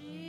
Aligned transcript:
Jesus. 0.00 0.27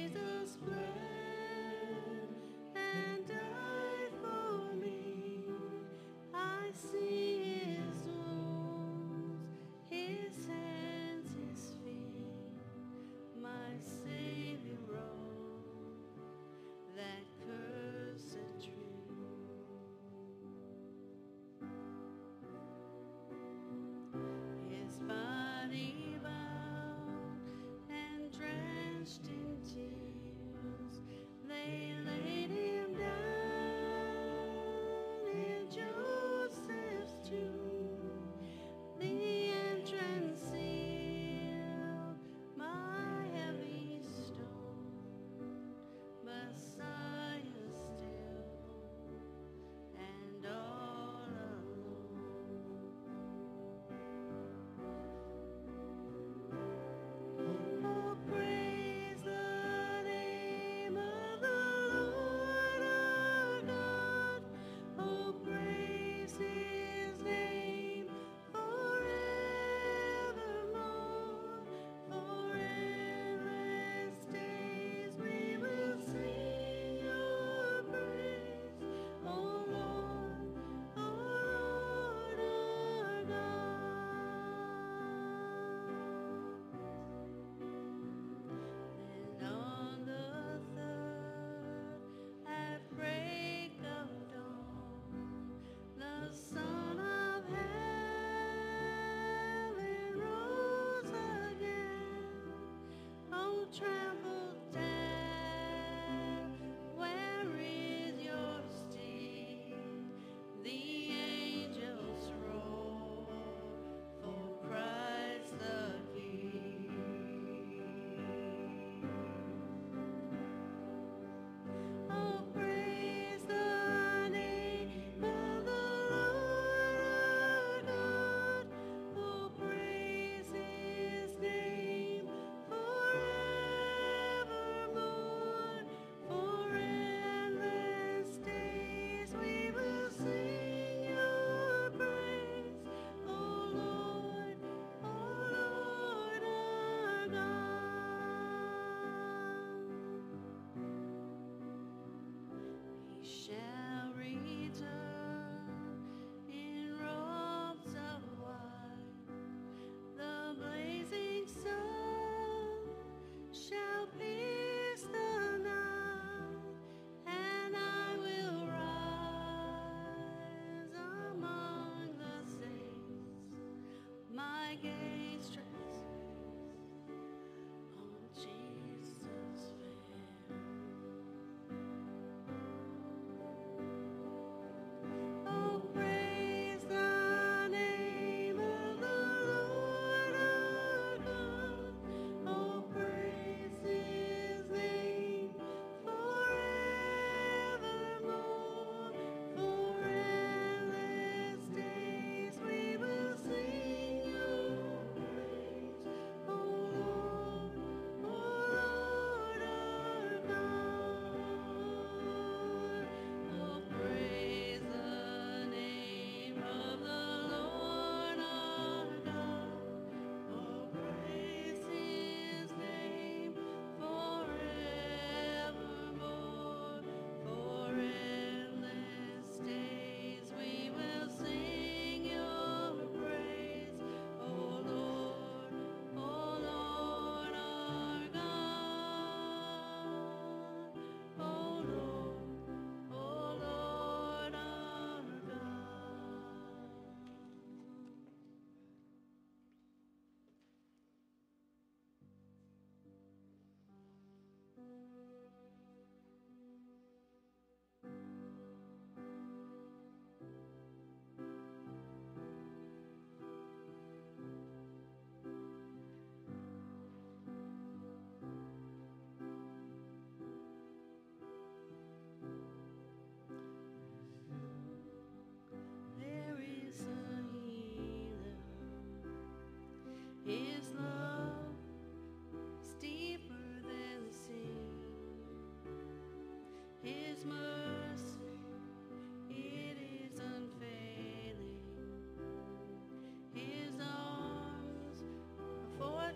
true. 103.79 104.08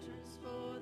treasures 0.04 0.38
for 0.42 0.73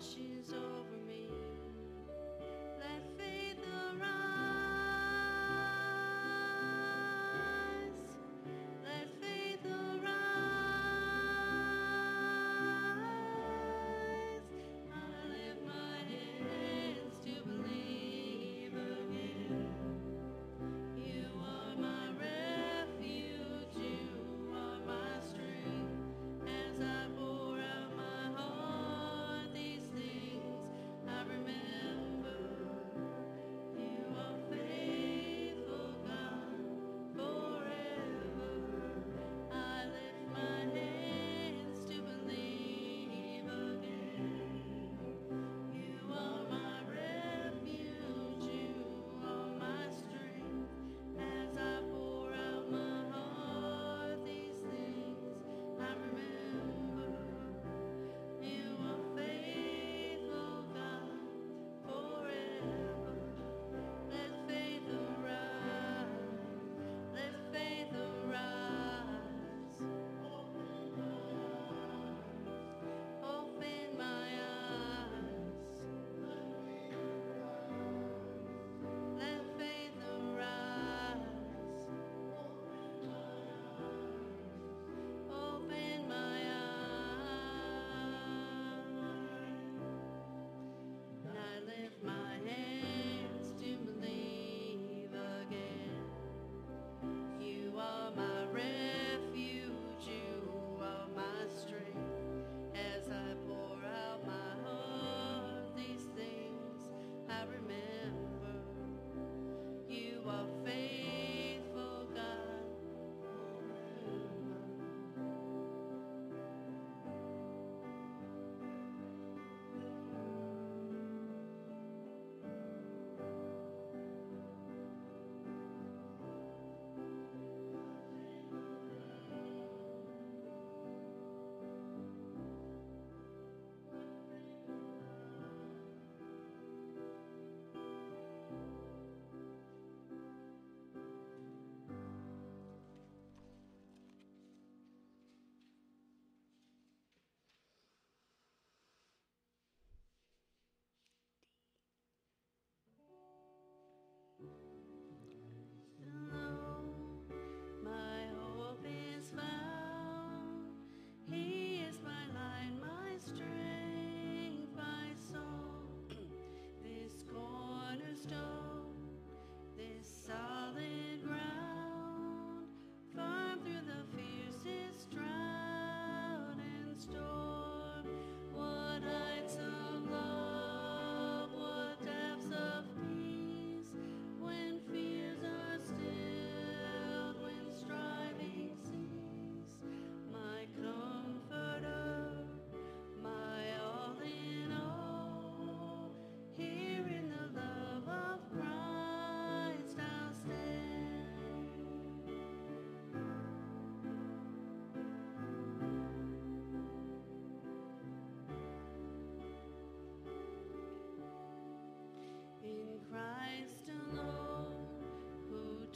she 0.00 0.27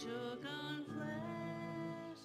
took 0.02 0.42
on 0.44 0.84
flesh, 0.96 2.18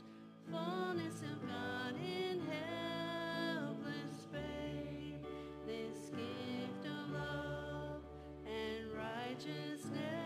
fullness 0.50 1.22
of 1.22 1.48
God 1.48 1.94
in 2.04 2.42
helpless 2.42 4.26
faith. 4.32 5.22
this 5.68 6.10
gift 6.10 6.86
of 6.88 7.12
love 7.14 8.02
and 8.48 8.92
righteousness. 8.98 10.17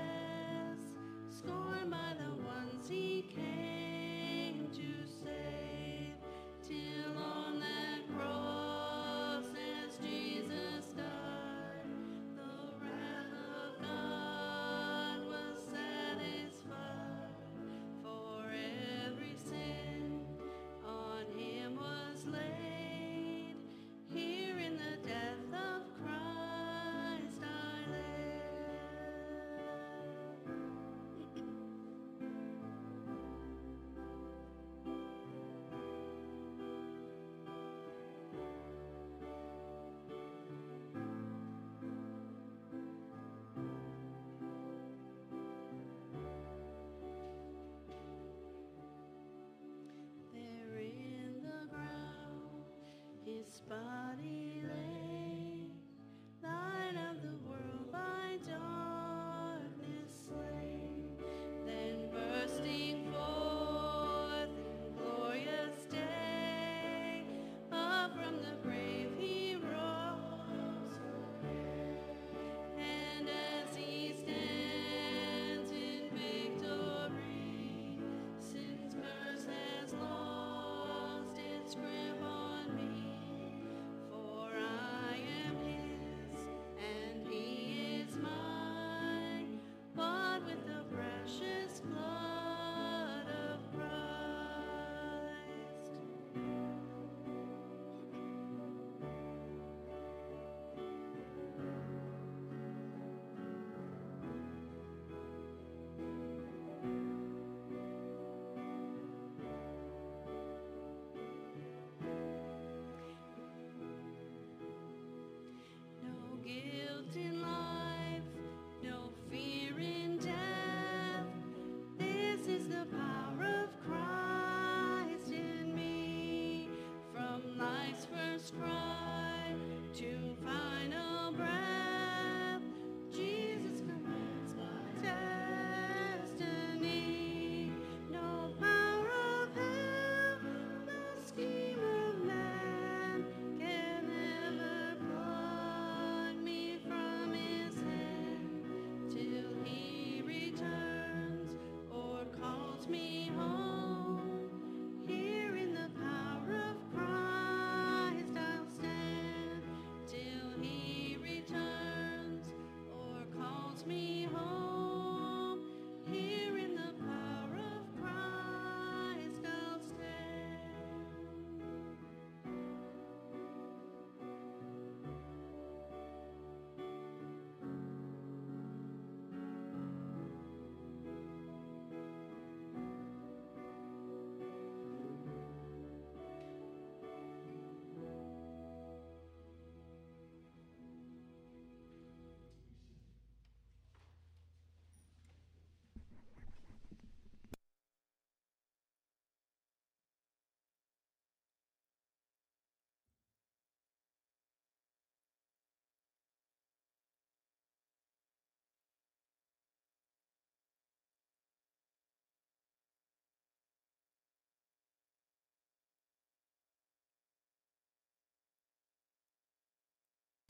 His 53.71 54.00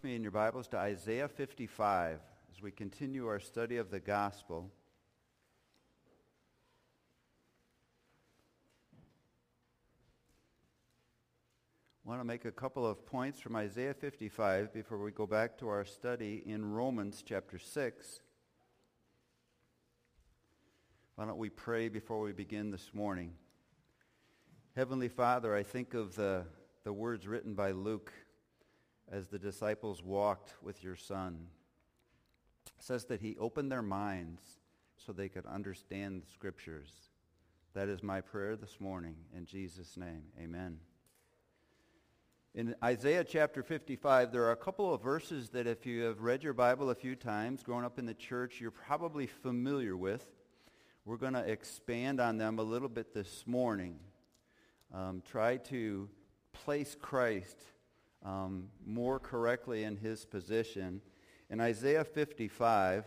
me 0.04 0.16
in 0.16 0.24
your 0.24 0.32
Bibles 0.32 0.68
to 0.70 0.78
Isaiah 0.78 1.28
55 1.28 2.20
as 2.52 2.62
we 2.62 2.72
continue 2.72 3.28
our 3.28 3.40
study 3.40 3.78
of 3.78 3.92
the 3.92 4.00
gospel. 4.00 4.72
I 12.04 12.10
want 12.10 12.20
to 12.20 12.26
make 12.26 12.46
a 12.46 12.52
couple 12.52 12.84
of 12.84 13.06
points 13.06 13.40
from 13.40 13.56
Isaiah 13.56 13.94
55 13.94 14.74
before 14.74 14.98
we 14.98 15.12
go 15.12 15.28
back 15.28 15.60
to 15.60 15.70
our 15.70 15.86
study 15.86 16.42
in 16.48 16.72
Romans 16.72 17.24
chapter 17.24 17.60
6. 17.60 18.22
Why 21.16 21.26
don't 21.26 21.38
we 21.38 21.50
pray 21.50 21.90
before 21.90 22.22
we 22.22 22.32
begin 22.32 22.72
this 22.72 22.90
morning? 22.94 23.34
Heavenly 24.76 25.10
Father, 25.10 25.56
I 25.56 25.62
think 25.62 25.94
of 25.94 26.16
the, 26.16 26.46
the 26.86 26.94
words 26.94 27.28
written 27.28 27.54
by 27.54 27.70
Luke 27.70 28.12
as 29.12 29.28
the 29.28 29.40
disciples 29.40 30.02
walked 30.02 30.54
with 30.64 30.84
your 30.84 30.96
son. 30.96 31.48
It 32.66 32.84
says 32.84 33.06
that 33.06 33.22
he 33.22 33.38
opened 33.38 33.72
their 33.72 33.82
minds 33.82 34.42
so 34.96 35.12
they 35.12 35.30
could 35.30 35.46
understand 35.46 36.22
the 36.22 36.32
scriptures. 36.32 36.92
That 37.74 37.90
is 37.90 38.02
my 38.02 38.22
prayer 38.22 38.56
this 38.56 38.80
morning. 38.80 39.16
In 39.36 39.46
Jesus' 39.46 39.98
name, 39.98 40.24
amen. 40.42 40.80
In 42.54 42.76
Isaiah 42.84 43.24
chapter 43.24 43.64
55, 43.64 44.32
there 44.32 44.44
are 44.44 44.52
a 44.52 44.58
couple 44.58 44.94
of 44.94 45.02
verses 45.02 45.50
that 45.50 45.68
if 45.68 45.86
you 45.86 46.04
have 46.04 46.22
read 46.22 46.44
your 46.44 46.54
Bible 46.54 46.90
a 46.90 46.96
few 46.96 47.16
times, 47.16 47.64
growing 47.64 47.86
up 47.86 47.98
in 47.98 48.06
the 48.06 48.14
church, 48.14 48.60
you're 48.60 48.72
probably 48.72 49.26
familiar 49.26 49.96
with. 49.96 50.26
We're 51.06 51.18
going 51.18 51.34
to 51.34 51.50
expand 51.50 52.20
on 52.20 52.38
them 52.38 52.60
a 52.60 52.64
little 52.64 52.90
bit 52.90 53.14
this 53.14 53.44
morning. 53.48 54.00
Um, 54.94 55.24
try 55.26 55.58
to 55.58 56.10
place 56.52 56.96
Christ 57.00 57.58
um, 58.26 58.70
more 58.86 59.20
correctly 59.20 59.84
in 59.84 59.98
his 59.98 60.26
position. 60.26 61.02
In 61.50 61.60
Isaiah 61.60 62.04
55, 62.04 63.06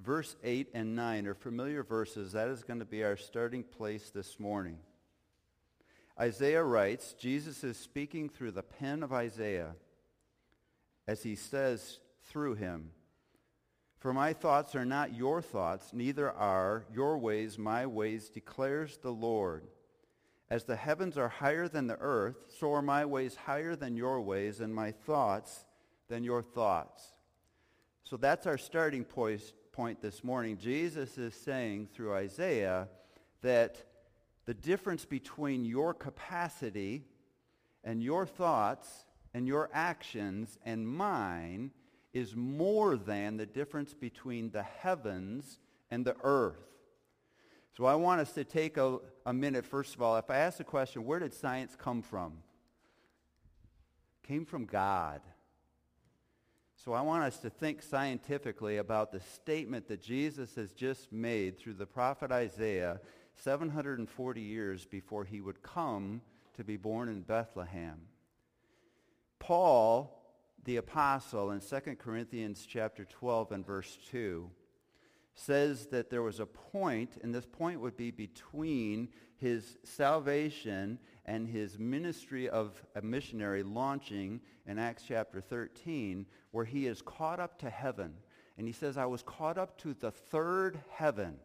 verse 0.00 0.36
8 0.42 0.70
and 0.74 0.94
9 0.94 1.26
are 1.26 1.34
familiar 1.34 1.82
verses. 1.82 2.32
That 2.32 2.48
is 2.48 2.62
going 2.62 2.80
to 2.80 2.84
be 2.84 3.04
our 3.04 3.16
starting 3.16 3.62
place 3.62 4.10
this 4.10 4.38
morning. 4.38 4.78
Isaiah 6.20 6.62
writes, 6.62 7.14
Jesus 7.14 7.64
is 7.64 7.76
speaking 7.76 8.28
through 8.28 8.52
the 8.52 8.62
pen 8.62 9.02
of 9.02 9.12
Isaiah 9.12 9.74
as 11.06 11.22
he 11.22 11.34
says 11.34 11.98
through 12.24 12.54
him, 12.54 12.90
For 13.98 14.12
my 14.12 14.32
thoughts 14.32 14.74
are 14.74 14.84
not 14.84 15.16
your 15.16 15.42
thoughts, 15.42 15.92
neither 15.92 16.30
are 16.30 16.84
your 16.92 17.18
ways 17.18 17.58
my 17.58 17.86
ways, 17.86 18.28
declares 18.28 18.98
the 18.98 19.10
Lord. 19.10 19.66
As 20.52 20.64
the 20.64 20.76
heavens 20.76 21.16
are 21.16 21.30
higher 21.30 21.66
than 21.66 21.86
the 21.86 21.96
earth, 21.98 22.36
so 22.50 22.74
are 22.74 22.82
my 22.82 23.06
ways 23.06 23.34
higher 23.34 23.74
than 23.74 23.96
your 23.96 24.20
ways, 24.20 24.60
and 24.60 24.74
my 24.74 24.90
thoughts 24.90 25.64
than 26.08 26.24
your 26.24 26.42
thoughts. 26.42 27.14
So 28.04 28.18
that's 28.18 28.46
our 28.46 28.58
starting 28.58 29.02
point, 29.02 30.02
this 30.02 30.22
morning. 30.22 30.58
Jesus 30.58 31.16
is 31.16 31.32
saying 31.32 31.88
through 31.94 32.12
Isaiah 32.12 32.88
that 33.40 33.82
the 34.44 34.52
difference 34.52 35.06
between 35.06 35.64
your 35.64 35.94
capacity 35.94 37.06
and 37.82 38.02
your 38.02 38.26
thoughts 38.26 39.06
and 39.32 39.48
your 39.48 39.70
actions 39.72 40.58
and 40.66 40.86
mine 40.86 41.70
is 42.12 42.36
more 42.36 42.98
than 42.98 43.38
the 43.38 43.46
difference 43.46 43.94
between 43.94 44.50
the 44.50 44.64
heavens 44.64 45.58
and 45.90 46.04
the 46.04 46.16
earth. 46.22 46.71
So 47.76 47.86
I 47.86 47.94
want 47.94 48.20
us 48.20 48.32
to 48.32 48.44
take 48.44 48.76
a, 48.76 48.98
a 49.24 49.32
minute, 49.32 49.64
first 49.64 49.94
of 49.94 50.02
all. 50.02 50.16
If 50.16 50.30
I 50.30 50.36
ask 50.36 50.58
the 50.58 50.64
question, 50.64 51.04
where 51.04 51.18
did 51.18 51.32
science 51.32 51.74
come 51.78 52.02
from? 52.02 52.34
came 54.22 54.44
from 54.44 54.64
God. 54.64 55.20
So 56.74 56.92
I 56.92 57.02
want 57.02 57.24
us 57.24 57.38
to 57.38 57.50
think 57.50 57.82
scientifically 57.82 58.78
about 58.78 59.12
the 59.12 59.20
statement 59.20 59.88
that 59.88 60.00
Jesus 60.00 60.54
has 60.54 60.72
just 60.72 61.12
made 61.12 61.58
through 61.58 61.74
the 61.74 61.86
prophet 61.86 62.32
Isaiah 62.32 63.00
740 63.36 64.40
years 64.40 64.86
before 64.86 65.24
he 65.24 65.40
would 65.40 65.62
come 65.62 66.22
to 66.54 66.64
be 66.64 66.76
born 66.76 67.08
in 67.08 67.22
Bethlehem. 67.22 68.00
Paul, 69.38 70.24
the 70.64 70.76
apostle, 70.76 71.50
in 71.50 71.60
2 71.60 71.96
Corinthians 71.96 72.66
chapter 72.68 73.04
12 73.04 73.52
and 73.52 73.66
verse 73.66 73.98
2, 74.10 74.50
says 75.34 75.86
that 75.86 76.10
there 76.10 76.22
was 76.22 76.40
a 76.40 76.46
point, 76.46 77.18
and 77.22 77.34
this 77.34 77.46
point 77.46 77.80
would 77.80 77.96
be 77.96 78.10
between 78.10 79.08
his 79.36 79.78
salvation 79.82 80.98
and 81.24 81.48
his 81.48 81.78
ministry 81.78 82.48
of 82.48 82.82
a 82.94 83.02
missionary 83.02 83.62
launching 83.62 84.40
in 84.66 84.78
Acts 84.78 85.04
chapter 85.06 85.40
13, 85.40 86.26
where 86.50 86.64
he 86.64 86.86
is 86.86 87.02
caught 87.02 87.40
up 87.40 87.58
to 87.58 87.70
heaven. 87.70 88.14
And 88.58 88.66
he 88.66 88.72
says, 88.72 88.96
I 88.98 89.06
was 89.06 89.22
caught 89.22 89.58
up 89.58 89.78
to 89.78 89.94
the 89.94 90.10
third 90.10 90.80
heaven. 90.90 91.36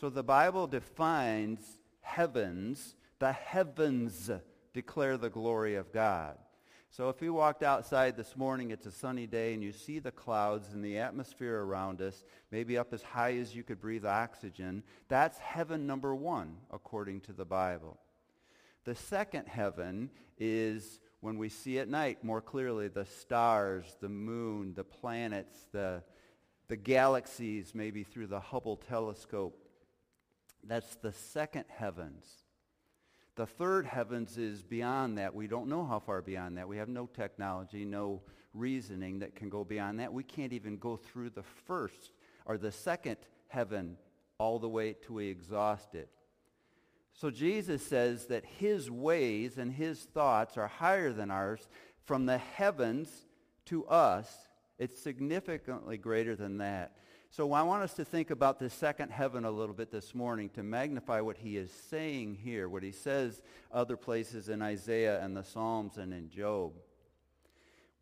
So 0.00 0.08
the 0.08 0.22
Bible 0.22 0.66
defines 0.66 1.78
heavens. 2.00 2.96
The 3.18 3.32
heavens 3.32 4.30
declare 4.72 5.16
the 5.16 5.30
glory 5.30 5.74
of 5.74 5.92
God. 5.92 6.38
So 6.94 7.08
if 7.08 7.22
you 7.22 7.32
walked 7.32 7.62
outside 7.62 8.18
this 8.18 8.36
morning, 8.36 8.70
it's 8.70 8.84
a 8.84 8.92
sunny 8.92 9.26
day, 9.26 9.54
and 9.54 9.62
you 9.62 9.72
see 9.72 9.98
the 9.98 10.10
clouds 10.10 10.74
and 10.74 10.84
the 10.84 10.98
atmosphere 10.98 11.62
around 11.62 12.02
us, 12.02 12.22
maybe 12.50 12.76
up 12.76 12.92
as 12.92 13.00
high 13.00 13.38
as 13.38 13.56
you 13.56 13.62
could 13.62 13.80
breathe 13.80 14.04
oxygen, 14.04 14.82
that's 15.08 15.38
heaven 15.38 15.86
number 15.86 16.14
one, 16.14 16.54
according 16.70 17.22
to 17.22 17.32
the 17.32 17.46
Bible. 17.46 17.98
The 18.84 18.94
second 18.94 19.48
heaven 19.48 20.10
is 20.36 21.00
when 21.20 21.38
we 21.38 21.48
see 21.48 21.78
at 21.78 21.88
night 21.88 22.22
more 22.22 22.42
clearly 22.42 22.88
the 22.88 23.06
stars, 23.06 23.96
the 24.02 24.10
moon, 24.10 24.74
the 24.74 24.84
planets, 24.84 25.66
the, 25.72 26.02
the 26.68 26.76
galaxies, 26.76 27.74
maybe 27.74 28.02
through 28.02 28.26
the 28.26 28.40
Hubble 28.40 28.76
telescope. 28.76 29.58
That's 30.62 30.94
the 30.96 31.12
second 31.12 31.64
heavens. 31.68 32.41
The 33.34 33.46
third 33.46 33.86
heavens 33.86 34.36
is 34.36 34.62
beyond 34.62 35.16
that. 35.18 35.34
We 35.34 35.46
don't 35.46 35.68
know 35.68 35.84
how 35.84 36.00
far 36.00 36.20
beyond 36.20 36.58
that. 36.58 36.68
We 36.68 36.76
have 36.76 36.88
no 36.88 37.06
technology, 37.06 37.84
no 37.84 38.20
reasoning 38.52 39.20
that 39.20 39.34
can 39.34 39.48
go 39.48 39.64
beyond 39.64 40.00
that. 40.00 40.12
We 40.12 40.22
can't 40.22 40.52
even 40.52 40.76
go 40.76 40.96
through 40.96 41.30
the 41.30 41.42
first 41.42 42.12
or 42.44 42.58
the 42.58 42.72
second 42.72 43.16
heaven 43.48 43.96
all 44.38 44.58
the 44.58 44.68
way 44.68 44.94
till 44.94 45.16
we 45.16 45.28
exhaust 45.28 45.94
it. 45.94 46.10
So 47.14 47.30
Jesus 47.30 47.84
says 47.86 48.26
that 48.26 48.44
his 48.44 48.90
ways 48.90 49.58
and 49.58 49.72
his 49.72 50.00
thoughts 50.00 50.56
are 50.56 50.68
higher 50.68 51.12
than 51.12 51.30
ours. 51.30 51.68
From 52.04 52.26
the 52.26 52.38
heavens 52.38 53.08
to 53.66 53.86
us, 53.86 54.48
it's 54.78 55.00
significantly 55.00 55.96
greater 55.96 56.34
than 56.34 56.58
that. 56.58 56.96
So 57.32 57.54
I 57.54 57.62
want 57.62 57.82
us 57.82 57.94
to 57.94 58.04
think 58.04 58.30
about 58.30 58.58
the 58.58 58.68
second 58.68 59.10
heaven 59.10 59.46
a 59.46 59.50
little 59.50 59.74
bit 59.74 59.90
this 59.90 60.14
morning 60.14 60.50
to 60.50 60.62
magnify 60.62 61.22
what 61.22 61.38
he 61.38 61.56
is 61.56 61.70
saying 61.88 62.34
here, 62.34 62.68
what 62.68 62.82
he 62.82 62.92
says 62.92 63.40
other 63.72 63.96
places 63.96 64.50
in 64.50 64.60
Isaiah 64.60 65.18
and 65.24 65.34
the 65.34 65.42
Psalms 65.42 65.96
and 65.96 66.12
in 66.12 66.28
Job. 66.28 66.74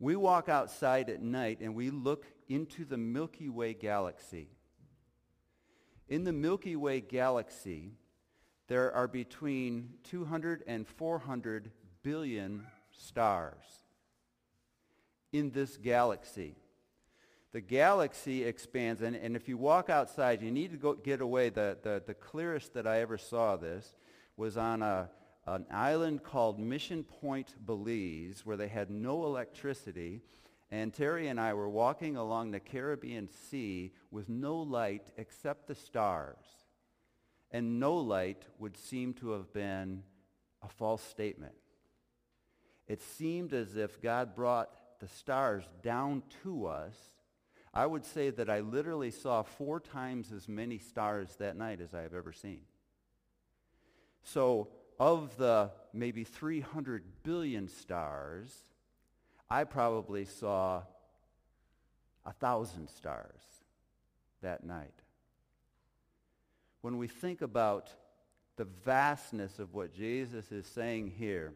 We 0.01 0.17
walk 0.17 0.49
outside 0.49 1.09
at 1.09 1.21
night 1.21 1.61
and 1.61 1.75
we 1.75 1.91
look 1.91 2.25
into 2.49 2.83
the 2.83 2.97
Milky 2.97 3.47
Way 3.47 3.73
galaxy. 3.73 4.49
In 6.09 6.25
the 6.25 6.33
Milky 6.33 6.75
Way 6.75 6.99
galaxy, 6.99 7.93
there 8.67 8.91
are 8.91 9.07
between 9.07 9.93
200 10.03 10.61
and 10.67 10.85
400 10.85 11.71
billion 12.03 12.67
stars 12.91 13.63
in 15.31 15.51
this 15.51 15.77
galaxy 15.77 16.57
the 17.51 17.61
galaxy 17.61 18.43
expands. 18.43 19.01
And, 19.01 19.15
and 19.15 19.35
if 19.35 19.47
you 19.49 19.57
walk 19.57 19.89
outside, 19.89 20.41
you 20.41 20.51
need 20.51 20.71
to 20.71 20.77
go 20.77 20.93
get 20.93 21.21
away. 21.21 21.49
The, 21.49 21.77
the, 21.81 22.01
the 22.05 22.13
clearest 22.13 22.73
that 22.73 22.87
I 22.87 23.01
ever 23.01 23.17
saw 23.17 23.57
this 23.57 23.95
was 24.37 24.57
on 24.57 24.81
a, 24.81 25.09
an 25.45 25.65
island 25.69 26.23
called 26.23 26.59
Mission 26.59 27.03
Point, 27.03 27.55
Belize, 27.65 28.45
where 28.45 28.57
they 28.57 28.69
had 28.69 28.89
no 28.89 29.25
electricity. 29.25 30.21
And 30.71 30.93
Terry 30.93 31.27
and 31.27 31.39
I 31.39 31.53
were 31.53 31.69
walking 31.69 32.15
along 32.15 32.51
the 32.51 32.59
Caribbean 32.59 33.27
Sea 33.49 33.91
with 34.09 34.29
no 34.29 34.57
light 34.57 35.11
except 35.17 35.67
the 35.67 35.75
stars. 35.75 36.45
And 37.51 37.81
no 37.81 37.95
light 37.97 38.45
would 38.59 38.77
seem 38.77 39.13
to 39.15 39.31
have 39.31 39.51
been 39.51 40.03
a 40.63 40.69
false 40.69 41.03
statement. 41.03 41.53
It 42.87 43.01
seemed 43.01 43.53
as 43.53 43.75
if 43.75 44.01
God 44.01 44.35
brought 44.35 44.69
the 45.01 45.07
stars 45.07 45.65
down 45.83 46.23
to 46.43 46.67
us 46.67 46.95
I 47.73 47.85
would 47.85 48.05
say 48.05 48.29
that 48.31 48.49
I 48.49 48.59
literally 48.59 49.11
saw 49.11 49.43
four 49.43 49.79
times 49.79 50.31
as 50.31 50.49
many 50.49 50.77
stars 50.77 51.35
that 51.39 51.55
night 51.55 51.79
as 51.79 51.93
I 51.93 52.01
have 52.01 52.13
ever 52.13 52.33
seen. 52.33 52.61
So 54.23 54.67
of 54.99 55.35
the 55.37 55.71
maybe 55.93 56.23
300 56.23 57.03
billion 57.23 57.69
stars, 57.69 58.65
I 59.49 59.63
probably 59.63 60.25
saw 60.25 60.83
a 62.25 62.33
thousand 62.33 62.89
stars 62.89 63.41
that 64.41 64.63
night. 64.63 64.93
When 66.81 66.97
we 66.97 67.07
think 67.07 67.41
about 67.41 67.89
the 68.57 68.65
vastness 68.85 69.59
of 69.59 69.73
what 69.73 69.93
Jesus 69.93 70.51
is 70.51 70.67
saying 70.67 71.13
here, 71.17 71.53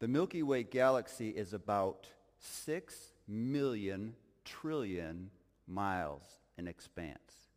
the 0.00 0.08
Milky 0.08 0.42
Way 0.42 0.62
galaxy 0.62 1.30
is 1.30 1.54
about 1.54 2.06
six 2.38 2.94
million 3.28 4.14
trillion 4.44 5.30
miles 5.66 6.22
in 6.56 6.66
expanse. 6.66 7.48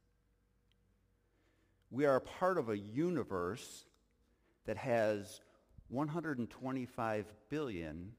We 1.90 2.06
are 2.06 2.18
a 2.18 2.22
part 2.22 2.58
of 2.58 2.70
a 2.70 2.78
universe 2.78 3.86
that 4.66 4.78
has 4.78 5.42
125 5.90 7.26
billion 7.50 8.12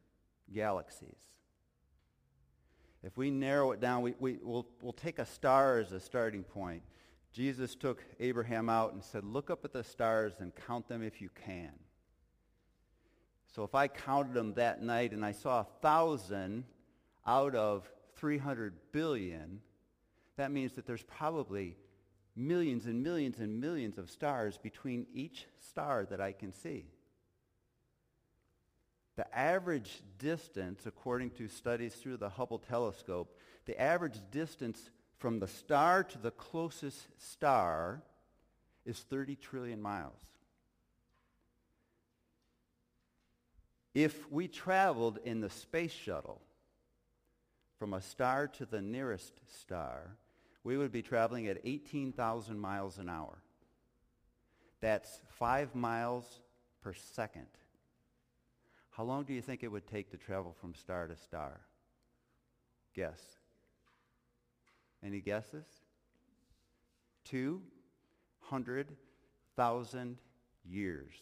galaxies. 0.53 1.21
If 3.03 3.17
we 3.17 3.31
narrow 3.31 3.73
it 3.73 3.81
down, 3.81 4.03
we, 4.03 4.15
we, 4.19 4.39
will 4.43 4.67
we'll 4.81 4.93
take 4.93 5.19
a 5.19 5.27
star 5.27 5.79
as 5.79 5.93
a 5.93 6.01
starting 6.01 6.45
point. 6.45 6.83
Jesus 7.33 7.75
took 7.75 8.05
Abraham 8.21 8.69
out 8.69 8.93
and 8.93 9.03
said, 9.03 9.25
look 9.25 9.51
up 9.51 9.65
at 9.65 9.73
the 9.73 9.83
stars 9.83 10.35
and 10.39 10.53
count 10.67 10.87
them 10.89 11.03
if 11.03 11.21
you 11.21 11.31
can. 11.47 11.73
So 13.55 13.65
if 13.65 13.75
I 13.75 13.89
counted 13.89 14.35
them 14.35 14.55
that 14.55 14.83
night 14.83 15.13
and 15.13 15.25
I 15.25 15.33
saw 15.33 15.61
a 15.61 15.67
thousand 15.81 16.65
out 17.27 17.55
of 17.55 17.89
300 18.17 18.75
billion, 18.93 19.61
that 20.37 20.51
means 20.51 20.73
that 20.75 20.87
there's 20.87 21.03
probably 21.03 21.77
millions 22.35 22.87
and 22.87 23.03
millions 23.03 23.39
and 23.39 23.61
millions 23.61 23.99
of 23.99 24.11
stars 24.11 24.59
between 24.59 25.07
each 25.13 25.47
star 25.61 26.07
that 26.07 26.21
I 26.21 26.33
can 26.33 26.53
see. 26.53 26.87
The 29.17 29.39
average 29.39 30.01
distance, 30.19 30.87
according 30.87 31.31
to 31.33 31.49
studies 31.49 31.95
through 31.95 32.17
the 32.17 32.31
Hubble 32.31 32.59
telescope, 32.59 33.37
the 33.67 33.81
average 33.81 34.19
distance 34.31 34.91
from 35.19 35.39
the 35.39 35.47
star 35.47 36.03
to 36.03 36.19
the 36.19 36.31
closest 36.31 37.07
star 37.19 38.03
is 38.87 38.99
30 38.99 39.37
trillion 39.37 39.81
miles. 39.81 40.19
If 43.95 44.31
we 44.33 44.49
traveled 44.49 45.19
in 45.25 45.41
the 45.41 45.51
space 45.51 45.93
shuttle 45.93 46.41
from 47.83 47.95
a 47.95 48.01
star 48.01 48.47
to 48.47 48.65
the 48.65 48.81
nearest 48.81 49.41
star, 49.49 50.17
we 50.63 50.77
would 50.77 50.93
be 50.93 51.03
traveling 51.03 51.49
at 51.49 51.59
18,000 51.65 52.57
miles 52.57 52.99
an 52.99 53.09
hour. 53.09 53.43
That's 54.81 55.21
five 55.31 55.75
miles 55.75 56.39
per 56.81 56.93
second. 56.93 57.49
How 58.91 59.03
long 59.03 59.25
do 59.25 59.33
you 59.33 59.43
think 59.43 59.65
it 59.65 59.73
would 59.73 59.89
take 59.89 60.13
to 60.13 60.17
travel 60.17 60.55
from 60.61 60.77
star 60.77 61.09
to 61.09 61.17
star? 61.17 61.59
Guess. 62.95 63.21
Any 65.05 65.21
guesses? 65.21 65.67
200,000 67.25 70.19
years 70.65 71.15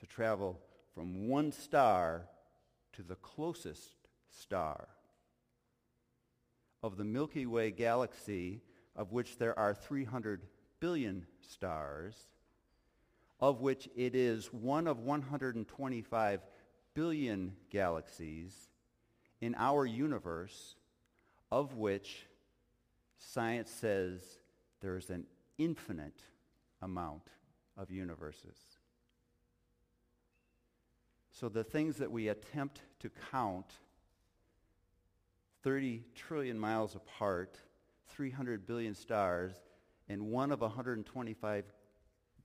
to 0.00 0.06
travel 0.06 0.58
from 0.92 1.28
one 1.28 1.52
star 1.52 2.22
to 2.94 3.04
the 3.04 3.14
closest 3.14 3.94
star. 4.28 4.88
Of 6.84 6.98
the 6.98 7.04
Milky 7.04 7.46
Way 7.46 7.70
galaxy, 7.70 8.60
of 8.94 9.10
which 9.10 9.38
there 9.38 9.58
are 9.58 9.72
300 9.72 10.42
billion 10.80 11.24
stars, 11.40 12.28
of 13.40 13.62
which 13.62 13.88
it 13.96 14.14
is 14.14 14.52
one 14.52 14.86
of 14.86 14.98
125 14.98 16.40
billion 16.92 17.56
galaxies 17.70 18.68
in 19.40 19.54
our 19.54 19.86
universe, 19.86 20.76
of 21.50 21.72
which 21.76 22.26
science 23.16 23.70
says 23.70 24.20
there's 24.82 25.08
an 25.08 25.24
infinite 25.56 26.20
amount 26.82 27.30
of 27.78 27.90
universes. 27.90 28.58
So 31.32 31.48
the 31.48 31.64
things 31.64 31.96
that 31.96 32.12
we 32.12 32.28
attempt 32.28 32.82
to 33.00 33.10
count 33.30 33.72
30 35.64 36.02
trillion 36.14 36.58
miles 36.58 36.94
apart, 36.94 37.58
300 38.10 38.66
billion 38.66 38.94
stars, 38.94 39.54
and 40.10 40.30
one 40.30 40.52
of 40.52 40.60
125 40.60 41.64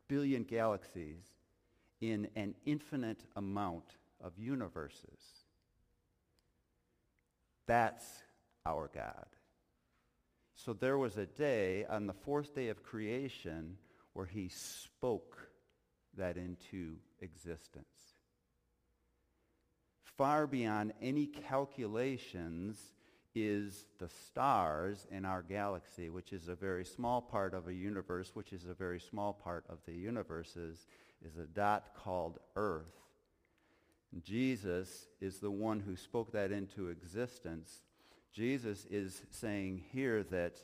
billion 0.08 0.44
galaxies 0.44 1.22
in 2.00 2.30
an 2.38 2.56
infinite 2.66 3.26
amount 3.36 3.98
of 4.24 4.32
universes. 4.40 5.44
That's 7.68 8.06
our 8.66 8.90
God. 8.94 9.28
So 10.56 10.72
there 10.72 10.98
was 10.98 11.18
a 11.18 11.26
day 11.26 11.86
on 11.90 12.08
the 12.08 12.14
fourth 12.14 12.56
day 12.56 12.70
of 12.70 12.84
creation 12.84 13.78
where 14.14 14.26
he 14.26 14.48
spoke 14.48 15.38
that 16.18 16.38
into 16.38 16.96
existence. 17.22 17.86
Far 20.04 20.48
beyond 20.48 20.94
any 21.02 21.28
calculations 21.28 22.78
is 23.48 23.86
the 24.00 24.10
stars 24.10 25.08
in 25.12 25.26
our 25.26 25.42
galaxy, 25.42 26.10
which 26.10 26.34
is 26.34 26.48
a 26.48 26.56
very 26.56 26.86
small 26.86 27.22
part 27.22 27.54
of 27.54 27.68
a 27.68 27.74
universe, 27.74 28.32
which 28.34 28.54
is 28.54 28.66
a 28.66 28.74
very 28.74 29.00
small 29.00 29.34
part 29.34 29.66
of 29.70 29.78
the 29.86 29.94
universes, 29.94 30.86
is 31.26 31.38
a 31.38 31.46
dot 31.46 31.94
called 31.96 32.40
Earth. 32.56 32.96
Jesus 34.22 35.08
is 35.22 35.40
the 35.40 35.52
one 35.52 35.80
who 35.80 35.96
spoke 35.96 36.32
that 36.32 36.52
into 36.52 36.90
existence. 36.90 37.84
Jesus 38.34 38.86
is 38.90 39.22
saying 39.30 39.84
here 39.92 40.24
that 40.24 40.64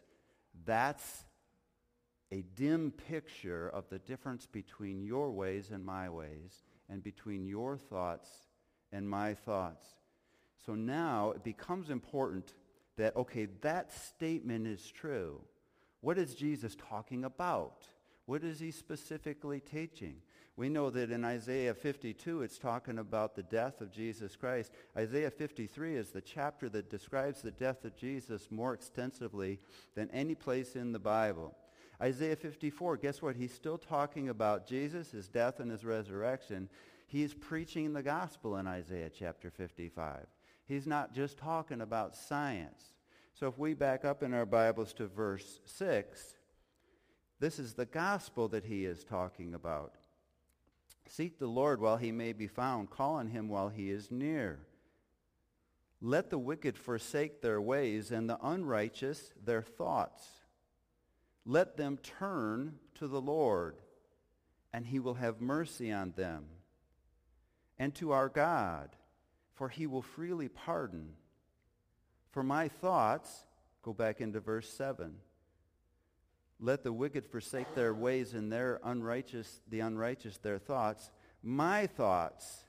that's 0.66 1.26
a 2.32 2.42
dim 2.56 2.92
picture 2.92 3.70
of 3.70 3.88
the 3.90 4.00
difference 4.00 4.46
between 4.46 5.04
your 5.04 5.32
ways 5.32 5.70
and 5.72 5.86
my 5.86 6.10
ways, 6.10 6.64
and 6.90 7.04
between 7.04 7.46
your 7.46 7.78
thoughts 7.78 8.30
and 8.92 9.10
my 9.10 9.34
thoughts. 9.34 9.86
So 10.66 10.74
now 10.74 11.32
it 11.32 11.44
becomes 11.44 11.90
important 11.90 12.54
that, 12.98 13.16
okay, 13.16 13.48
that 13.62 13.92
statement 13.92 14.68
is 14.68 14.90
true. 14.92 15.42
What 16.02 16.18
is 16.18 16.36
Jesus 16.36 16.76
talking 16.76 17.26
about? 17.26 17.88
What 18.26 18.44
is 18.44 18.60
he 18.60 18.72
specifically 18.72 19.60
teaching? 19.60 20.18
We 20.58 20.70
know 20.70 20.90
that 20.90 21.12
in 21.12 21.26
Isaiah 21.26 21.74
52, 21.74 22.42
it's 22.42 22.58
talking 22.58 22.98
about 22.98 23.36
the 23.36 23.44
death 23.44 23.82
of 23.82 23.92
Jesus 23.92 24.36
Christ. 24.38 24.72
Isaiah 24.98 25.30
53 25.30 25.96
is 25.96 26.12
the 26.12 26.22
chapter 26.22 26.70
that 26.70 26.90
describes 26.90 27.42
the 27.42 27.52
death 27.52 27.84
of 27.84 27.96
Jesus 27.98 28.50
more 28.50 28.74
extensively 28.74 29.60
than 29.96 30.10
any 30.12 30.34
place 30.34 30.76
in 30.76 30.94
the 30.94 31.00
Bible. 31.00 31.54
Isaiah 32.02 32.36
54, 32.36 32.98
guess 32.98 33.22
what? 33.22 33.36
He's 33.36 33.54
still 33.54 33.78
talking 33.78 34.30
about 34.30 34.68
Jesus, 34.68 35.12
his 35.12 35.28
death, 35.28 35.60
and 35.60 35.70
his 35.70 35.84
resurrection. 35.84 36.70
He's 37.08 37.34
preaching 37.34 37.94
the 37.94 38.04
gospel 38.04 38.58
in 38.58 38.68
Isaiah 38.68 39.10
chapter 39.10 39.50
55. 39.50 40.26
He's 40.68 40.88
not 40.88 41.14
just 41.14 41.38
talking 41.38 41.82
about 41.82 42.16
science. 42.16 42.84
So 43.34 43.48
if 43.48 43.58
we 43.58 43.74
back 43.74 44.06
up 44.06 44.24
in 44.24 44.34
our 44.34 44.46
Bibles 44.46 44.94
to 44.94 45.08
verse 45.08 45.60
6, 45.66 46.38
this 47.40 47.60
is 47.60 47.74
the 47.74 47.86
gospel 47.86 48.48
that 48.50 48.66
he 48.66 48.86
is 48.86 49.04
talking 49.04 49.54
about. 49.54 49.94
Seek 51.08 51.38
the 51.38 51.48
Lord 51.48 51.80
while 51.80 51.98
he 51.98 52.12
may 52.12 52.34
be 52.34 52.48
found. 52.48 52.90
Call 52.90 53.16
on 53.16 53.28
him 53.28 53.48
while 53.48 53.70
he 53.70 53.92
is 53.92 54.10
near. 54.10 54.60
Let 56.02 56.30
the 56.30 56.40
wicked 56.40 56.78
forsake 56.78 57.42
their 57.42 57.62
ways 57.62 58.12
and 58.12 58.30
the 58.30 58.40
unrighteous 58.42 59.34
their 59.44 59.62
thoughts. 59.62 60.28
Let 61.46 61.78
them 61.78 61.98
turn 61.98 62.80
to 62.96 63.08
the 63.08 63.22
Lord, 63.22 63.76
and 64.74 64.86
he 64.86 65.00
will 65.00 65.14
have 65.16 65.42
mercy 65.42 65.92
on 65.92 66.14
them. 66.16 66.46
And 67.78 67.94
to 67.96 68.12
our 68.12 68.30
God, 68.30 68.96
for 69.56 69.70
he 69.70 69.88
will 69.88 70.02
freely 70.02 70.48
pardon. 70.48 71.14
For 72.32 72.44
my 72.44 72.68
thoughts, 72.68 73.46
go 73.82 73.94
back 73.94 74.22
into 74.22 74.40
verse 74.40 74.70
7. 74.70 75.16
Let 76.60 76.84
the 76.84 76.94
wicked 76.94 77.26
forsake 77.26 77.74
their 77.76 77.94
ways 77.94 78.34
and 78.34 78.52
their 78.52 78.80
unrighteous, 78.84 79.62
the 79.70 79.82
unrighteous 79.82 80.38
their 80.38 80.60
thoughts. 80.60 81.10
My 81.42 81.88
thoughts 81.88 82.64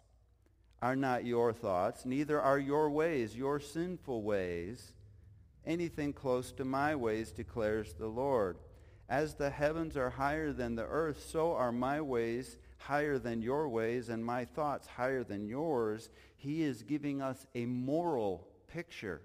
are 0.83 0.96
not 0.96 1.25
your 1.25 1.53
thoughts, 1.53 2.05
neither 2.05 2.40
are 2.40 2.59
your 2.59 2.90
ways, 2.90 3.37
your 3.37 3.59
sinful 3.59 4.22
ways, 4.22 4.92
anything 5.64 6.12
close 6.12 6.53
to 6.53 6.64
my 6.64 6.94
ways, 6.94 7.33
declares 7.33 7.94
the 7.94 8.09
Lord. 8.09 8.59
As 9.09 9.35
the 9.35 9.51
heavens 9.51 9.96
are 9.96 10.11
higher 10.11 10.53
than 10.53 10.75
the 10.75 10.85
earth, 10.85 11.25
so 11.29 11.55
are 11.55 11.72
my 11.72 12.01
ways 12.01 12.59
higher 12.79 13.19
than 13.19 13.43
your 13.43 13.69
ways, 13.69 14.09
and 14.09 14.25
my 14.25 14.45
thoughts 14.45 14.87
higher 14.87 15.25
than 15.25 15.49
yours. 15.49 16.11
He 16.37 16.62
is 16.62 16.83
giving 16.83 17.23
us 17.23 17.47
a 17.55 17.67
moral 17.67 18.47
picture 18.69 19.23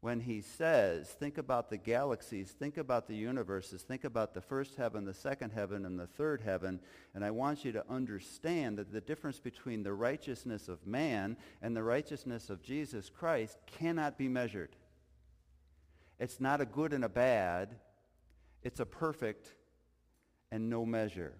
when 0.00 0.20
he 0.20 0.40
says, 0.40 1.08
think 1.08 1.36
about 1.36 1.68
the 1.68 1.76
galaxies, 1.76 2.50
think 2.52 2.76
about 2.76 3.08
the 3.08 3.16
universes, 3.16 3.82
think 3.82 4.04
about 4.04 4.34
the 4.34 4.40
first 4.40 4.76
heaven, 4.76 5.04
the 5.04 5.14
second 5.14 5.50
heaven, 5.50 5.84
and 5.84 5.98
the 5.98 6.06
third 6.06 6.42
heaven. 6.42 6.78
And 7.14 7.24
I 7.24 7.32
want 7.32 7.64
you 7.64 7.72
to 7.72 7.84
understand 7.90 8.78
that 8.78 8.92
the 8.92 9.00
difference 9.00 9.40
between 9.40 9.82
the 9.82 9.94
righteousness 9.94 10.68
of 10.68 10.86
man 10.86 11.36
and 11.60 11.74
the 11.74 11.82
righteousness 11.82 12.50
of 12.50 12.62
Jesus 12.62 13.10
Christ 13.10 13.58
cannot 13.66 14.16
be 14.16 14.28
measured. 14.28 14.76
It's 16.20 16.40
not 16.40 16.60
a 16.60 16.66
good 16.66 16.92
and 16.92 17.04
a 17.04 17.08
bad. 17.08 17.74
It's 18.62 18.80
a 18.80 18.86
perfect 18.86 19.54
and 20.52 20.70
no 20.70 20.86
measure. 20.86 21.34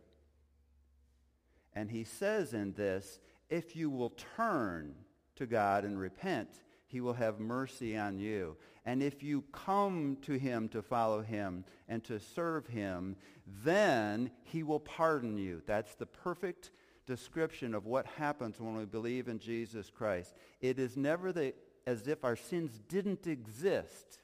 And 1.76 1.90
he 1.90 2.02
says 2.02 2.54
in 2.54 2.72
this, 2.72 3.20
if 3.50 3.76
you 3.76 3.90
will 3.90 4.14
turn 4.36 4.94
to 5.36 5.46
God 5.46 5.84
and 5.84 6.00
repent, 6.00 6.48
he 6.86 7.00
will 7.00 7.12
have 7.12 7.38
mercy 7.38 7.96
on 7.96 8.18
you. 8.18 8.56
And 8.86 9.02
if 9.02 9.22
you 9.22 9.44
come 9.52 10.16
to 10.22 10.32
him 10.32 10.68
to 10.70 10.80
follow 10.80 11.20
him 11.20 11.64
and 11.88 12.02
to 12.04 12.18
serve 12.18 12.66
him, 12.66 13.16
then 13.62 14.30
he 14.42 14.62
will 14.62 14.80
pardon 14.80 15.36
you. 15.36 15.62
That's 15.66 15.94
the 15.94 16.06
perfect 16.06 16.70
description 17.06 17.74
of 17.74 17.84
what 17.84 18.06
happens 18.06 18.58
when 18.58 18.76
we 18.76 18.86
believe 18.86 19.28
in 19.28 19.38
Jesus 19.38 19.90
Christ. 19.90 20.34
It 20.60 20.78
is 20.78 20.96
never 20.96 21.30
the, 21.30 21.52
as 21.86 22.08
if 22.08 22.24
our 22.24 22.36
sins 22.36 22.80
didn't 22.88 23.26
exist. 23.26 24.18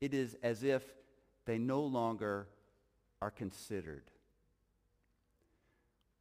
It 0.00 0.12
is 0.12 0.36
as 0.42 0.64
if 0.64 0.82
they 1.46 1.58
no 1.58 1.82
longer 1.82 2.48
are 3.22 3.30
considered. 3.30 4.10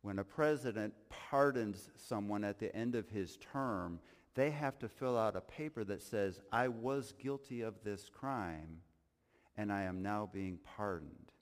When 0.02 0.20
a 0.20 0.24
president 0.24 0.94
pardons 1.10 1.90
someone 1.96 2.44
at 2.44 2.60
the 2.60 2.74
end 2.76 2.96
of 2.96 3.10
his 3.10 3.38
term, 3.38 4.00
they 4.36 4.52
have 4.52 4.80
to 4.80 4.88
fill 4.88 5.18
out 5.18 5.36
a 5.36 5.42
paper 5.42 5.84
that 5.84 6.02
says, 6.02 6.40
I 6.52 6.70
was 6.70 7.14
guilty 7.22 7.62
of 7.62 7.84
this 7.84 8.10
crime 8.10 8.82
and 9.58 9.74
I 9.74 9.84
am 9.84 10.02
now 10.02 10.30
being 10.32 10.60
pardoned. 10.78 11.34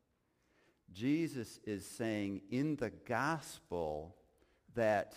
Jesus 0.91 1.60
is 1.65 1.86
saying 1.86 2.41
in 2.50 2.76
the 2.78 2.89
gospel 2.89 4.15
that 4.74 5.13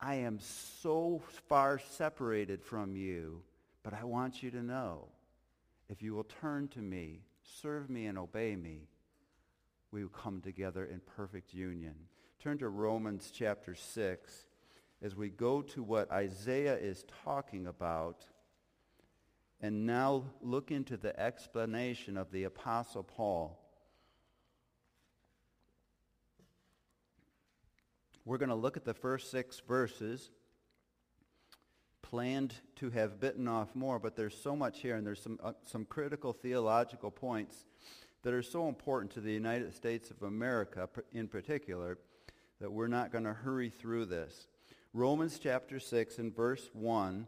I 0.00 0.14
am 0.14 0.38
so 0.38 1.22
far 1.48 1.78
separated 1.78 2.62
from 2.62 2.96
you, 2.96 3.42
but 3.82 3.92
I 3.92 4.04
want 4.04 4.42
you 4.42 4.50
to 4.52 4.62
know 4.62 5.08
if 5.88 6.02
you 6.02 6.14
will 6.14 6.24
turn 6.24 6.68
to 6.68 6.80
me, 6.80 7.20
serve 7.42 7.90
me, 7.90 8.06
and 8.06 8.18
obey 8.18 8.56
me, 8.56 8.88
we 9.90 10.02
will 10.02 10.10
come 10.10 10.40
together 10.40 10.84
in 10.86 11.00
perfect 11.00 11.54
union. 11.54 11.94
Turn 12.38 12.58
to 12.58 12.68
Romans 12.68 13.32
chapter 13.34 13.74
6 13.74 14.46
as 15.02 15.16
we 15.16 15.30
go 15.30 15.62
to 15.62 15.82
what 15.82 16.10
Isaiah 16.10 16.76
is 16.76 17.04
talking 17.24 17.66
about 17.66 18.26
and 19.60 19.86
now 19.86 20.24
look 20.42 20.70
into 20.70 20.96
the 20.96 21.18
explanation 21.18 22.16
of 22.16 22.30
the 22.30 22.44
Apostle 22.44 23.02
Paul. 23.02 23.58
We're 28.24 28.38
going 28.38 28.50
to 28.50 28.54
look 28.54 28.76
at 28.76 28.84
the 28.84 28.94
first 28.94 29.30
six 29.30 29.60
verses. 29.66 30.30
planned 32.02 32.54
to 32.76 32.90
have 32.90 33.18
bitten 33.18 33.48
off 33.48 33.74
more, 33.74 33.98
but 33.98 34.14
there's 34.14 34.36
so 34.36 34.54
much 34.54 34.80
here, 34.80 34.94
and 34.94 35.04
there's 35.04 35.20
some, 35.20 35.40
uh, 35.42 35.52
some 35.64 35.84
critical 35.84 36.32
theological 36.32 37.10
points 37.10 37.64
that 38.22 38.32
are 38.32 38.42
so 38.42 38.68
important 38.68 39.10
to 39.12 39.20
the 39.20 39.32
United 39.32 39.74
States 39.74 40.10
of 40.10 40.22
America 40.22 40.88
in 41.12 41.26
particular 41.26 41.98
that 42.60 42.72
we're 42.72 42.88
not 42.88 43.12
going 43.12 43.24
to 43.24 43.32
hurry 43.32 43.70
through 43.70 44.06
this. 44.06 44.48
Romans 44.92 45.38
chapter 45.38 45.78
6 45.78 46.18
and 46.18 46.34
verse 46.34 46.70
1. 46.72 47.26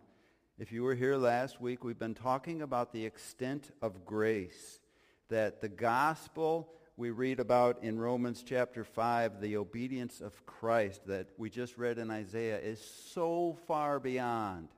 If 0.58 0.72
you 0.72 0.82
were 0.82 0.94
here 0.94 1.16
last 1.16 1.60
week, 1.60 1.84
we've 1.84 1.98
been 1.98 2.14
talking 2.14 2.62
about 2.62 2.92
the 2.92 3.04
extent 3.04 3.70
of 3.82 4.04
grace, 4.04 4.80
that 5.28 5.60
the 5.60 5.68
gospel 5.68 6.72
we 6.96 7.10
read 7.10 7.38
about 7.38 7.84
in 7.84 8.00
Romans 8.00 8.42
chapter 8.44 8.82
5, 8.82 9.40
the 9.40 9.56
obedience 9.56 10.20
of 10.20 10.44
Christ 10.46 11.06
that 11.06 11.28
we 11.36 11.48
just 11.48 11.78
read 11.78 11.98
in 11.98 12.10
Isaiah 12.10 12.58
is 12.58 12.80
so 13.12 13.56
far 13.68 14.00
beyond 14.00 14.68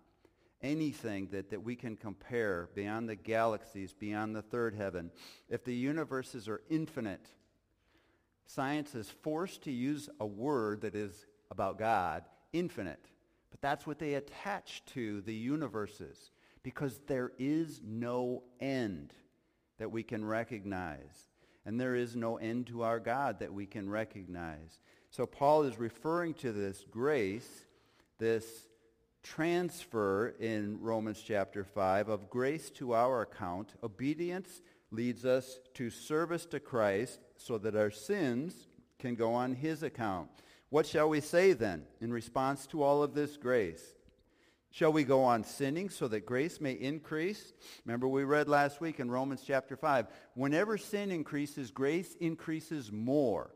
anything 0.62 1.28
that, 1.32 1.48
that 1.48 1.62
we 1.62 1.76
can 1.76 1.96
compare, 1.96 2.68
beyond 2.74 3.08
the 3.08 3.16
galaxies, 3.16 3.94
beyond 3.94 4.36
the 4.36 4.42
third 4.42 4.74
heaven. 4.74 5.10
If 5.48 5.64
the 5.64 5.74
universes 5.74 6.48
are 6.48 6.60
infinite, 6.68 7.26
science 8.54 8.94
is 8.96 9.08
forced 9.08 9.62
to 9.62 9.70
use 9.70 10.08
a 10.18 10.26
word 10.26 10.80
that 10.80 10.96
is 10.96 11.26
about 11.50 11.78
God, 11.78 12.24
infinite. 12.52 13.06
But 13.50 13.60
that's 13.60 13.86
what 13.86 13.98
they 13.98 14.14
attach 14.14 14.84
to 14.86 15.20
the 15.20 15.34
universes 15.34 16.30
because 16.62 16.98
there 17.06 17.32
is 17.38 17.80
no 17.84 18.42
end 18.60 19.14
that 19.78 19.92
we 19.92 20.02
can 20.02 20.24
recognize 20.24 21.28
and 21.64 21.80
there 21.80 21.94
is 21.94 22.16
no 22.16 22.38
end 22.38 22.66
to 22.68 22.82
our 22.82 22.98
God 22.98 23.38
that 23.38 23.52
we 23.52 23.66
can 23.66 23.88
recognize. 23.88 24.80
So 25.10 25.26
Paul 25.26 25.62
is 25.62 25.78
referring 25.78 26.34
to 26.34 26.52
this 26.52 26.84
grace, 26.90 27.66
this 28.18 28.66
transfer 29.22 30.34
in 30.40 30.80
Romans 30.80 31.22
chapter 31.24 31.62
5 31.62 32.08
of 32.08 32.30
grace 32.30 32.70
to 32.70 32.94
our 32.94 33.22
account. 33.22 33.74
Obedience 33.82 34.62
leads 34.90 35.24
us 35.24 35.60
to 35.74 35.90
service 35.90 36.46
to 36.46 36.58
Christ 36.58 37.20
so 37.40 37.56
that 37.58 37.74
our 37.74 37.90
sins 37.90 38.68
can 38.98 39.14
go 39.14 39.32
on 39.32 39.54
his 39.54 39.82
account. 39.82 40.28
What 40.68 40.86
shall 40.86 41.08
we 41.08 41.20
say 41.20 41.52
then 41.54 41.84
in 42.00 42.12
response 42.12 42.66
to 42.68 42.82
all 42.82 43.02
of 43.02 43.14
this 43.14 43.36
grace? 43.36 43.82
Shall 44.70 44.92
we 44.92 45.02
go 45.02 45.24
on 45.24 45.42
sinning 45.42 45.88
so 45.88 46.06
that 46.08 46.26
grace 46.26 46.60
may 46.60 46.72
increase? 46.72 47.52
Remember 47.84 48.06
we 48.06 48.22
read 48.22 48.48
last 48.48 48.80
week 48.80 49.00
in 49.00 49.10
Romans 49.10 49.42
chapter 49.44 49.74
5, 49.74 50.06
whenever 50.34 50.78
sin 50.78 51.10
increases, 51.10 51.70
grace 51.72 52.14
increases 52.20 52.92
more. 52.92 53.50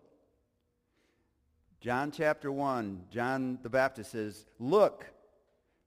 John 1.80 2.10
chapter 2.10 2.50
1, 2.50 3.04
John 3.10 3.58
the 3.62 3.68
Baptist 3.68 4.12
says, 4.12 4.46
look, 4.58 5.04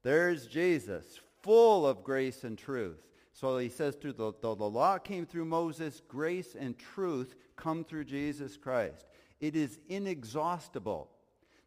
there's 0.03 0.45
Jesus, 0.45 1.19
full 1.41 1.86
of 1.86 2.03
grace 2.03 2.43
and 2.43 2.57
truth. 2.57 3.01
So 3.39 3.60
he 3.60 3.69
says, 3.69 3.93
through 3.93 4.13
the, 4.13 4.34
the, 4.41 4.56
the 4.56 4.67
law 4.67 4.97
came 4.97 5.28
through 5.28 5.45
Moses, 5.45 6.02
grace 6.08 6.56
and 6.60 6.76
truth 6.76 7.36
come 7.56 7.84
through 7.84 8.06
Jesus 8.06 8.58
Christ. 8.58 9.06
It 9.39 9.56
is 9.56 9.78
inexhaustible. 9.89 11.12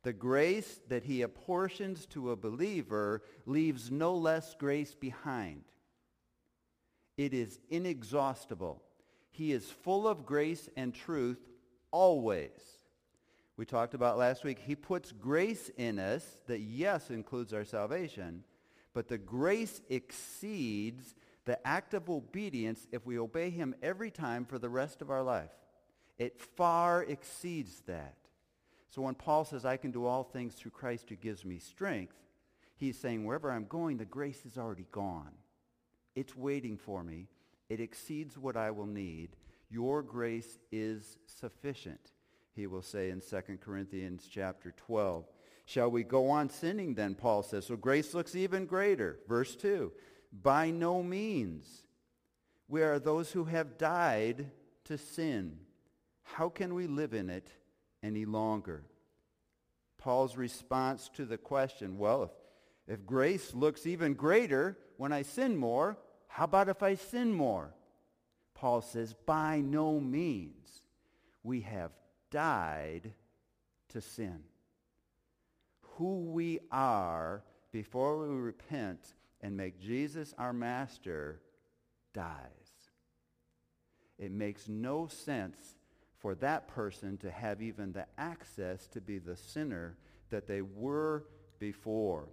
The 0.02 0.12
grace 0.12 0.80
that 0.88 1.04
he 1.04 1.22
apportions 1.22 2.06
to 2.06 2.32
a 2.32 2.36
believer 2.36 3.22
leaves 3.46 3.88
no 3.88 4.16
less 4.16 4.56
grace 4.58 4.96
behind. 4.96 5.62
It 7.16 7.32
is 7.32 7.60
inexhaustible. 7.70 8.82
He 9.30 9.52
is 9.52 9.70
full 9.70 10.08
of 10.08 10.26
grace 10.26 10.68
and 10.76 10.92
truth 10.92 11.38
always. 11.92 12.50
We 13.56 13.64
talked 13.64 13.94
about 13.94 14.18
last 14.18 14.42
week, 14.42 14.58
he 14.58 14.74
puts 14.74 15.12
grace 15.12 15.70
in 15.76 16.00
us 16.00 16.24
that, 16.48 16.58
yes, 16.62 17.10
includes 17.10 17.52
our 17.52 17.64
salvation, 17.64 18.42
but 18.92 19.06
the 19.06 19.18
grace 19.18 19.80
exceeds 19.88 21.14
the 21.44 21.66
act 21.66 21.94
of 21.94 22.10
obedience 22.10 22.86
if 22.92 23.06
we 23.06 23.18
obey 23.18 23.50
him 23.50 23.74
every 23.82 24.10
time 24.10 24.44
for 24.44 24.58
the 24.58 24.68
rest 24.68 25.02
of 25.02 25.10
our 25.10 25.22
life. 25.22 25.50
It 26.18 26.38
far 26.38 27.02
exceeds 27.02 27.80
that. 27.86 28.16
So 28.90 29.02
when 29.02 29.14
Paul 29.14 29.44
says, 29.44 29.64
I 29.64 29.76
can 29.76 29.90
do 29.90 30.04
all 30.04 30.24
things 30.24 30.54
through 30.54 30.72
Christ 30.72 31.08
who 31.08 31.16
gives 31.16 31.44
me 31.44 31.58
strength, 31.58 32.16
he's 32.76 32.98
saying, 32.98 33.24
wherever 33.24 33.50
I'm 33.50 33.66
going, 33.66 33.96
the 33.96 34.04
grace 34.04 34.44
is 34.44 34.58
already 34.58 34.86
gone. 34.92 35.32
It's 36.14 36.36
waiting 36.36 36.76
for 36.76 37.02
me. 37.02 37.28
It 37.68 37.80
exceeds 37.80 38.36
what 38.36 38.56
I 38.56 38.72
will 38.72 38.86
need. 38.86 39.36
Your 39.70 40.02
grace 40.02 40.58
is 40.72 41.18
sufficient, 41.24 42.10
he 42.56 42.66
will 42.66 42.82
say 42.82 43.10
in 43.10 43.20
2 43.20 43.58
Corinthians 43.64 44.28
chapter 44.30 44.74
12. 44.76 45.24
Shall 45.66 45.88
we 45.88 46.02
go 46.02 46.28
on 46.30 46.50
sinning 46.50 46.94
then, 46.94 47.14
Paul 47.14 47.44
says. 47.44 47.66
So 47.66 47.76
grace 47.76 48.12
looks 48.12 48.34
even 48.34 48.66
greater. 48.66 49.20
Verse 49.28 49.54
2. 49.54 49.92
By 50.32 50.70
no 50.70 51.02
means. 51.02 51.66
We 52.68 52.82
are 52.82 52.98
those 52.98 53.32
who 53.32 53.44
have 53.44 53.78
died 53.78 54.50
to 54.84 54.98
sin. 54.98 55.58
How 56.22 56.48
can 56.48 56.74
we 56.74 56.86
live 56.86 57.14
in 57.14 57.30
it 57.30 57.50
any 58.02 58.24
longer. 58.24 58.84
Paul's 59.98 60.36
response 60.36 61.10
to 61.14 61.24
the 61.24 61.38
question, 61.38 61.98
well, 61.98 62.24
if, 62.24 63.00
if 63.00 63.06
grace 63.06 63.54
looks 63.54 63.86
even 63.86 64.14
greater 64.14 64.78
when 64.96 65.12
I 65.12 65.22
sin 65.22 65.56
more, 65.56 65.98
how 66.28 66.44
about 66.44 66.68
if 66.68 66.82
I 66.82 66.94
sin 66.94 67.32
more? 67.32 67.74
Paul 68.54 68.80
says, 68.80 69.14
by 69.26 69.60
no 69.60 70.00
means. 70.00 70.82
We 71.42 71.62
have 71.62 71.92
died 72.30 73.12
to 73.90 74.00
sin. 74.00 74.40
Who 75.96 76.20
we 76.30 76.60
are 76.70 77.42
before 77.72 78.18
we 78.18 78.34
repent 78.34 79.14
and 79.42 79.56
make 79.56 79.80
Jesus 79.80 80.34
our 80.38 80.52
master 80.52 81.40
dies. 82.12 82.36
It 84.18 84.32
makes 84.32 84.68
no 84.68 85.06
sense 85.06 85.76
for 86.18 86.34
that 86.36 86.68
person 86.68 87.16
to 87.18 87.30
have 87.30 87.62
even 87.62 87.92
the 87.92 88.06
access 88.18 88.86
to 88.88 89.00
be 89.00 89.18
the 89.18 89.36
sinner 89.36 89.96
that 90.28 90.46
they 90.46 90.60
were 90.60 91.24
before. 91.58 92.28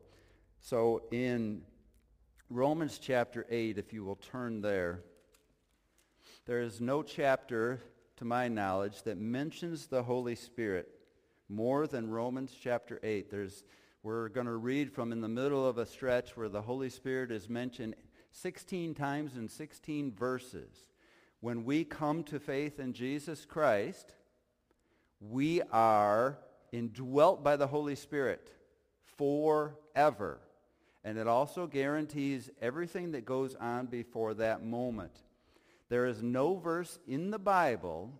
So 0.60 1.04
in 1.12 1.62
Romans 2.50 3.00
chapter 3.00 3.46
8, 3.50 3.78
if 3.78 3.93
you 3.93 4.04
will 4.04 4.17
turn 4.17 4.62
there, 4.62 5.04
there 6.46 6.62
is 6.62 6.82
no 6.82 7.04
chapter, 7.04 7.82
to 8.17 8.26
my 8.26 8.48
knowledge, 8.48 9.04
that 9.04 9.17
mentions 9.17 9.88
the 9.88 10.04
Holy 10.04 10.36
Spirit 10.36 10.89
more 11.50 11.88
than 11.88 12.10
Romans 12.10 12.54
chapter 12.62 13.00
8. 13.04 13.30
There's, 13.30 13.63
we're 14.08 14.30
going 14.30 14.48
to 14.48 14.56
read 14.56 14.89
from 14.89 15.12
in 15.12 15.20
the 15.20 15.28
middle 15.28 15.67
of 15.67 15.78
a 15.78 15.86
stretch 15.86 16.38
where 16.38 16.48
the 16.48 16.62
Holy 16.62 16.89
Spirit 16.89 17.30
is 17.30 17.50
mentioned 17.50 17.93
16 18.32 18.93
times 18.93 19.36
in 19.36 19.50
16 19.50 20.13
verses 20.13 20.86
when 21.41 21.65
we 21.65 21.84
come 21.84 22.24
to 22.24 22.39
faith 22.39 22.80
in 22.80 22.93
Jesus 22.93 23.43
Christ, 23.43 24.15
we 25.20 25.62
are 25.74 26.39
indwelt 26.72 27.43
by 27.43 27.58
the 27.58 27.67
Holy 27.67 27.96
Spirit 27.96 28.50
forever. 29.17 30.39
And 31.04 31.17
it 31.17 31.28
also 31.28 31.67
guarantees 31.67 32.50
everything 32.62 33.12
that 33.12 33.26
goes 33.26 33.56
on 33.56 33.88
before 33.88 34.36
that 34.36 34.63
moment. 34.63 35.22
There 35.89 36.06
is 36.06 36.24
no 36.24 36.56
verse 36.56 36.98
in 37.10 37.30
the 37.30 37.39
Bible 37.39 38.13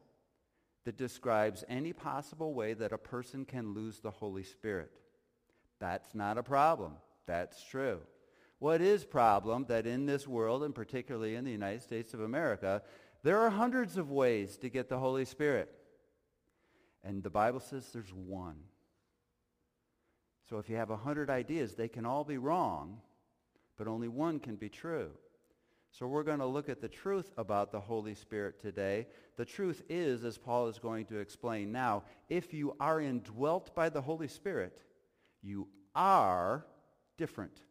that 0.84 0.97
describes 0.97 1.63
any 1.69 1.93
possible 1.93 2.54
way 2.54 2.73
that 2.73 2.91
a 2.91 2.97
person 2.97 3.45
can 3.45 3.73
lose 3.73 4.02
the 4.02 4.12
Holy 4.12 4.43
Spirit. 4.43 4.91
That's 5.79 6.15
not 6.15 6.37
a 6.37 6.43
problem. 6.43 6.93
That's 7.25 7.63
true. 7.63 7.99
What 8.59 8.81
is 8.81 9.05
problem 9.05 9.65
that 9.67 9.85
in 9.85 10.05
this 10.05 10.27
world, 10.27 10.63
and 10.63 10.73
particularly 10.73 11.35
in 11.35 11.45
the 11.45 11.51
United 11.51 11.83
States 11.83 12.13
of 12.13 12.21
America, 12.21 12.81
there 13.23 13.39
are 13.39 13.49
hundreds 13.49 13.97
of 13.97 14.09
ways 14.09 14.57
to 14.57 14.69
get 14.69 14.89
the 14.89 14.97
Holy 14.97 15.25
Spirit. 15.25 15.71
And 17.03 17.21
the 17.21 17.29
Bible 17.29 17.59
says 17.59 17.89
there's 17.93 18.13
one. 18.13 18.57
So 20.49 20.57
if 20.57 20.69
you 20.69 20.77
have 20.77 20.89
a 20.89 20.97
hundred 20.97 21.29
ideas, 21.29 21.75
they 21.75 21.87
can 21.87 22.05
all 22.05 22.23
be 22.23 22.37
wrong, 22.37 23.01
but 23.77 23.87
only 23.87 24.07
one 24.07 24.39
can 24.39 24.55
be 24.55 24.69
true. 24.69 25.11
So 25.91 26.07
we're 26.07 26.23
going 26.23 26.39
to 26.39 26.45
look 26.45 26.69
at 26.69 26.81
the 26.81 26.87
truth 26.87 27.31
about 27.37 27.71
the 27.71 27.79
Holy 27.79 28.13
Spirit 28.13 28.59
today. 28.59 29.07
The 29.35 29.45
truth 29.45 29.83
is, 29.89 30.23
as 30.23 30.37
Paul 30.37 30.67
is 30.67 30.79
going 30.79 31.05
to 31.07 31.17
explain 31.17 31.71
now, 31.71 32.03
if 32.29 32.53
you 32.53 32.75
are 32.79 33.01
indwelt 33.01 33.73
by 33.73 33.89
the 33.89 34.01
Holy 34.01 34.27
Spirit, 34.27 34.77
you 35.47 35.67
are 35.95 36.65
different. 37.17 37.62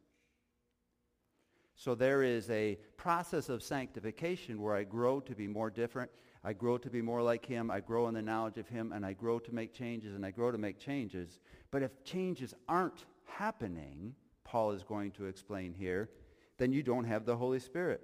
So 1.77 1.95
there 1.95 2.23
is 2.23 2.49
a 2.49 2.79
process 2.97 3.51
of 3.51 3.63
sanctification 3.63 4.63
where 4.63 4.75
I 4.75 4.85
grow 4.85 5.21
to 5.21 5.35
be 5.35 5.47
more 5.47 5.69
different. 5.69 6.11
I 6.43 6.55
grow 6.55 6.79
to 6.79 6.89
be 6.89 7.03
more 7.03 7.23
like 7.23 7.45
him. 7.45 7.71
I 7.71 7.81
grow 7.81 8.09
in 8.09 8.15
the 8.15 8.23
knowledge 8.23 8.57
of 8.57 8.69
him. 8.69 8.93
And 8.93 9.05
I 9.05 9.13
grow 9.13 9.39
to 9.39 9.55
make 9.55 9.75
changes. 9.75 10.15
And 10.15 10.25
I 10.25 10.31
grow 10.31 10.51
to 10.51 10.59
make 10.59 10.79
changes. 10.79 11.39
But 11.71 11.83
if 11.83 12.03
changes 12.03 12.55
aren't 12.67 13.05
happening, 13.27 14.15
Paul 14.43 14.71
is 14.71 14.83
going 14.83 15.11
to 15.13 15.27
explain 15.27 15.75
here, 15.75 16.09
then 16.57 16.73
you 16.73 16.83
don't 16.83 17.05
have 17.05 17.27
the 17.27 17.37
Holy 17.37 17.61
Spirit. 17.61 18.01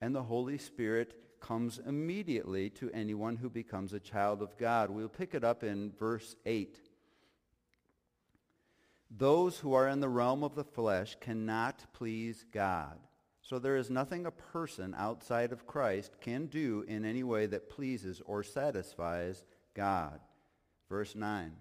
And 0.00 0.14
the 0.14 0.22
Holy 0.22 0.58
Spirit 0.58 1.14
comes 1.40 1.80
immediately 1.84 2.70
to 2.70 2.90
anyone 2.92 3.34
who 3.34 3.50
becomes 3.50 3.92
a 3.92 4.00
child 4.00 4.40
of 4.40 4.56
God. 4.56 4.90
We'll 4.90 5.08
pick 5.08 5.34
it 5.34 5.42
up 5.42 5.64
in 5.64 5.90
verse 5.98 6.36
8. 6.46 6.78
Those 9.10 9.58
who 9.58 9.74
are 9.74 9.88
in 9.88 10.00
the 10.00 10.08
realm 10.08 10.44
of 10.44 10.54
the 10.54 10.64
flesh 10.64 11.16
cannot 11.20 11.84
please 11.92 12.44
God. 12.52 12.98
So 13.42 13.58
there 13.58 13.76
is 13.76 13.90
nothing 13.90 14.26
a 14.26 14.30
person 14.30 14.94
outside 14.96 15.50
of 15.50 15.66
Christ 15.66 16.20
can 16.20 16.46
do 16.46 16.84
in 16.86 17.04
any 17.04 17.24
way 17.24 17.46
that 17.46 17.68
pleases 17.68 18.22
or 18.24 18.44
satisfies 18.44 19.44
God. 19.74 20.20
Verse 20.88 21.16
9. 21.16 21.52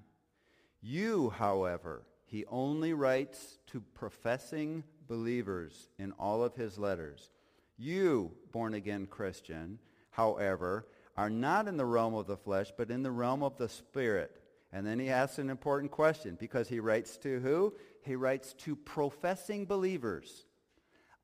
You, 0.81 1.31
however, 1.31 2.03
he 2.25 2.45
only 2.45 2.93
writes 2.93 3.57
to 3.67 3.81
professing 3.81 4.83
believers 5.07 5.89
in 5.97 6.11
all 6.13 6.43
of 6.43 6.55
his 6.55 6.77
letters. 6.77 7.31
You, 7.75 8.33
born-again 8.51 9.07
Christian, 9.07 9.79
however, 10.11 10.87
are 11.17 11.29
not 11.29 11.67
in 11.67 11.77
the 11.77 11.85
realm 11.85 12.13
of 12.13 12.27
the 12.27 12.37
flesh, 12.37 12.71
but 12.77 12.91
in 12.91 13.01
the 13.01 13.11
realm 13.11 13.41
of 13.41 13.57
the 13.57 13.69
Spirit. 13.69 14.38
And 14.71 14.85
then 14.85 14.99
he 14.99 15.09
asks 15.09 15.39
an 15.39 15.49
important 15.49 15.91
question 15.91 16.37
because 16.39 16.67
he 16.67 16.79
writes 16.79 17.17
to 17.17 17.39
who? 17.39 17.73
He 18.03 18.15
writes 18.15 18.53
to 18.59 18.75
professing 18.75 19.65
believers. 19.65 20.45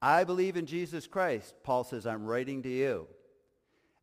I 0.02 0.24
believe 0.24 0.58
in 0.58 0.66
Jesus 0.66 1.08
Christ. 1.08 1.56
Paul 1.64 1.84
says, 1.84 2.06
I'm 2.06 2.26
writing 2.26 2.64
to 2.64 2.70
you. 2.70 3.08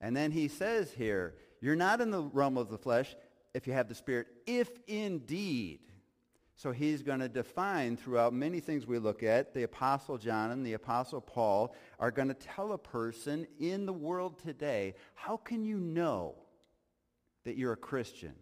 And 0.00 0.16
then 0.16 0.30
he 0.30 0.48
says 0.48 0.92
here, 0.92 1.34
you're 1.60 1.76
not 1.76 2.00
in 2.00 2.10
the 2.10 2.22
realm 2.22 2.56
of 2.56 2.70
the 2.70 2.78
flesh 2.78 3.14
if 3.54 3.66
you 3.66 3.72
have 3.72 3.88
the 3.88 3.94
Spirit, 3.94 4.26
if 4.46 4.70
indeed. 4.86 5.80
So 6.56 6.70
he's 6.70 7.02
going 7.02 7.20
to 7.20 7.28
define 7.28 7.96
throughout 7.96 8.32
many 8.32 8.60
things 8.60 8.86
we 8.86 8.98
look 8.98 9.22
at, 9.22 9.52
the 9.54 9.64
Apostle 9.64 10.18
John 10.18 10.52
and 10.52 10.64
the 10.64 10.74
Apostle 10.74 11.20
Paul 11.20 11.74
are 11.98 12.10
going 12.10 12.28
to 12.28 12.34
tell 12.34 12.72
a 12.72 12.78
person 12.78 13.46
in 13.58 13.86
the 13.86 13.92
world 13.92 14.38
today, 14.38 14.94
how 15.14 15.36
can 15.36 15.64
you 15.64 15.78
know 15.78 16.34
that 17.44 17.56
you're 17.56 17.72
a 17.72 17.76
Christian? 17.76 18.34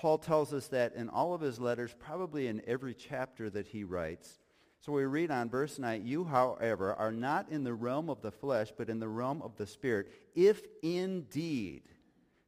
Paul 0.00 0.18
tells 0.18 0.54
us 0.54 0.68
that 0.68 0.94
in 0.94 1.08
all 1.08 1.34
of 1.34 1.40
his 1.40 1.58
letters, 1.58 1.92
probably 1.98 2.46
in 2.46 2.62
every 2.68 2.94
chapter 2.94 3.50
that 3.50 3.66
he 3.66 3.82
writes. 3.82 4.38
So 4.78 4.92
we 4.92 5.04
read 5.04 5.32
on 5.32 5.50
verse 5.50 5.76
9, 5.76 6.06
You, 6.06 6.22
however, 6.22 6.94
are 6.94 7.10
not 7.10 7.48
in 7.50 7.64
the 7.64 7.74
realm 7.74 8.08
of 8.08 8.22
the 8.22 8.30
flesh, 8.30 8.72
but 8.76 8.88
in 8.88 9.00
the 9.00 9.08
realm 9.08 9.42
of 9.42 9.56
the 9.56 9.66
Spirit, 9.66 10.12
if 10.36 10.62
indeed 10.84 11.82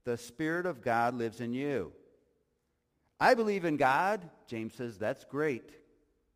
the 0.04 0.16
Spirit 0.16 0.64
of 0.64 0.80
God 0.80 1.14
lives 1.14 1.40
in 1.40 1.52
you. 1.52 1.92
I 3.18 3.34
believe 3.34 3.64
in 3.64 3.76
God. 3.76 4.30
James 4.46 4.74
says, 4.74 4.96
that's 4.96 5.24
great. 5.24 5.72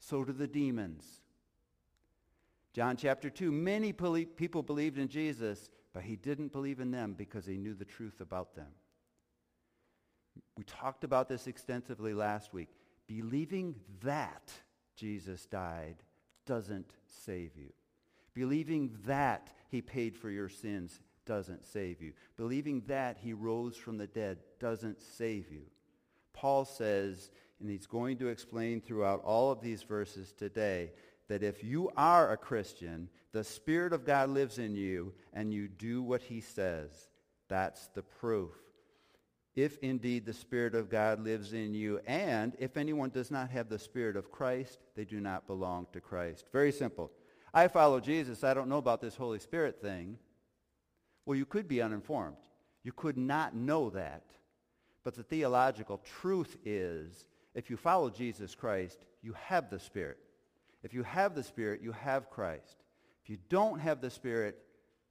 So 0.01 0.25
do 0.25 0.33
the 0.33 0.49
demons. 0.49 1.05
John 2.73 2.97
chapter 2.97 3.31
2, 3.31 3.53
many 3.53 3.93
people 3.93 4.65
believed 4.65 4.99
in 4.99 5.07
Jesus, 5.07 5.71
but 5.93 6.03
he 6.03 6.17
didn't 6.17 6.51
believe 6.51 6.81
in 6.81 6.91
them 6.91 7.15
because 7.17 7.47
he 7.47 7.57
knew 7.57 7.75
the 7.75 7.85
truth 7.85 8.21
about 8.21 8.57
them. 8.57 8.73
We 10.57 10.65
talked 10.65 11.05
about 11.05 11.29
this 11.29 11.47
extensively 11.47 12.15
last 12.15 12.53
week. 12.53 12.69
Believing 13.07 13.75
that 14.03 14.53
Jesus 14.97 15.47
died 15.47 15.97
doesn't 16.47 16.93
save 17.07 17.57
you. 17.57 17.73
Believing 18.35 18.97
that 19.07 19.49
he 19.71 19.83
paid 19.83 20.17
for 20.17 20.31
your 20.31 20.49
sins 20.49 21.01
doesn't 21.27 21.67
save 21.67 22.03
you. 22.03 22.13
Believing 22.37 22.83
that 22.87 23.19
he 23.21 23.33
rose 23.33 23.77
from 23.77 23.99
the 23.99 24.07
dead 24.07 24.39
doesn't 24.61 25.01
save 25.01 25.51
you. 25.51 25.63
Paul 26.33 26.65
says, 26.65 27.31
and 27.61 27.71
he's 27.71 27.87
going 27.87 28.19
to 28.19 28.29
explain 28.29 28.81
throughout 28.81 29.23
all 29.25 29.51
of 29.51 29.61
these 29.61 29.83
verses 29.83 30.33
today, 30.33 30.93
that 31.29 31.43
if 31.43 31.65
you 31.65 31.91
are 31.97 32.31
a 32.31 32.37
Christian, 32.37 33.09
the 33.33 33.45
Spirit 33.45 33.93
of 33.93 34.05
God 34.05 34.29
lives 34.29 34.59
in 34.59 34.75
you, 34.75 35.15
and 35.33 35.53
you 35.53 35.69
do 35.69 36.03
what 36.03 36.23
he 36.23 36.41
says. 36.41 36.91
That's 37.49 37.87
the 37.95 38.03
proof. 38.03 38.53
If 39.57 39.79
indeed 39.79 40.27
the 40.27 40.33
Spirit 40.33 40.75
of 40.75 40.91
God 40.91 41.21
lives 41.21 41.53
in 41.53 41.75
you, 41.75 42.01
and 42.07 42.57
if 42.59 42.77
anyone 42.77 43.11
does 43.11 43.31
not 43.31 43.51
have 43.51 43.69
the 43.69 43.79
Spirit 43.79 44.17
of 44.17 44.33
Christ, 44.33 44.79
they 44.97 45.05
do 45.05 45.21
not 45.21 45.47
belong 45.47 45.87
to 45.93 46.01
Christ. 46.01 46.47
Very 46.53 46.73
simple. 46.73 47.13
I 47.53 47.69
follow 47.69 48.01
Jesus. 48.01 48.43
I 48.43 48.53
don't 48.53 48.69
know 48.69 48.79
about 48.79 49.01
this 49.01 49.15
Holy 49.15 49.39
Spirit 49.39 49.81
thing. 49.81 50.19
Well, 51.25 51.39
you 51.39 51.47
could 51.47 51.69
be 51.69 51.81
uninformed. 51.81 52.37
You 52.83 52.93
could 52.93 53.17
not 53.17 53.55
know 53.55 53.91
that. 53.91 54.25
But 55.05 55.15
the 55.15 55.23
theological 55.23 55.99
truth 56.21 56.57
is, 56.65 57.29
if 57.55 57.71
you 57.71 57.77
follow 57.77 58.11
Jesus 58.11 58.55
Christ, 58.57 59.05
you 59.23 59.35
have 59.47 59.71
the 59.71 59.79
Spirit. 59.79 60.19
If 60.83 60.93
you 60.93 61.05
have 61.05 61.35
the 61.35 61.45
Spirit, 61.45 61.81
you 61.81 61.93
have 61.93 62.29
Christ. 62.29 62.83
If 63.23 63.31
you 63.31 63.39
don't 63.49 63.79
have 63.79 64.01
the 64.01 64.11
Spirit, 64.11 64.59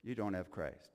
you 0.04 0.16
don't 0.16 0.34
have 0.34 0.52
Christ. 0.52 0.93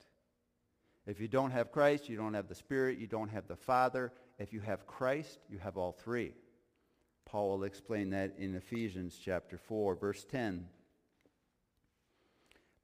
If 1.09 1.19
you 1.19 1.27
don't 1.27 1.49
have 1.49 1.71
Christ, 1.71 2.07
you 2.07 2.17
don't 2.17 2.35
have 2.35 2.47
the 2.47 2.53
Spirit, 2.53 2.99
you 2.99 3.07
don't 3.07 3.29
have 3.29 3.47
the 3.47 3.55
Father. 3.55 4.13
If 4.37 4.53
you 4.53 4.59
have 4.59 4.85
Christ, 4.85 5.39
you 5.49 5.57
have 5.57 5.75
all 5.75 5.91
three. 5.91 6.33
Paul 7.25 7.49
will 7.49 7.63
explain 7.63 8.11
that 8.11 8.35
in 8.37 8.53
Ephesians 8.53 9.19
chapter 9.19 9.57
4, 9.57 9.95
verse 9.95 10.23
10. 10.25 10.67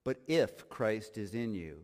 But 0.04 0.22
if 0.26 0.68
Christ 0.70 1.20
is 1.20 1.36
in 1.36 1.54
you, 1.54 1.82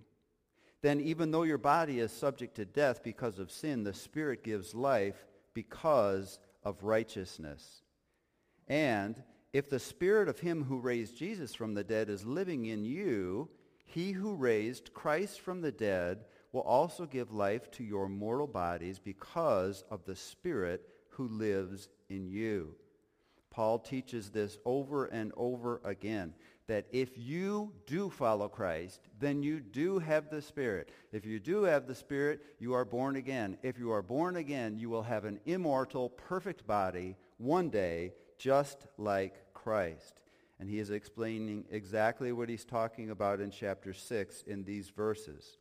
then 0.81 0.99
even 0.99 1.29
though 1.29 1.43
your 1.43 1.59
body 1.59 1.99
is 1.99 2.11
subject 2.11 2.55
to 2.55 2.65
death 2.65 3.03
because 3.03 3.37
of 3.37 3.51
sin, 3.51 3.83
the 3.83 3.93
Spirit 3.93 4.43
gives 4.43 4.73
life 4.73 5.27
because 5.53 6.39
of 6.63 6.83
righteousness. 6.83 7.83
And 8.67 9.21
if 9.53 9.69
the 9.69 9.79
Spirit 9.79 10.27
of 10.27 10.39
him 10.39 10.63
who 10.63 10.79
raised 10.79 11.15
Jesus 11.15 11.53
from 11.53 11.75
the 11.75 11.83
dead 11.83 12.09
is 12.09 12.25
living 12.25 12.65
in 12.65 12.83
you, 12.83 13.47
he 13.93 14.13
who 14.13 14.33
raised 14.35 14.93
Christ 14.93 15.41
from 15.41 15.61
the 15.61 15.71
dead 15.71 16.23
will 16.53 16.61
also 16.61 17.05
give 17.05 17.33
life 17.33 17.69
to 17.71 17.83
your 17.83 18.07
mortal 18.07 18.47
bodies 18.47 18.99
because 18.99 19.83
of 19.91 20.05
the 20.05 20.15
Spirit 20.15 20.87
who 21.09 21.27
lives 21.27 21.89
in 22.09 22.25
you. 22.25 22.75
Paul 23.49 23.79
teaches 23.79 24.29
this 24.29 24.57
over 24.63 25.05
and 25.05 25.33
over 25.35 25.81
again 25.83 26.33
that 26.67 26.85
if 26.93 27.17
you 27.17 27.73
do 27.85 28.09
follow 28.09 28.47
Christ, 28.47 29.01
then 29.19 29.43
you 29.43 29.59
do 29.59 29.99
have 29.99 30.29
the 30.29 30.41
Spirit. 30.41 30.89
If 31.11 31.25
you 31.25 31.37
do 31.37 31.63
have 31.63 31.85
the 31.85 31.95
Spirit, 31.95 32.41
you 32.59 32.73
are 32.73 32.85
born 32.85 33.17
again. 33.17 33.57
If 33.61 33.77
you 33.77 33.91
are 33.91 34.01
born 34.01 34.37
again, 34.37 34.77
you 34.79 34.89
will 34.89 35.03
have 35.03 35.25
an 35.25 35.41
immortal, 35.45 36.09
perfect 36.11 36.65
body 36.65 37.17
one 37.39 37.69
day, 37.69 38.13
just 38.37 38.87
like 38.97 39.53
Christ. 39.53 40.21
And 40.61 40.69
he 40.69 40.79
is 40.79 40.91
explaining 40.91 41.65
exactly 41.71 42.31
what 42.31 42.47
he's 42.47 42.63
talking 42.63 43.09
about 43.09 43.41
in 43.41 43.49
chapter 43.51 43.93
6 43.93 44.43
in 44.43 44.63
these 44.63 44.89
verses. 44.89 45.57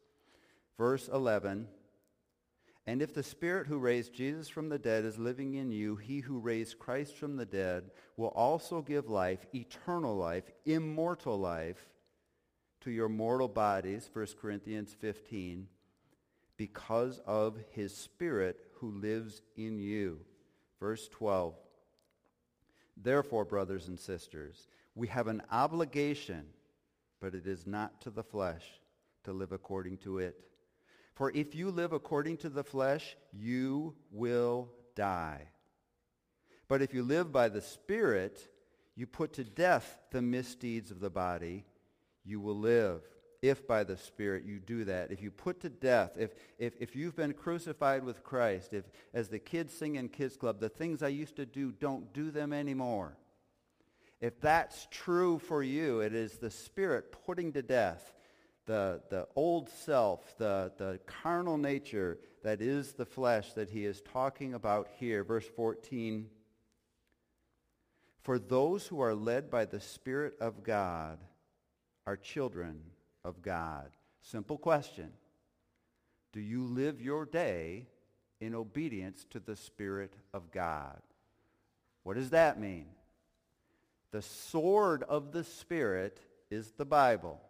Verse 0.76 1.09
11, 1.09 1.66
and 2.86 3.03
if 3.03 3.14
the 3.14 3.22
Spirit 3.22 3.66
who 3.66 3.78
raised 3.78 4.12
Jesus 4.12 4.48
from 4.48 4.68
the 4.68 4.78
dead 4.78 5.05
is 5.05 5.18
living 5.18 5.55
in 5.55 5.70
you, 5.70 5.96
he 5.96 6.20
who 6.20 6.38
raised 6.38 6.78
Christ 6.78 7.16
from 7.16 7.36
the 7.36 7.46
dead 7.46 7.90
will 8.16 8.28
also 8.28 8.82
give 8.82 9.09
life, 9.09 9.46
eternal 9.55 10.16
life, 10.16 10.51
immortal 10.66 11.38
life 11.38 11.88
to 12.82 12.90
your 12.90 13.09
mortal 13.09 13.48
bodies, 13.48 14.11
1 14.12 14.26
Corinthians 14.40 14.94
15, 15.01 15.66
because 16.57 17.20
of 17.26 17.57
his 17.70 17.96
Spirit 17.96 18.59
who 18.74 18.90
lives 18.90 19.40
in 19.57 19.78
you. 19.78 20.20
Verse 20.78 21.09
12. 21.09 21.55
Therefore, 23.03 23.44
brothers 23.46 23.88
and 23.88 23.98
sisters, 23.98 24.66
we 24.95 25.07
have 25.09 25.28
an 25.28 25.43
obligation, 25.51 26.47
but 27.20 27.34
it 27.34 27.47
is 27.47 27.66
not 27.66 28.01
to 28.03 28.11
the 28.11 28.22
flesh, 28.22 28.64
to 29.24 29.32
live 29.32 29.53
according 29.53 29.99
to 29.99 30.18
it. 30.18 30.36
For 31.14 31.30
if 31.32 31.55
you 31.55 31.70
live 31.70 31.93
according 31.93 32.38
to 32.38 32.49
the 32.49 32.64
flesh, 32.64 33.16
you 33.32 33.95
will 34.11 34.70
die. 34.95 35.49
But 36.68 36.82
if 36.82 36.95
you 36.95 37.03
live 37.03 37.32
by 37.32 37.49
the 37.49 37.61
Spirit, 37.61 38.49
you 38.97 39.07
put 39.07 39.34
to 39.34 39.45
death 39.45 39.99
the 40.11 40.22
misdeeds 40.22 40.91
of 40.91 41.01
the 41.01 41.11
body, 41.11 41.64
you 42.24 42.41
will 42.41 42.57
live. 42.57 43.03
If 43.43 43.66
by 43.66 43.84
the 43.84 43.97
Spirit 43.97 44.45
you 44.45 44.61
do 44.61 44.84
that, 44.84 45.11
if 45.11 45.22
you 45.22 45.30
put 45.30 45.61
to 45.61 45.70
death, 45.70 46.12
if, 46.18 46.34
if, 46.59 46.74
if 46.78 46.95
you've 46.95 47.16
been 47.16 47.32
crucified 47.32 48.05
with 48.05 48.22
Christ, 48.22 48.74
if, 48.74 48.84
as 49.14 49.28
the 49.28 49.38
kids 49.38 49.72
sing 49.72 49.97
in 49.97 50.11
Kids 50.11 50.36
Club, 50.36 50.61
the 50.61 50.68
things 50.68 51.03
I 51.03 51.09
used 51.09 51.36
to 51.36 51.47
do, 51.47 51.72
don't 51.72 52.12
do 52.12 52.30
them 52.30 52.53
anymore. 52.53 53.16
If 54.20 54.40
that's 54.40 54.86
true 54.90 55.38
for 55.38 55.62
you, 55.62 56.00
it 56.00 56.14
is 56.14 56.34
the 56.34 56.50
Spirit 56.50 57.16
putting 57.24 57.52
to 57.54 57.62
death 57.62 58.12
the, 58.66 59.00
the 59.08 59.26
old 59.34 59.68
self, 59.68 60.36
the, 60.38 60.72
the 60.76 61.00
carnal 61.06 61.56
nature 61.56 62.18
that 62.44 62.60
is 62.60 62.92
the 62.92 63.06
flesh 63.06 63.52
that 63.54 63.70
he 63.70 63.84
is 63.84 64.02
talking 64.12 64.54
about 64.54 64.88
here. 64.98 65.24
Verse 65.24 65.46
14. 65.56 66.28
For 68.22 68.38
those 68.38 68.86
who 68.86 69.00
are 69.00 69.14
led 69.14 69.50
by 69.50 69.64
the 69.64 69.80
Spirit 69.80 70.34
of 70.40 70.62
God 70.62 71.18
are 72.06 72.16
children 72.16 72.80
of 73.24 73.42
God. 73.42 73.88
Simple 74.22 74.58
question. 74.58 75.10
Do 76.32 76.40
you 76.40 76.64
live 76.64 77.00
your 77.00 77.24
day 77.24 77.88
in 78.40 78.54
obedience 78.54 79.26
to 79.30 79.40
the 79.40 79.56
Spirit 79.56 80.14
of 80.32 80.50
God? 80.50 81.00
What 82.02 82.16
does 82.16 82.30
that 82.30 82.60
mean? 82.60 82.86
The 84.12 84.22
sword 84.22 85.04
of 85.04 85.32
the 85.32 85.44
Spirit 85.44 86.20
is 86.50 86.72
the 86.72 86.84
Bible. 86.84 87.40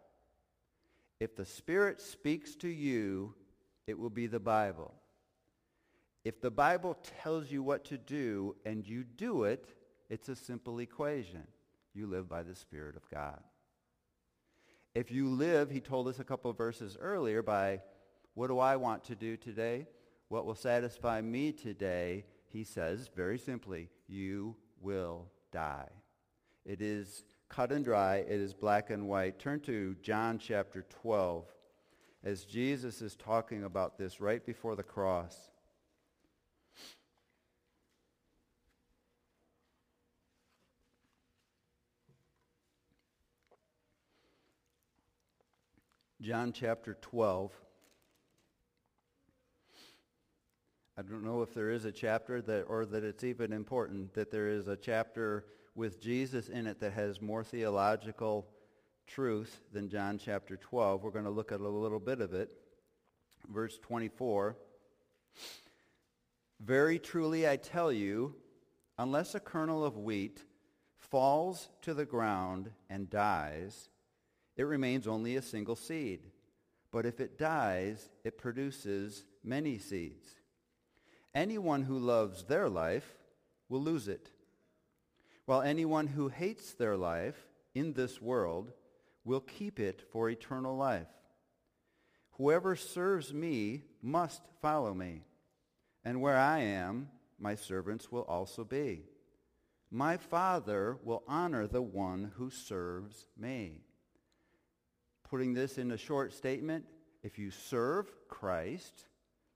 If 1.18 1.36
the 1.36 1.46
Spirit 1.46 2.00
speaks 2.00 2.54
to 2.56 2.68
you, 2.68 3.34
it 3.86 3.98
will 3.98 4.10
be 4.10 4.26
the 4.26 4.40
Bible. 4.40 4.94
If 6.24 6.40
the 6.40 6.50
Bible 6.50 6.98
tells 7.22 7.50
you 7.50 7.62
what 7.62 7.84
to 7.86 7.98
do 7.98 8.56
and 8.66 8.86
you 8.86 9.04
do 9.04 9.44
it, 9.44 9.74
it's 10.10 10.28
a 10.28 10.36
simple 10.36 10.80
equation. 10.80 11.46
You 11.94 12.06
live 12.06 12.28
by 12.28 12.42
the 12.42 12.54
Spirit 12.54 12.96
of 12.96 13.08
God. 13.08 13.40
If 14.94 15.10
you 15.10 15.28
live, 15.28 15.70
he 15.70 15.80
told 15.80 16.08
us 16.08 16.18
a 16.18 16.24
couple 16.24 16.52
verses 16.52 16.96
earlier, 17.00 17.42
by 17.42 17.80
what 18.34 18.48
do 18.48 18.58
I 18.58 18.76
want 18.76 19.04
to 19.04 19.14
do 19.14 19.36
today? 19.36 19.86
What 20.28 20.44
will 20.44 20.54
satisfy 20.54 21.20
me 21.20 21.52
today? 21.52 22.24
He 22.48 22.64
says 22.64 23.08
very 23.14 23.38
simply, 23.38 23.88
you 24.08 24.56
will 24.80 25.26
die. 25.52 25.88
It 26.70 26.80
is 26.80 27.24
cut 27.48 27.72
and 27.72 27.84
dry. 27.84 28.18
It 28.18 28.30
is 28.40 28.54
black 28.54 28.90
and 28.90 29.08
white. 29.08 29.40
Turn 29.40 29.58
to 29.62 29.96
John 30.02 30.38
chapter 30.38 30.86
12 30.88 31.44
as 32.22 32.44
Jesus 32.44 33.02
is 33.02 33.16
talking 33.16 33.64
about 33.64 33.98
this 33.98 34.20
right 34.20 34.46
before 34.46 34.76
the 34.76 34.84
cross. 34.84 35.50
John 46.20 46.52
chapter 46.52 46.96
12. 47.00 47.50
I 51.00 51.02
don't 51.02 51.24
know 51.24 51.40
if 51.40 51.54
there 51.54 51.70
is 51.70 51.86
a 51.86 51.92
chapter 51.92 52.42
that, 52.42 52.64
or 52.64 52.84
that 52.84 53.04
it's 53.04 53.24
even 53.24 53.54
important 53.54 54.12
that 54.12 54.30
there 54.30 54.48
is 54.48 54.68
a 54.68 54.76
chapter 54.76 55.46
with 55.74 55.98
Jesus 55.98 56.50
in 56.50 56.66
it 56.66 56.78
that 56.80 56.92
has 56.92 57.22
more 57.22 57.42
theological 57.42 58.46
truth 59.06 59.62
than 59.72 59.88
John 59.88 60.20
chapter 60.22 60.58
12. 60.58 61.02
We're 61.02 61.10
going 61.10 61.24
to 61.24 61.30
look 61.30 61.52
at 61.52 61.60
a 61.60 61.66
little 61.66 62.00
bit 62.00 62.20
of 62.20 62.34
it. 62.34 62.50
Verse 63.50 63.78
24. 63.78 64.58
Very 66.60 66.98
truly 66.98 67.48
I 67.48 67.56
tell 67.56 67.90
you, 67.90 68.34
unless 68.98 69.34
a 69.34 69.40
kernel 69.40 69.82
of 69.82 69.96
wheat 69.96 70.44
falls 70.98 71.70
to 71.80 71.94
the 71.94 72.04
ground 72.04 72.72
and 72.90 73.08
dies, 73.08 73.88
it 74.54 74.64
remains 74.64 75.06
only 75.06 75.36
a 75.36 75.40
single 75.40 75.76
seed. 75.76 76.26
But 76.92 77.06
if 77.06 77.20
it 77.20 77.38
dies, 77.38 78.10
it 78.22 78.36
produces 78.36 79.24
many 79.42 79.78
seeds. 79.78 80.34
Anyone 81.34 81.82
who 81.82 81.98
loves 81.98 82.44
their 82.44 82.68
life 82.68 83.08
will 83.68 83.80
lose 83.80 84.08
it, 84.08 84.30
while 85.46 85.62
anyone 85.62 86.08
who 86.08 86.28
hates 86.28 86.74
their 86.74 86.96
life 86.96 87.36
in 87.74 87.92
this 87.92 88.20
world 88.20 88.72
will 89.24 89.40
keep 89.40 89.78
it 89.78 90.02
for 90.12 90.28
eternal 90.28 90.76
life. 90.76 91.06
Whoever 92.32 92.74
serves 92.74 93.32
me 93.32 93.84
must 94.02 94.42
follow 94.60 94.92
me, 94.92 95.22
and 96.04 96.20
where 96.20 96.38
I 96.38 96.60
am, 96.60 97.10
my 97.38 97.54
servants 97.54 98.10
will 98.10 98.22
also 98.22 98.64
be. 98.64 99.04
My 99.90 100.16
Father 100.16 100.98
will 101.04 101.22
honor 101.28 101.66
the 101.66 101.82
one 101.82 102.32
who 102.36 102.50
serves 102.50 103.26
me. 103.36 103.82
Putting 105.28 105.54
this 105.54 105.78
in 105.78 105.92
a 105.92 105.96
short 105.96 106.32
statement, 106.32 106.86
if 107.22 107.38
you 107.38 107.50
serve 107.50 108.10
Christ, 108.28 109.06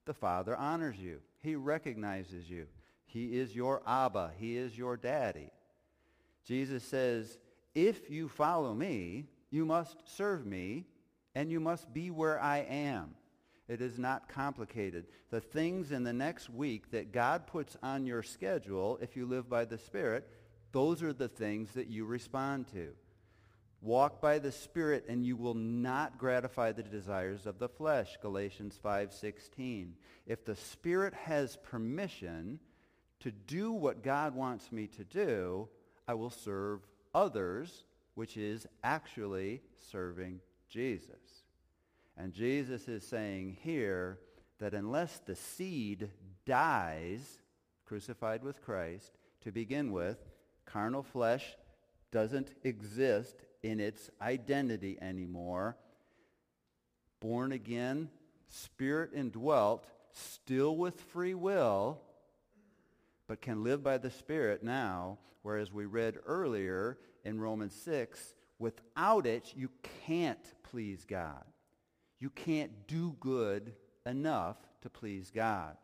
the 0.05 0.15
Father 0.15 0.57
honors 0.57 0.99
you. 0.99 1.21
He 1.45 1.57
recognizes 1.57 2.49
you. 2.49 2.67
He 3.05 3.39
is 3.39 3.55
your 3.55 3.83
Abba. 3.87 4.33
He 4.39 4.57
is 4.57 4.77
your 4.77 4.97
daddy. 4.97 5.51
Jesus 6.45 6.83
says, 6.83 7.39
if 7.75 8.11
you 8.11 8.29
follow 8.29 8.73
me, 8.73 9.27
you 9.51 9.67
must 9.67 9.99
serve 10.07 10.47
me, 10.47 10.87
and 11.35 11.53
you 11.53 11.61
must 11.61 11.93
be 11.93 12.11
where 12.11 12.41
I 12.41 12.59
am. 12.61 13.15
It 13.69 13.83
is 13.83 13.99
not 13.99 14.29
complicated. 14.29 15.07
The 15.31 15.41
things 15.41 15.93
in 15.93 16.03
the 16.03 16.13
next 16.15 16.49
week 16.49 16.91
that 16.93 17.13
God 17.13 17.47
puts 17.47 17.77
on 17.83 18.07
your 18.07 18.23
schedule, 18.23 18.99
if 19.03 19.15
you 19.15 19.27
live 19.27 19.49
by 19.49 19.67
the 19.67 19.79
Spirit, 19.79 20.27
those 20.73 21.03
are 21.03 21.13
the 21.13 21.29
things 21.29 21.73
that 21.73 21.89
you 21.89 22.07
respond 22.07 22.69
to. 22.73 22.89
Walk 23.85 24.23
by 24.23 24.39
the 24.39 24.51
Spirit 24.51 25.05
and 25.11 25.27
you 25.27 25.37
will 25.37 25.53
not 25.53 26.17
gratify 26.17 26.73
the 26.73 26.83
desires 26.83 27.45
of 27.45 27.59
the 27.59 27.69
flesh, 27.69 28.17
Galatians 28.23 28.79
5:16. 28.83 29.99
If 30.25 30.43
the 30.43 30.57
Spirit 30.57 31.13
has 31.13 31.59
permission 31.59 32.61
to 33.21 33.31
do 33.31 33.73
what 33.73 34.03
God 34.03 34.35
wants 34.35 34.73
me 34.73 34.87
to 34.87 35.05
do, 35.05 35.69
I 36.09 36.15
will 36.15 36.31
serve 36.31 36.89
others, 37.15 37.85
which 38.15 38.39
is 38.39 38.67
actually 38.83 39.61
serving 39.75 40.41
Jesus. 40.67 41.45
And 42.17 42.33
Jesus 42.33 42.89
is 42.89 43.07
saying 43.07 43.59
here 43.61 44.19
that 44.61 44.73
unless 44.73 45.19
the 45.19 45.37
seed 45.37 46.11
dies, 46.47 47.43
crucified 47.85 48.45
with 48.45 48.63
Christ, 48.63 49.19
to 49.43 49.53
begin 49.53 49.93
with, 49.93 50.25
carnal 50.65 51.03
flesh 51.03 51.55
doesn't 52.11 52.55
exist 52.63 53.45
in 53.65 53.81
its 53.81 54.11
identity 54.21 54.99
anymore. 55.01 55.75
Born 57.19 57.51
again, 57.51 58.11
spirit 58.49 59.11
indwelt, 59.15 59.87
still 60.13 60.77
with 60.77 61.01
free 61.01 61.33
will, 61.33 61.99
but 63.27 63.41
can 63.41 63.65
live 63.65 63.83
by 63.83 63.97
the 63.97 64.11
Spirit 64.11 64.63
now, 64.63 65.19
whereas 65.43 65.73
we 65.73 65.87
read 65.87 66.19
earlier 66.27 66.99
in 67.25 67.41
Romans 67.41 67.75
6, 67.75 68.35
without 68.59 69.27
it, 69.27 69.55
you 69.57 69.71
can't 70.07 70.55
please 70.63 71.07
God. 71.07 71.45
You 72.21 72.29
can't 72.29 72.87
do 72.87 73.17
good 73.19 73.73
enough 74.05 74.59
to 74.83 74.91
please 74.91 75.31
God. 75.35 75.79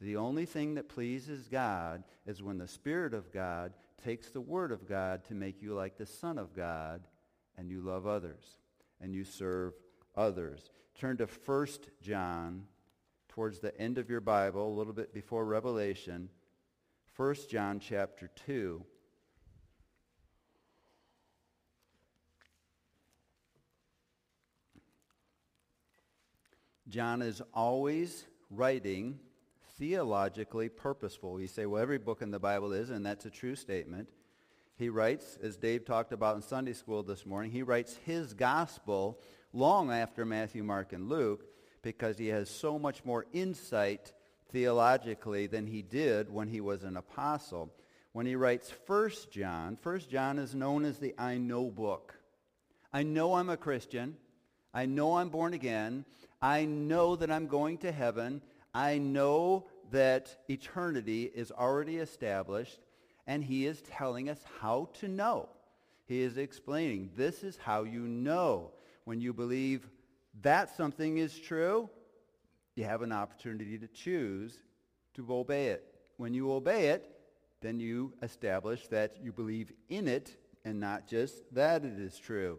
The 0.00 0.16
only 0.16 0.46
thing 0.46 0.74
that 0.76 0.88
pleases 0.88 1.48
God 1.48 2.04
is 2.24 2.40
when 2.40 2.58
the 2.58 2.68
Spirit 2.68 3.14
of 3.14 3.32
God 3.32 3.72
takes 4.04 4.30
the 4.30 4.40
Word 4.40 4.70
of 4.70 4.88
God 4.88 5.24
to 5.24 5.34
make 5.34 5.60
you 5.60 5.74
like 5.74 5.98
the 5.98 6.06
Son 6.06 6.38
of 6.38 6.54
God 6.54 7.00
and 7.56 7.70
you 7.70 7.80
love 7.80 8.06
others 8.06 8.44
and 9.00 9.14
you 9.14 9.24
serve 9.24 9.74
others. 10.16 10.70
Turn 10.98 11.16
to 11.18 11.26
1 11.26 11.66
John 12.00 12.64
towards 13.28 13.60
the 13.60 13.78
end 13.78 13.98
of 13.98 14.08
your 14.08 14.20
Bible, 14.20 14.66
a 14.66 14.76
little 14.76 14.94
bit 14.94 15.12
before 15.12 15.44
Revelation. 15.44 16.30
1 17.16 17.34
John 17.50 17.80
chapter 17.80 18.30
2. 18.46 18.82
John 26.88 27.20
is 27.20 27.42
always 27.52 28.24
writing 28.50 29.18
theologically 29.76 30.68
purposeful. 30.68 31.40
You 31.40 31.48
say, 31.48 31.66
well, 31.66 31.82
every 31.82 31.98
book 31.98 32.22
in 32.22 32.30
the 32.30 32.38
Bible 32.38 32.72
is, 32.72 32.90
and 32.90 33.04
that's 33.04 33.26
a 33.26 33.30
true 33.30 33.56
statement. 33.56 34.08
He 34.78 34.90
writes, 34.90 35.38
as 35.42 35.56
Dave 35.56 35.86
talked 35.86 36.12
about 36.12 36.36
in 36.36 36.42
Sunday 36.42 36.74
school 36.74 37.02
this 37.02 37.24
morning, 37.24 37.50
he 37.50 37.62
writes 37.62 37.98
his 38.04 38.34
gospel 38.34 39.18
long 39.54 39.90
after 39.90 40.26
Matthew, 40.26 40.62
Mark, 40.62 40.92
and 40.92 41.08
Luke 41.08 41.46
because 41.80 42.18
he 42.18 42.28
has 42.28 42.50
so 42.50 42.78
much 42.78 43.02
more 43.02 43.24
insight 43.32 44.12
theologically 44.52 45.46
than 45.46 45.66
he 45.66 45.80
did 45.80 46.28
when 46.28 46.48
he 46.48 46.60
was 46.60 46.82
an 46.82 46.98
apostle. 46.98 47.72
When 48.12 48.26
he 48.26 48.36
writes 48.36 48.70
1 48.86 49.10
John, 49.30 49.78
1 49.82 50.00
John 50.10 50.38
is 50.38 50.54
known 50.54 50.84
as 50.84 50.98
the 50.98 51.14
I 51.18 51.38
know 51.38 51.70
book. 51.70 52.14
I 52.92 53.02
know 53.02 53.34
I'm 53.34 53.48
a 53.48 53.56
Christian. 53.56 54.16
I 54.74 54.84
know 54.84 55.16
I'm 55.16 55.30
born 55.30 55.54
again. 55.54 56.04
I 56.42 56.66
know 56.66 57.16
that 57.16 57.30
I'm 57.30 57.46
going 57.46 57.78
to 57.78 57.92
heaven. 57.92 58.42
I 58.74 58.98
know 58.98 59.68
that 59.90 60.36
eternity 60.50 61.24
is 61.24 61.50
already 61.50 61.96
established 61.96 62.78
and 63.26 63.42
he 63.42 63.66
is 63.66 63.82
telling 63.82 64.28
us 64.28 64.40
how 64.60 64.88
to 65.00 65.08
know. 65.08 65.48
He 66.06 66.22
is 66.22 66.36
explaining 66.36 67.10
this 67.16 67.42
is 67.42 67.56
how 67.56 67.82
you 67.82 68.00
know. 68.00 68.70
When 69.04 69.20
you 69.20 69.32
believe 69.32 69.88
that 70.42 70.76
something 70.76 71.18
is 71.18 71.38
true, 71.38 71.88
you 72.74 72.84
have 72.84 73.02
an 73.02 73.12
opportunity 73.12 73.78
to 73.78 73.88
choose 73.88 74.58
to 75.14 75.26
obey 75.32 75.68
it. 75.68 75.84
When 76.16 76.34
you 76.34 76.52
obey 76.52 76.88
it, 76.88 77.10
then 77.60 77.80
you 77.80 78.12
establish 78.22 78.86
that 78.88 79.16
you 79.22 79.32
believe 79.32 79.72
in 79.88 80.06
it 80.06 80.36
and 80.64 80.78
not 80.78 81.06
just 81.06 81.42
that 81.54 81.84
it 81.84 81.98
is 81.98 82.18
true. 82.18 82.58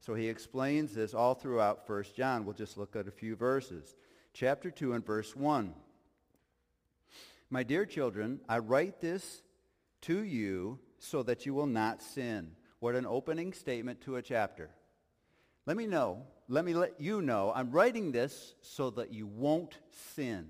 So 0.00 0.14
he 0.14 0.28
explains 0.28 0.94
this 0.94 1.14
all 1.14 1.34
throughout 1.34 1.88
1 1.88 2.04
John. 2.16 2.44
We'll 2.44 2.54
just 2.54 2.78
look 2.78 2.94
at 2.94 3.08
a 3.08 3.10
few 3.10 3.34
verses. 3.34 3.96
Chapter 4.32 4.70
2 4.70 4.92
and 4.92 5.04
verse 5.04 5.34
1. 5.34 5.74
My 7.50 7.62
dear 7.62 7.84
children, 7.86 8.40
I 8.48 8.58
write 8.58 9.00
this 9.00 9.42
to 10.06 10.24
you 10.24 10.78
so 10.98 11.22
that 11.22 11.46
you 11.46 11.54
will 11.54 11.66
not 11.66 12.02
sin. 12.02 12.52
What 12.80 12.94
an 12.94 13.06
opening 13.06 13.52
statement 13.52 14.00
to 14.02 14.16
a 14.16 14.22
chapter. 14.22 14.70
Let 15.66 15.76
me 15.76 15.86
know, 15.86 16.22
let 16.48 16.64
me 16.64 16.74
let 16.74 17.00
you 17.00 17.20
know, 17.22 17.52
I'm 17.54 17.72
writing 17.72 18.12
this 18.12 18.54
so 18.62 18.90
that 18.90 19.12
you 19.12 19.26
won't 19.26 19.78
sin. 20.14 20.48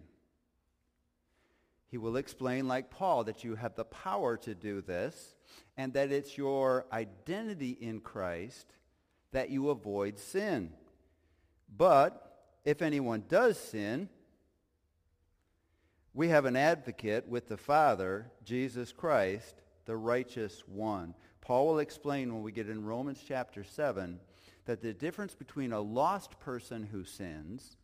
He 1.89 1.99
will 1.99 2.17
explain, 2.17 2.69
like 2.69 2.91
Paul, 2.91 3.25
that 3.25 3.45
you 3.45 3.55
have 3.55 3.75
the 3.77 3.85
power 3.85 4.37
to 4.39 4.55
do 4.55 4.83
this 4.83 5.35
and 5.77 5.93
that 5.95 6.13
it's 6.13 6.37
your 6.37 6.85
identity 6.93 7.71
in 7.81 8.01
Christ 8.01 8.75
that 9.33 9.51
you 9.51 9.71
avoid 9.71 10.19
sin. 10.19 10.73
But 11.75 12.43
if 12.65 12.83
anyone 12.83 13.25
does 13.29 13.59
sin, 13.59 14.11
We 16.17 16.29
have 16.29 16.47
an 16.47 16.57
advocate 16.57 17.29
with 17.29 17.47
the 17.47 17.59
Father, 17.59 18.33
Jesus 18.43 18.91
Christ, 18.91 19.55
the 19.85 19.99
righteous 19.99 20.63
one. 20.67 21.15
Paul 21.43 21.67
will 21.67 21.79
explain 21.79 22.33
when 22.33 22.43
we 22.43 22.53
get 22.53 22.71
in 22.71 22.87
Romans 22.87 23.23
chapter 23.29 23.63
7 23.63 24.19
that 24.65 24.81
the 24.81 24.95
difference 24.95 25.35
between 25.35 25.75
a 25.75 25.81
lost 25.81 26.41
person 26.41 26.85
who 26.91 27.05
sins 27.05 27.77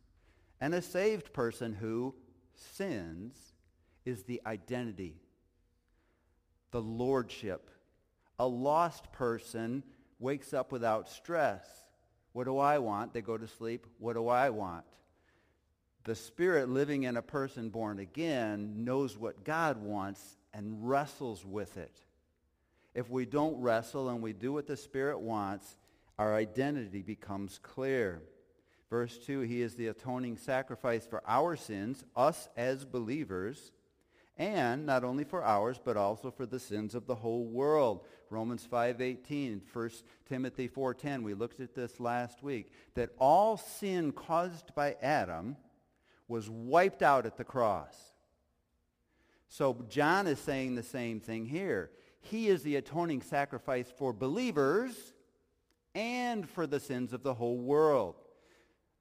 and 0.59 0.73
a 0.73 0.81
saved 0.81 1.31
person 1.31 1.73
who 1.73 2.15
sins 2.55 3.53
is 4.03 4.23
the 4.23 4.41
identity, 4.47 5.21
the 6.71 6.81
lordship. 6.81 7.69
A 8.39 8.47
lost 8.47 9.11
person 9.11 9.83
wakes 10.17 10.55
up 10.55 10.71
without 10.71 11.07
stress. 11.07 11.67
What 12.31 12.45
do 12.45 12.57
I 12.57 12.79
want? 12.79 13.13
They 13.13 13.21
go 13.21 13.37
to 13.37 13.47
sleep. 13.47 13.85
What 13.99 14.13
do 14.13 14.27
I 14.27 14.49
want? 14.49 14.85
The 16.05 16.15
Spirit 16.15 16.69
living 16.69 17.03
in 17.03 17.15
a 17.15 17.21
person 17.21 17.69
born 17.69 17.99
again 17.99 18.83
knows 18.83 19.17
what 19.17 19.45
God 19.45 19.81
wants 19.81 20.37
and 20.53 20.87
wrestles 20.87 21.45
with 21.45 21.77
it. 21.77 21.95
If 22.93 23.09
we 23.09 23.25
don't 23.25 23.61
wrestle 23.61 24.09
and 24.09 24.21
we 24.21 24.33
do 24.33 24.51
what 24.53 24.67
the 24.67 24.77
Spirit 24.77 25.19
wants, 25.19 25.77
our 26.19 26.35
identity 26.35 27.01
becomes 27.01 27.59
clear. 27.63 28.21
Verse 28.89 29.17
2, 29.17 29.41
he 29.41 29.61
is 29.61 29.75
the 29.75 29.87
atoning 29.87 30.37
sacrifice 30.37 31.05
for 31.07 31.23
our 31.25 31.55
sins, 31.55 32.03
us 32.15 32.49
as 32.55 32.85
believers, 32.85 33.71
and 34.37 34.85
not 34.85 35.03
only 35.03 35.23
for 35.23 35.43
ours, 35.43 35.79
but 35.83 35.97
also 35.97 36.29
for 36.29 36.45
the 36.45 36.59
sins 36.59 36.93
of 36.93 37.07
the 37.07 37.15
whole 37.15 37.45
world. 37.45 38.05
Romans 38.29 38.67
5.18, 38.71 39.61
1 39.71 39.89
Timothy 40.27 40.67
4.10, 40.67 41.23
we 41.23 41.33
looked 41.33 41.59
at 41.59 41.73
this 41.73 41.99
last 41.99 42.43
week, 42.43 42.71
that 42.93 43.11
all 43.17 43.57
sin 43.57 44.11
caused 44.11 44.75
by 44.75 44.95
Adam 45.01 45.55
was 46.27 46.49
wiped 46.49 47.01
out 47.01 47.25
at 47.25 47.37
the 47.37 47.43
cross. 47.43 47.95
So 49.47 49.85
John 49.87 50.25
is 50.27 50.39
saying 50.39 50.75
the 50.75 50.83
same 50.83 51.19
thing 51.19 51.45
here. 51.45 51.91
He 52.21 52.47
is 52.47 52.63
the 52.63 52.77
atoning 52.77 53.21
sacrifice 53.21 53.91
for 53.95 54.13
believers 54.13 55.13
and 55.93 56.49
for 56.49 56.65
the 56.65 56.79
sins 56.79 57.13
of 57.13 57.23
the 57.23 57.33
whole 57.33 57.57
world. 57.57 58.15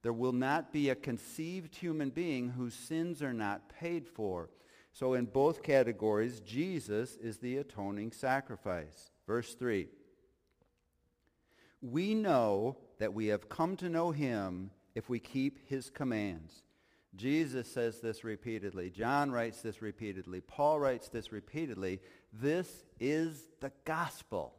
There 0.02 0.12
will 0.12 0.32
not 0.32 0.72
be 0.72 0.90
a 0.90 0.94
conceived 0.94 1.76
human 1.76 2.10
being 2.10 2.50
whose 2.50 2.74
sins 2.74 3.22
are 3.22 3.32
not 3.32 3.68
paid 3.68 4.06
for. 4.08 4.50
So 4.92 5.14
in 5.14 5.26
both 5.26 5.62
categories, 5.62 6.40
Jesus 6.40 7.16
is 7.16 7.38
the 7.38 7.58
atoning 7.58 8.12
sacrifice. 8.12 9.10
Verse 9.26 9.54
3. 9.54 9.88
We 11.80 12.14
know 12.14 12.76
that 12.98 13.14
we 13.14 13.28
have 13.28 13.48
come 13.48 13.76
to 13.76 13.88
know 13.88 14.10
him 14.10 14.70
if 14.94 15.08
we 15.08 15.18
keep 15.18 15.66
his 15.68 15.88
commands. 15.88 16.64
Jesus 17.14 17.70
says 17.70 18.00
this 18.00 18.24
repeatedly. 18.24 18.90
John 18.90 19.30
writes 19.30 19.60
this 19.60 19.82
repeatedly. 19.82 20.40
Paul 20.40 20.80
writes 20.80 21.08
this 21.08 21.30
repeatedly. 21.30 22.00
This 22.32 22.84
is 22.98 23.48
the 23.60 23.72
gospel. 23.84 24.54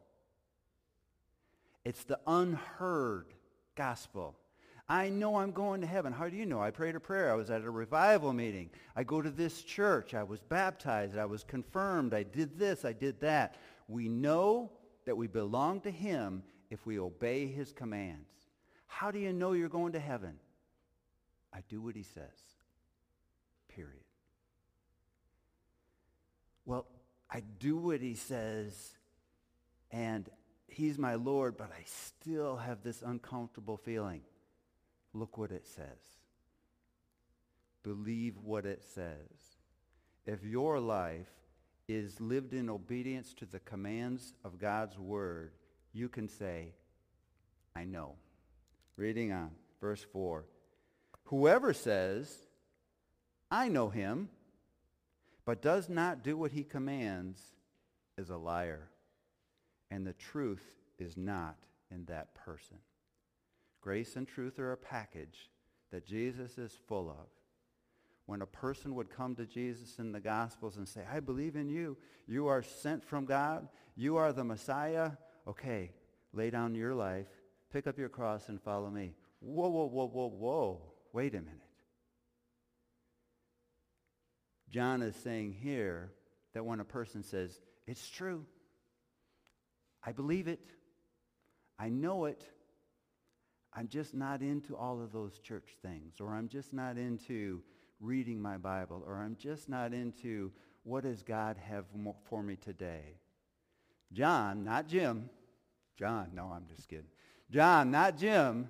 It's 1.84 2.04
the 2.04 2.20
unheard 2.28 3.34
gospel. 3.76 4.36
I 4.88 5.10
know 5.10 5.38
I'm 5.38 5.52
going 5.52 5.82
to 5.82 5.88
heaven. 5.88 6.14
How 6.14 6.30
do 6.30 6.36
you 6.36 6.46
know? 6.46 6.62
I 6.62 6.70
prayed 6.70 6.96
a 6.96 7.00
prayer. 7.00 7.32
I 7.32 7.36
was 7.36 7.50
at 7.50 7.64
a 7.64 7.70
revival 7.70 8.34
meeting. 8.34 8.70
I 8.96 9.04
go 9.04 9.22
to 9.22 9.32
this 9.32 9.64
church. 9.64 10.14
I 10.14 10.24
was 10.24 10.42
baptized. 10.42 11.18
I 11.18 11.26
was 11.26 11.44
confirmed. 11.44 12.14
I 12.14 12.24
did 12.24 12.60
this. 12.60 12.86
I 12.86 12.94
did 12.94 13.20
that. 13.22 13.56
We 13.88 14.10
know 14.10 14.72
that 15.06 15.16
we 15.16 15.28
belong 15.28 15.82
to 15.82 15.92
him 15.92 16.44
if 16.70 16.86
we 16.86 17.00
obey 17.00 17.48
his 17.48 17.72
commands. 17.72 18.30
How 18.88 19.10
do 19.10 19.20
you 19.20 19.34
know 19.34 19.54
you're 19.54 19.70
going 19.70 19.94
to 19.94 20.00
heaven? 20.00 20.36
I 21.54 21.60
do 21.70 21.82
what 21.82 21.96
he 21.96 22.04
says. 22.04 22.40
Period. 23.70 24.04
Well, 26.66 26.86
I 27.30 27.42
do 27.60 27.78
what 27.78 28.02
he 28.02 28.16
says, 28.16 28.96
and 29.92 30.30
he's 30.68 30.98
my 30.98 31.16
Lord, 31.16 31.58
but 31.58 31.72
I 31.72 31.84
still 31.86 32.58
have 32.58 32.84
this 32.84 33.02
uncomfortable 33.02 33.78
feeling. 33.78 34.22
Look 35.14 35.38
what 35.38 35.52
it 35.52 35.68
says. 35.68 36.20
Believe 37.84 38.38
what 38.42 38.66
it 38.66 38.84
says. 38.94 39.58
If 40.26 40.44
your 40.44 40.80
life 40.80 41.30
is 41.88 42.20
lived 42.22 42.54
in 42.54 42.70
obedience 42.70 43.34
to 43.34 43.46
the 43.46 43.60
commands 43.60 44.34
of 44.46 44.58
God's 44.58 44.98
word, 44.98 45.52
you 45.92 46.08
can 46.08 46.30
say, 46.30 46.74
I 47.76 47.84
know. 47.84 48.14
Reading 48.96 49.34
on, 49.34 49.52
verse 49.82 50.06
4. 50.14 50.46
Whoever 51.34 51.74
says, 51.74 52.32
I 53.50 53.68
know 53.68 53.90
him, 53.90 54.30
but 55.46 55.64
does 55.64 55.90
not 55.90 56.24
do 56.24 56.38
what 56.38 56.52
he 56.52 56.64
commands, 56.64 57.42
is 58.20 58.30
a 58.30 58.38
liar, 58.38 58.88
and 59.90 60.06
the 60.06 60.14
truth 60.14 60.76
is 61.00 61.18
not 61.18 61.58
in 61.90 62.06
that 62.06 62.36
person. 62.36 62.78
Grace 63.82 64.16
and 64.16 64.28
truth 64.28 64.60
are 64.60 64.74
a 64.74 64.78
package 64.78 65.50
that 65.90 66.06
Jesus 66.06 66.60
is 66.60 66.78
full 66.88 67.10
of. 67.10 67.26
When 68.28 68.44
a 68.44 68.46
person 68.46 68.94
would 68.94 69.10
come 69.10 69.34
to 69.38 69.48
Jesus 69.48 69.98
in 69.98 70.12
the 70.12 70.20
Gospels 70.20 70.78
and 70.78 70.88
say, 70.88 71.02
I 71.12 71.20
believe 71.20 71.56
in 71.56 71.68
you. 71.68 71.98
You 72.28 72.46
are 72.46 72.62
sent 72.62 73.04
from 73.04 73.26
God. 73.26 73.70
You 73.96 74.18
are 74.18 74.34
the 74.34 74.44
Messiah. 74.44 75.14
Okay, 75.48 75.94
lay 76.32 76.52
down 76.52 76.76
your 76.76 76.94
life, 76.94 77.26
pick 77.72 77.88
up 77.88 77.98
your 77.98 78.10
cross, 78.10 78.50
and 78.50 78.62
follow 78.62 78.92
me. 78.92 79.16
Whoa, 79.40 79.70
whoa, 79.70 79.88
whoa, 79.88 80.06
whoa, 80.06 80.28
whoa. 80.28 80.93
Wait 81.14 81.34
a 81.36 81.38
minute. 81.38 81.62
John 84.70 85.04
is 85.04 85.16
saying 85.16 85.56
here 85.62 86.12
that 86.54 86.66
when 86.66 86.80
a 86.80 86.86
person 86.86 87.24
says, 87.24 87.62
it's 87.86 88.10
true, 88.10 88.46
I 90.04 90.12
believe 90.12 90.48
it, 90.48 90.66
I 91.78 91.90
know 91.90 92.26
it, 92.26 92.44
I'm 93.72 93.88
just 93.88 94.16
not 94.16 94.42
into 94.42 94.76
all 94.76 95.02
of 95.02 95.12
those 95.12 95.38
church 95.38 95.78
things, 95.84 96.20
or 96.20 96.34
I'm 96.34 96.48
just 96.48 96.74
not 96.74 96.98
into 96.98 97.62
reading 98.00 98.42
my 98.42 98.58
Bible, 98.58 99.04
or 99.06 99.22
I'm 99.22 99.36
just 99.36 99.70
not 99.70 99.94
into 99.94 100.52
what 100.84 101.04
does 101.04 101.22
God 101.22 101.58
have 101.58 101.86
for 102.28 102.42
me 102.42 102.56
today. 102.56 103.20
John, 104.12 104.64
not 104.64 104.88
Jim. 104.88 105.30
John, 105.98 106.32
no, 106.34 106.52
I'm 106.54 106.66
just 106.76 106.90
kidding. 106.90 107.06
John, 107.52 107.92
not 107.92 108.18
Jim, 108.18 108.70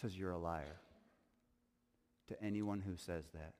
says 0.00 0.18
you're 0.18 0.30
a 0.30 0.38
liar 0.38 0.80
to 2.28 2.42
anyone 2.42 2.80
who 2.80 2.96
says 2.96 3.24
that. 3.34 3.54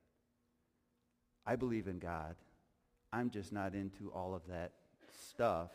I 1.46 1.56
believe 1.56 1.88
in 1.88 1.98
God. 1.98 2.36
I'm 3.12 3.30
just 3.30 3.52
not 3.52 3.74
into 3.74 4.10
all 4.14 4.34
of 4.34 4.46
that 4.48 4.72
stuff. 5.28 5.70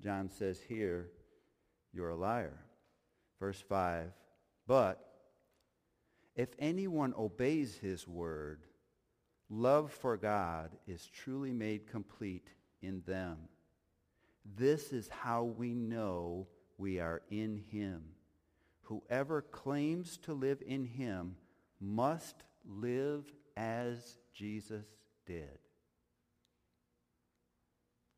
John 0.00 0.30
says 0.30 0.60
here, 0.68 1.10
you're 1.92 2.10
a 2.10 2.16
liar. 2.16 2.58
Verse 3.40 3.60
5, 3.68 4.12
but 4.68 5.04
if 6.36 6.50
anyone 6.60 7.12
obeys 7.18 7.76
his 7.76 8.06
word, 8.06 8.60
love 9.50 9.90
for 9.90 10.16
God 10.16 10.70
is 10.86 11.10
truly 11.12 11.52
made 11.52 11.90
complete 11.90 12.48
in 12.82 13.02
them. 13.04 13.36
This 14.56 14.92
is 14.92 15.08
how 15.08 15.42
we 15.42 15.74
know 15.74 16.46
we 16.78 17.00
are 17.00 17.22
in 17.30 17.64
him. 17.70 18.02
Whoever 18.92 19.40
claims 19.40 20.18
to 20.18 20.34
live 20.34 20.62
in 20.66 20.84
him 20.84 21.36
must 21.80 22.36
live 22.62 23.24
as 23.56 24.18
Jesus 24.34 24.84
did. 25.24 25.58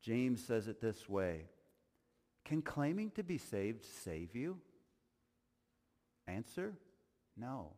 James 0.01 0.43
says 0.43 0.67
it 0.67 0.81
this 0.81 1.07
way. 1.07 1.45
Can 2.43 2.61
claiming 2.61 3.09
to 3.11 3.23
be 3.23 3.37
saved 3.37 3.85
save 3.85 4.35
you? 4.35 4.57
Answer, 6.27 6.73
no. 7.37 7.71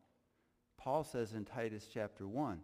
Paul 0.80 1.04
says 1.04 1.34
in 1.34 1.46
Titus 1.46 1.88
chapter 1.94 2.28
1, 2.28 2.62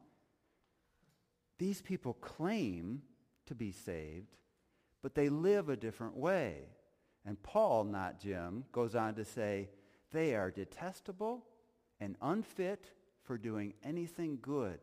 these 1.60 1.80
people 1.80 2.14
claim 2.14 3.04
to 3.46 3.54
be 3.54 3.72
saved, 3.72 4.36
but 5.04 5.14
they 5.14 5.30
live 5.30 5.70
a 5.70 5.78
different 5.78 6.18
way. 6.18 6.70
And 7.24 7.42
Paul, 7.44 7.84
not 7.84 8.20
Jim, 8.20 8.66
goes 8.72 8.96
on 8.96 9.14
to 9.14 9.26
say, 9.26 9.70
they 10.14 10.36
are 10.36 10.52
detestable 10.52 11.44
and 12.00 12.16
unfit 12.22 12.92
for 13.24 13.38
doing 13.38 13.74
anything 13.84 14.40
good. 14.42 14.80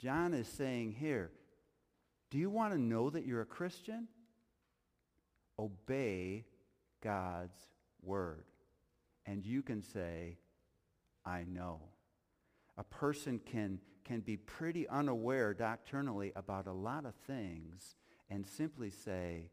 John 0.00 0.34
is 0.34 0.48
saying 0.48 0.96
here, 0.98 1.30
do 2.30 2.38
you 2.38 2.50
want 2.50 2.72
to 2.72 2.80
know 2.80 3.10
that 3.10 3.24
you're 3.24 3.42
a 3.42 3.46
Christian? 3.46 4.08
Obey 5.58 6.44
God's 7.00 7.56
word 8.02 8.44
and 9.26 9.44
you 9.44 9.62
can 9.62 9.82
say, 9.82 10.38
I 11.24 11.44
know. 11.48 11.80
A 12.78 12.84
person 12.84 13.40
can, 13.44 13.80
can 14.04 14.20
be 14.20 14.36
pretty 14.36 14.88
unaware 14.88 15.52
doctrinally 15.54 16.32
about 16.36 16.66
a 16.66 16.72
lot 16.72 17.04
of 17.04 17.14
things 17.26 17.96
and 18.30 18.46
simply 18.46 18.90
say, 18.90 19.50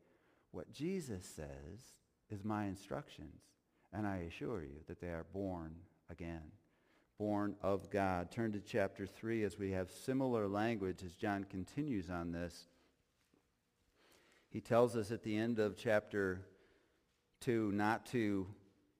what 0.51 0.71
Jesus 0.71 1.25
says 1.25 1.93
is 2.29 2.43
my 2.43 2.65
instructions. 2.65 3.41
And 3.93 4.07
I 4.07 4.25
assure 4.27 4.63
you 4.63 4.79
that 4.87 4.99
they 4.99 5.07
are 5.07 5.25
born 5.33 5.75
again. 6.09 6.51
born 7.17 7.55
of 7.61 7.89
God. 7.89 8.31
Turn 8.31 8.51
to 8.53 8.59
chapter 8.59 9.05
3 9.05 9.43
as 9.43 9.57
we 9.57 9.71
have 9.71 9.89
similar 9.89 10.47
language 10.47 11.03
as 11.05 11.15
John 11.15 11.45
continues 11.45 12.09
on 12.09 12.31
this. 12.31 12.67
He 14.49 14.59
tells 14.61 14.95
us 14.95 15.11
at 15.11 15.23
the 15.23 15.37
end 15.37 15.59
of 15.59 15.77
chapter 15.77 16.41
2 17.41 17.71
not 17.71 18.05
to 18.07 18.47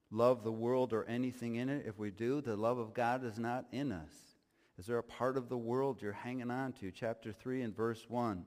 love 0.09 0.43
the 0.43 0.51
world 0.51 0.93
or 0.93 1.05
anything 1.05 1.55
in 1.55 1.69
it. 1.69 1.85
If 1.85 1.97
we 1.99 2.11
do, 2.11 2.39
the 2.39 2.55
love 2.55 2.77
of 2.77 2.93
God 2.93 3.25
is 3.25 3.37
not 3.37 3.65
in 3.71 3.91
us. 3.91 4.13
Is 4.77 4.85
there 4.85 4.97
a 4.99 5.03
part 5.03 5.37
of 5.37 5.49
the 5.49 5.57
world 5.57 6.01
you're 6.01 6.13
hanging 6.13 6.49
on 6.49 6.73
to? 6.73 6.91
Chapter 6.91 7.31
3 7.31 7.61
and 7.61 7.75
verse 7.75 8.05
1. 8.07 8.45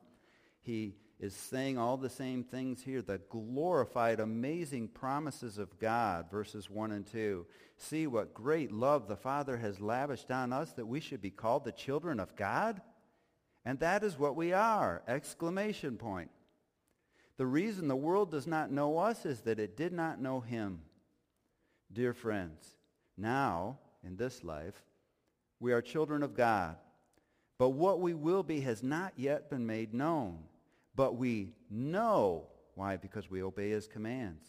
He 0.62 0.96
is 1.18 1.34
saying 1.34 1.78
all 1.78 1.96
the 1.96 2.10
same 2.10 2.44
things 2.44 2.82
here. 2.82 3.00
The 3.00 3.20
glorified, 3.30 4.20
amazing 4.20 4.88
promises 4.88 5.56
of 5.56 5.78
God, 5.78 6.30
verses 6.30 6.68
1 6.68 6.92
and 6.92 7.06
2. 7.06 7.46
See 7.78 8.06
what 8.06 8.34
great 8.34 8.70
love 8.70 9.08
the 9.08 9.16
Father 9.16 9.56
has 9.56 9.80
lavished 9.80 10.30
on 10.30 10.52
us 10.52 10.72
that 10.72 10.86
we 10.86 11.00
should 11.00 11.22
be 11.22 11.30
called 11.30 11.64
the 11.64 11.72
children 11.72 12.20
of 12.20 12.36
God? 12.36 12.82
And 13.64 13.80
that 13.80 14.04
is 14.04 14.18
what 14.18 14.36
we 14.36 14.52
are! 14.52 15.02
Exclamation 15.08 15.96
point. 15.96 16.30
The 17.38 17.46
reason 17.46 17.88
the 17.88 17.96
world 17.96 18.30
does 18.30 18.46
not 18.46 18.70
know 18.70 18.98
us 18.98 19.26
is 19.26 19.40
that 19.42 19.58
it 19.58 19.76
did 19.76 19.92
not 19.92 20.20
know 20.20 20.40
him. 20.40 20.80
Dear 21.92 22.12
friends, 22.12 22.76
now, 23.16 23.78
in 24.04 24.16
this 24.16 24.44
life, 24.44 24.82
we 25.60 25.72
are 25.72 25.82
children 25.82 26.22
of 26.22 26.34
God. 26.34 26.76
But 27.58 27.70
what 27.70 28.00
we 28.00 28.12
will 28.12 28.42
be 28.42 28.60
has 28.60 28.82
not 28.82 29.14
yet 29.16 29.48
been 29.48 29.66
made 29.66 29.94
known. 29.94 30.40
But 30.96 31.16
we 31.16 31.52
know. 31.70 32.48
Why? 32.74 32.96
Because 32.96 33.30
we 33.30 33.42
obey 33.42 33.70
his 33.70 33.86
commands. 33.86 34.44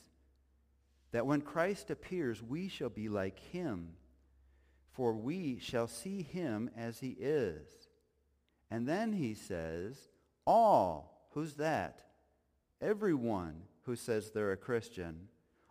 That 1.11 1.27
when 1.27 1.41
Christ 1.41 1.91
appears, 1.91 2.41
we 2.41 2.69
shall 2.69 2.89
be 2.89 3.09
like 3.09 3.37
him. 3.37 3.89
For 4.93 5.13
we 5.13 5.59
shall 5.59 5.87
see 5.87 6.23
him 6.23 6.71
as 6.75 6.99
he 6.99 7.09
is. 7.19 7.67
And 8.71 8.87
then 8.87 9.13
he 9.13 9.33
says, 9.33 10.09
all, 10.45 11.27
who's 11.33 11.53
that? 11.55 12.01
Everyone 12.81 13.61
who 13.83 13.95
says 13.95 14.31
they're 14.31 14.51
a 14.51 14.57
Christian, 14.57 15.27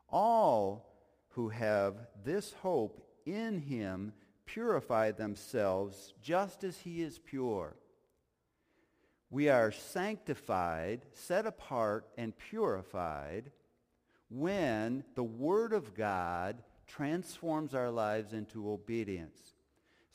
all 0.09 0.95
who 1.31 1.49
have 1.49 2.07
this 2.24 2.55
hope 2.62 3.03
in 3.27 3.59
him 3.61 4.12
purify 4.47 5.11
themselves 5.11 6.14
just 6.22 6.64
as 6.64 6.79
he 6.79 7.03
is 7.03 7.18
pure. 7.18 7.77
We 9.31 9.49
are 9.49 9.72
sanctified, 9.72 11.03
set 11.12 11.47
apart, 11.47 12.07
and 12.16 12.37
purified 12.37 13.51
when 14.29 15.05
the 15.14 15.24
Word 15.24 15.72
of 15.72 15.95
God 15.95 16.62
transforms 16.87 17.74
our 17.74 17.91
lives 17.91 18.33
into 18.33 18.70
obedience. 18.70 19.41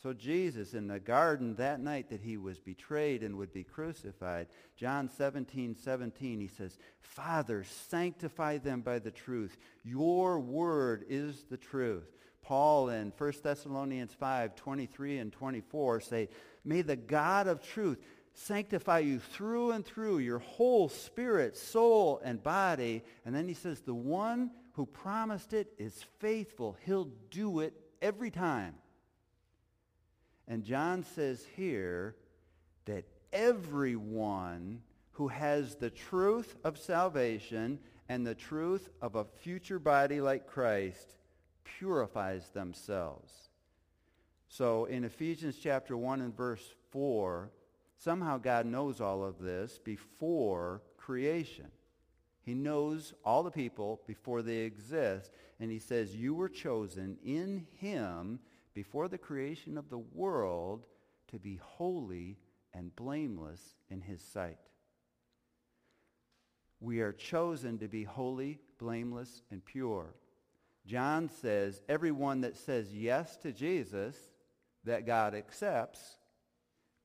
So 0.02 0.14
Jesus 0.14 0.74
in 0.74 0.88
the 0.88 1.00
garden 1.00 1.56
that 1.56 1.80
night 1.80 2.10
that 2.10 2.22
he 2.22 2.36
was 2.38 2.60
betrayed 2.60 3.22
and 3.22 3.38
would 3.38 3.54
be 3.54 3.64
crucified, 3.64 4.48
John 4.76 5.10
17, 5.10 5.76
17, 5.76 6.40
he 6.40 6.48
says, 6.48 6.80
Father, 7.02 7.64
sanctify 7.64 8.58
them 8.58 8.82
by 8.82 8.98
the 8.98 9.12
truth. 9.12 9.58
Your 9.84 10.40
word 10.40 11.06
is 11.08 11.44
the 11.52 11.58
truth. 11.58 12.10
Paul 12.42 12.90
in 12.90 13.14
1 13.16 13.34
Thessalonians 13.44 14.14
5, 14.14 14.56
23 14.56 15.20
and 15.20 15.32
24 15.32 16.02
say, 16.02 16.30
May 16.66 16.82
the 16.82 16.96
God 16.96 17.48
of 17.48 17.62
truth 17.62 18.00
sanctify 18.34 19.00
you 19.00 19.20
through 19.20 19.72
and 19.72 19.86
through, 19.86 20.20
your 20.20 20.40
whole 20.40 20.90
spirit, 20.90 21.58
soul, 21.58 22.22
and 22.24 22.42
body. 22.42 23.04
And 23.26 23.36
then 23.36 23.48
he 23.48 23.54
says, 23.54 23.82
the 23.82 23.94
one 23.94 24.52
who 24.74 24.86
promised 24.86 25.54
it 25.54 25.74
is 25.78 26.06
faithful. 26.20 26.78
He'll 26.86 27.10
do 27.30 27.60
it 27.60 27.74
every 28.02 28.32
time. 28.32 28.76
And 30.48 30.64
John 30.64 31.04
says 31.04 31.46
here 31.56 32.16
that 32.86 33.06
everyone 33.32 34.82
who 35.12 35.28
has 35.28 35.76
the 35.76 35.90
truth 35.90 36.56
of 36.64 36.78
salvation 36.78 37.80
and 38.10 38.26
the 38.26 38.36
truth 38.36 38.90
of 39.02 39.16
a 39.16 39.24
future 39.24 39.80
body 39.80 40.20
like 40.20 40.48
Christ 40.48 41.16
purifies 41.64 42.50
themselves. 42.50 43.32
So 44.48 44.86
in 44.86 45.06
Ephesians 45.06 45.58
chapter 45.62 45.96
1 45.96 46.22
and 46.22 46.36
verse 46.36 46.64
4, 46.90 47.50
somehow 48.04 48.38
God 48.38 48.66
knows 48.66 49.00
all 49.00 49.24
of 49.24 49.40
this 49.40 49.80
before 49.80 50.82
creation. 50.98 51.68
He 52.42 52.56
knows 52.56 53.14
all 53.24 53.44
the 53.44 53.52
people 53.52 54.02
before 54.08 54.42
they 54.42 54.58
exist. 54.58 55.32
And 55.60 55.70
he 55.70 55.80
says, 55.80 56.16
you 56.16 56.34
were 56.34 56.50
chosen 56.50 57.18
in 57.24 57.68
him 57.74 58.40
before 58.74 59.08
the 59.08 59.18
creation 59.18 59.78
of 59.78 59.90
the 59.90 60.00
world 60.00 60.86
to 61.28 61.38
be 61.38 61.60
holy 61.62 62.40
and 62.74 62.96
blameless 62.96 63.76
in 63.90 64.02
his 64.02 64.22
sight. 64.22 64.58
We 66.80 67.02
are 67.02 67.14
chosen 67.14 67.78
to 67.78 67.88
be 67.88 68.04
holy, 68.04 68.60
blameless, 68.80 69.44
and 69.52 69.64
pure. 69.64 70.16
John 70.88 71.30
says 71.30 71.82
everyone 71.88 72.42
that 72.42 72.58
says 72.58 72.92
yes 72.92 73.38
to 73.38 73.52
Jesus 73.52 74.18
that 74.84 75.06
God 75.06 75.36
accepts 75.36 76.18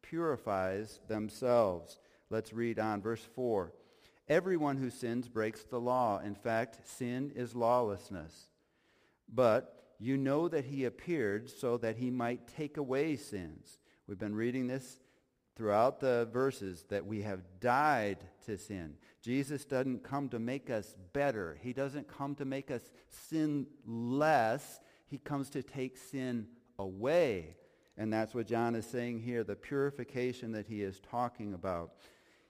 purifies 0.08 1.00
themselves. 1.08 1.98
Let's 2.30 2.52
read 2.52 2.78
on 2.78 3.02
verse 3.02 3.26
4. 3.34 3.72
Everyone 4.28 4.76
who 4.76 4.90
sins 4.90 5.28
breaks 5.28 5.62
the 5.62 5.80
law. 5.80 6.18
In 6.18 6.34
fact, 6.34 6.88
sin 6.88 7.32
is 7.34 7.54
lawlessness. 7.54 8.48
But 9.32 9.94
you 9.98 10.16
know 10.16 10.48
that 10.48 10.64
he 10.64 10.84
appeared 10.84 11.50
so 11.50 11.76
that 11.78 11.96
he 11.96 12.10
might 12.10 12.48
take 12.48 12.76
away 12.76 13.16
sins. 13.16 13.78
We've 14.06 14.18
been 14.18 14.34
reading 14.34 14.66
this 14.66 14.98
throughout 15.56 16.00
the 16.00 16.28
verses 16.32 16.84
that 16.90 17.06
we 17.06 17.22
have 17.22 17.40
died 17.60 18.18
to 18.44 18.58
sin. 18.58 18.94
Jesus 19.22 19.64
doesn't 19.64 20.04
come 20.04 20.28
to 20.28 20.38
make 20.38 20.70
us 20.70 20.94
better. 21.12 21.58
He 21.62 21.72
doesn't 21.72 22.08
come 22.08 22.34
to 22.36 22.44
make 22.44 22.70
us 22.70 22.82
sin 23.08 23.66
less. 23.86 24.80
He 25.06 25.18
comes 25.18 25.50
to 25.50 25.62
take 25.62 25.96
sin 25.96 26.46
away. 26.78 27.56
And 27.98 28.12
that's 28.12 28.34
what 28.34 28.46
John 28.46 28.74
is 28.74 28.86
saying 28.86 29.20
here, 29.20 29.42
the 29.42 29.56
purification 29.56 30.52
that 30.52 30.66
he 30.66 30.82
is 30.82 31.00
talking 31.10 31.54
about. 31.54 31.92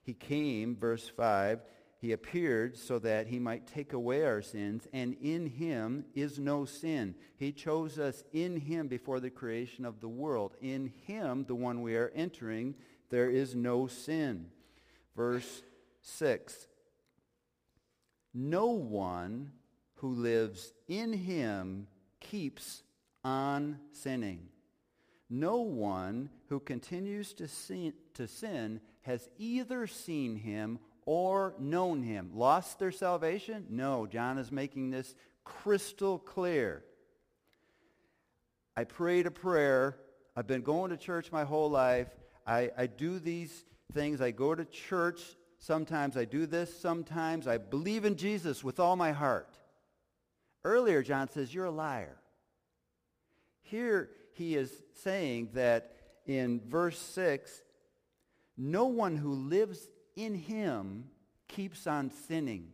He 0.02 0.12
came, 0.12 0.76
verse 0.76 1.08
5, 1.08 1.60
he 1.98 2.12
appeared 2.12 2.76
so 2.76 2.98
that 2.98 3.28
he 3.28 3.38
might 3.38 3.66
take 3.66 3.92
away 3.92 4.24
our 4.24 4.42
sins, 4.42 4.86
and 4.92 5.16
in 5.22 5.46
him 5.46 6.04
is 6.14 6.38
no 6.38 6.64
sin. 6.64 7.14
He 7.36 7.52
chose 7.52 7.98
us 7.98 8.22
in 8.32 8.60
him 8.60 8.86
before 8.88 9.18
the 9.18 9.30
creation 9.30 9.84
of 9.84 10.00
the 10.00 10.08
world. 10.08 10.54
In 10.60 10.92
him, 11.06 11.44
the 11.48 11.54
one 11.54 11.80
we 11.80 11.96
are 11.96 12.12
entering, 12.14 12.74
there 13.08 13.30
is 13.30 13.54
no 13.54 13.86
sin. 13.86 14.46
Verse 15.16 15.62
6. 16.02 16.66
No 18.34 18.66
one 18.66 19.52
who 19.94 20.08
lives 20.08 20.72
in 20.88 21.12
him 21.12 21.86
keeps 22.20 22.82
on 23.24 23.78
sinning. 23.92 24.48
No 25.28 25.56
one 25.58 26.30
who 26.48 26.60
continues 26.60 27.34
to 27.34 27.48
sin, 27.48 27.92
to 28.14 28.28
sin 28.28 28.80
has 29.02 29.28
either 29.38 29.86
seen 29.86 30.36
him 30.36 30.78
or 31.04 31.54
known 31.58 32.02
him. 32.02 32.30
Lost 32.34 32.78
their 32.78 32.92
salvation? 32.92 33.66
No. 33.70 34.06
John 34.06 34.38
is 34.38 34.52
making 34.52 34.90
this 34.90 35.14
crystal 35.44 36.18
clear. 36.18 36.84
I 38.76 38.84
prayed 38.84 39.26
a 39.26 39.30
prayer. 39.30 39.96
I've 40.36 40.46
been 40.46 40.62
going 40.62 40.90
to 40.90 40.96
church 40.96 41.32
my 41.32 41.44
whole 41.44 41.70
life. 41.70 42.08
I, 42.46 42.70
I 42.76 42.86
do 42.86 43.18
these 43.18 43.64
things. 43.92 44.20
I 44.20 44.32
go 44.32 44.54
to 44.54 44.64
church. 44.64 45.22
Sometimes 45.58 46.16
I 46.16 46.24
do 46.24 46.46
this. 46.46 46.78
Sometimes 46.78 47.46
I 47.46 47.58
believe 47.58 48.04
in 48.04 48.16
Jesus 48.16 48.62
with 48.62 48.78
all 48.78 48.96
my 48.96 49.12
heart. 49.12 49.58
Earlier, 50.64 51.02
John 51.02 51.28
says, 51.30 51.54
you're 51.54 51.64
a 51.66 51.70
liar. 51.70 52.16
Here, 53.62 54.10
he 54.36 54.54
is 54.54 54.70
saying 55.02 55.50
that 55.54 55.92
in 56.26 56.60
verse 56.68 56.98
6, 56.98 57.62
no 58.56 58.86
one 58.86 59.16
who 59.16 59.32
lives 59.32 59.88
in 60.14 60.34
him 60.34 61.04
keeps 61.48 61.86
on 61.86 62.10
sinning. 62.10 62.68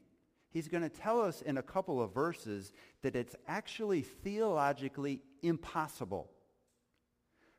He's 0.51 0.69
going 0.69 0.83
to 0.83 0.89
tell 0.89 1.21
us 1.21 1.41
in 1.41 1.59
a 1.59 1.63
couple 1.63 2.03
of 2.03 2.13
verses 2.13 2.73
that 3.03 3.15
it's 3.15 3.37
actually 3.47 4.03
theologically 4.03 5.21
impossible 5.43 6.31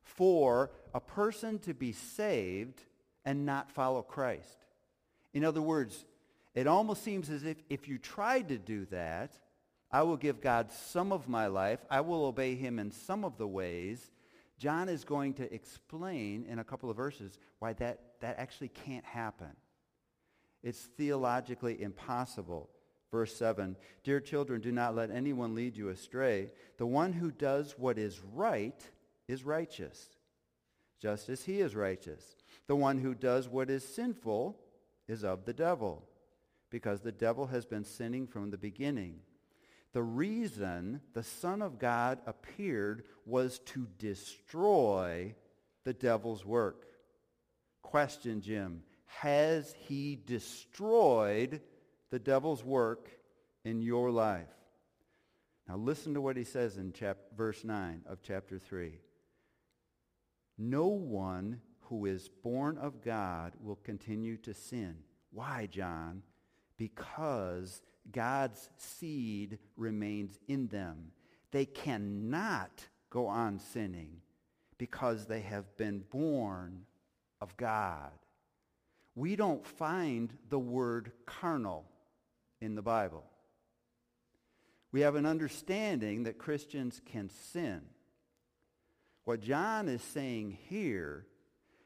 for 0.04 0.72
a 0.94 1.00
person 1.00 1.60
to 1.60 1.74
be 1.74 1.94
saved 1.94 2.82
and 3.26 3.46
not 3.46 3.72
follow 3.72 4.02
Christ. 4.02 4.66
In 5.34 5.46
other 5.46 5.62
words, 5.62 6.06
it 6.54 6.68
almost 6.68 7.04
seems 7.04 7.30
as 7.30 7.44
if 7.46 7.58
if 7.70 7.88
you 7.88 7.98
tried 7.98 8.50
to 8.50 8.58
do 8.58 8.86
that, 8.92 9.40
I 9.94 10.02
will 10.02 10.18
give 10.18 10.42
God 10.42 10.72
some 10.72 11.12
of 11.12 11.30
my 11.30 11.46
life. 11.46 11.80
I 11.88 12.02
will 12.02 12.26
obey 12.26 12.56
him 12.56 12.80
in 12.80 12.92
some 12.92 13.24
of 13.24 13.38
the 13.38 13.48
ways. 13.48 14.12
John 14.58 14.90
is 14.90 15.04
going 15.04 15.36
to 15.36 15.54
explain 15.54 16.48
in 16.50 16.58
a 16.58 16.64
couple 16.64 16.90
of 16.90 16.98
verses 16.98 17.38
why 17.60 17.74
that, 17.74 18.00
that 18.22 18.40
actually 18.40 18.70
can't 18.70 19.06
happen. 19.06 19.56
It's 20.64 20.90
theologically 20.98 21.80
impossible. 21.80 22.72
Verse 23.12 23.36
7, 23.36 23.76
Dear 24.04 24.20
children, 24.20 24.62
do 24.62 24.72
not 24.72 24.96
let 24.96 25.12
anyone 25.12 25.54
lead 25.54 25.78
you 25.78 25.90
astray. 25.90 26.50
The 26.78 26.88
one 26.88 27.14
who 27.14 27.30
does 27.30 27.76
what 27.78 28.00
is 28.00 28.20
right 28.34 28.82
is 29.28 29.44
righteous, 29.44 30.08
just 31.00 31.30
as 31.30 31.44
he 31.44 31.60
is 31.60 31.76
righteous. 31.76 32.36
The 32.66 32.76
one 32.76 32.98
who 32.98 33.14
does 33.14 33.48
what 33.48 33.70
is 33.70 33.88
sinful 33.88 34.58
is 35.08 35.24
of 35.24 35.46
the 35.46 35.54
devil, 35.54 36.04
because 36.72 37.02
the 37.02 37.12
devil 37.12 37.46
has 37.48 37.66
been 37.66 37.84
sinning 37.84 38.26
from 38.26 38.50
the 38.50 38.58
beginning. 38.58 39.20
The 39.94 40.04
reason 40.04 41.02
the 41.14 41.24
Son 41.24 41.62
of 41.62 41.78
God 41.78 42.20
appeared 42.26 43.04
was 43.26 43.60
to 43.60 43.88
destroy 44.00 45.36
the 45.84 45.94
devil's 45.94 46.44
work. 46.44 46.86
Question, 47.84 48.42
Jim. 48.42 48.84
Has 49.06 49.76
he 49.88 50.20
destroyed 50.26 51.62
the 52.10 52.20
devil's 52.20 52.64
work 52.64 53.10
in 53.64 53.82
your 53.82 54.10
life? 54.10 54.48
Now 55.68 55.78
listen 55.78 56.16
to 56.16 56.22
what 56.22 56.38
he 56.38 56.44
says 56.44 56.78
in 56.78 56.92
chap- 56.92 57.18
verse 57.38 57.64
9 57.64 58.02
of 58.08 58.24
chapter 58.24 58.58
3. 58.58 59.00
No 60.58 60.88
one 60.88 61.62
who 61.82 62.06
is 62.08 62.30
born 62.30 62.78
of 62.78 63.04
God 63.04 63.54
will 63.62 63.76
continue 63.76 64.38
to 64.38 64.54
sin. 64.54 64.98
Why, 65.32 65.68
John? 65.70 66.24
Because 66.78 67.82
God's 68.12 68.70
seed 68.78 69.60
remains 69.78 70.38
in 70.48 70.68
them. 70.68 71.12
They 71.52 71.66
cannot 71.66 72.88
go 73.10 73.28
on 73.28 73.60
sinning 73.60 74.22
because 74.78 75.26
they 75.26 75.42
have 75.42 75.78
been 75.78 76.04
born 76.12 76.86
of 77.40 77.56
God. 77.58 78.12
We 79.16 79.36
don't 79.36 79.66
find 79.66 80.34
the 80.50 80.60
word 80.60 81.12
carnal 81.26 81.86
in 82.60 82.76
the 82.76 82.82
Bible. 82.82 83.24
We 84.92 85.02
have 85.02 85.16
an 85.16 85.26
understanding 85.26 86.24
that 86.24 86.38
Christians 86.38 87.02
can 87.06 87.30
sin. 87.30 87.82
What 89.26 89.42
John 89.42 89.88
is 89.88 90.02
saying 90.02 90.58
here, 90.70 91.26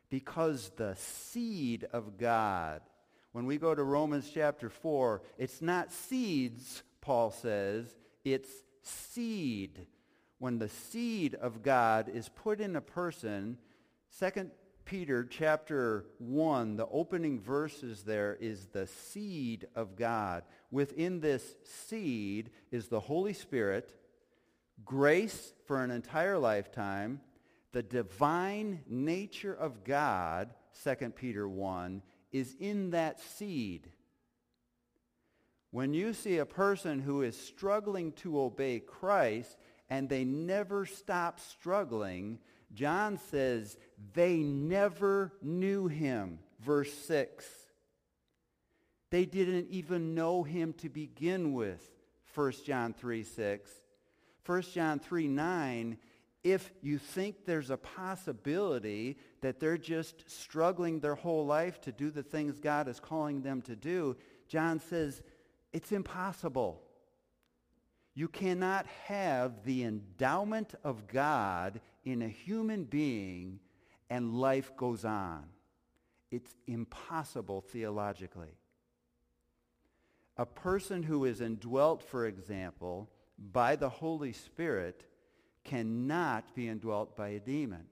because 0.10 0.72
the 0.76 0.96
seed 0.96 1.86
of 1.92 2.18
God, 2.18 2.82
when 3.32 3.46
we 3.46 3.58
go 3.58 3.76
to 3.76 3.84
Romans 3.84 4.30
chapter 4.34 4.70
4, 4.70 5.22
it's 5.38 5.62
not 5.62 5.92
seeds, 5.92 6.84
Paul 7.02 7.32
says, 7.32 7.96
it's 8.24 8.50
seed. 8.82 9.88
When 10.40 10.60
the 10.60 10.70
seed 10.70 11.36
of 11.36 11.64
God 11.64 12.10
is 12.10 12.30
put 12.30 12.60
in 12.60 12.76
a 12.76 12.82
person, 12.82 13.58
2 14.20 14.52
Peter 14.86 15.26
chapter 15.26 16.06
1, 16.20 16.78
the 16.78 16.88
opening 16.88 17.40
verses 17.40 18.04
there 18.04 18.38
is 18.40 18.68
the 18.68 18.88
seed 18.88 19.68
of 19.76 19.96
God. 19.96 20.44
Within 20.72 21.20
this 21.20 21.56
seed 21.64 22.52
is 22.72 22.88
the 22.88 23.02
Holy 23.02 23.34
Spirit, 23.34 23.94
grace 24.86 25.54
for 25.66 25.84
an 25.84 25.92
entire 25.92 26.38
lifetime, 26.38 27.20
the 27.74 27.84
divine 27.84 28.82
nature 28.88 29.54
of 29.54 29.84
God, 29.84 30.54
2 30.84 30.96
Peter 31.10 31.50
1, 31.50 32.02
is 32.32 32.56
in 32.60 32.92
that 32.92 33.20
seed. 33.20 33.90
When 35.72 35.94
you 35.94 36.14
see 36.14 36.38
a 36.38 36.46
person 36.46 37.00
who 37.00 37.22
is 37.22 37.38
struggling 37.40 38.14
to 38.14 38.40
obey 38.40 38.80
Christ 38.80 39.58
and 39.90 40.08
they 40.08 40.24
never 40.24 40.86
stop 40.86 41.40
struggling, 41.40 42.40
John 42.74 43.18
says 43.30 43.78
they 44.14 44.38
never 44.38 45.34
knew 45.42 45.88
him. 45.88 46.40
Verse 46.60 46.94
6. 46.94 47.46
They 49.10 49.26
didn't 49.26 49.68
even 49.70 50.16
know 50.16 50.44
him 50.44 50.74
to 50.80 50.90
begin 50.90 51.54
with. 51.54 51.82
1 52.36 52.54
John 52.66 52.94
3, 52.94 53.24
6. 53.24 53.72
1 54.46 54.62
John 54.74 55.00
3, 55.00 55.28
9 55.28 55.98
if 56.52 56.72
you 56.82 56.98
think 56.98 57.46
there's 57.46 57.70
a 57.70 57.78
possibility 57.78 59.18
that 59.42 59.60
they're 59.60 59.78
just 59.78 60.30
struggling 60.30 61.00
their 61.00 61.16
whole 61.16 61.46
life 61.46 61.82
to 61.82 61.92
do 61.92 62.10
the 62.10 62.24
things 62.24 62.60
God 62.60 62.88
is 62.88 63.02
calling 63.02 63.42
them 63.42 63.62
to 63.64 63.76
do, 63.76 64.16
John 64.48 64.80
says 64.80 65.22
it's 65.74 65.92
impossible. 65.92 66.82
You 68.14 68.30
cannot 68.30 68.86
have 69.06 69.64
the 69.66 69.84
endowment 69.84 70.74
of 70.86 71.08
God 71.08 71.82
in 72.06 72.22
a 72.22 72.30
human 72.30 72.86
being 72.86 73.60
and 74.10 74.34
life 74.34 74.72
goes 74.78 75.04
on. 75.04 75.44
It's 76.32 76.56
impossible 76.66 77.60
theologically. 77.60 78.56
A 80.38 80.46
person 80.46 81.04
who 81.04 81.26
is 81.26 81.42
indwelt, 81.42 82.02
for 82.02 82.26
example, 82.26 83.10
by 83.38 83.76
the 83.76 83.90
Holy 83.90 84.32
Spirit 84.32 85.06
cannot 85.68 86.56
be 86.56 86.68
indwelt 86.68 87.16
by 87.16 87.30
a 87.30 87.40
demon. 87.40 87.86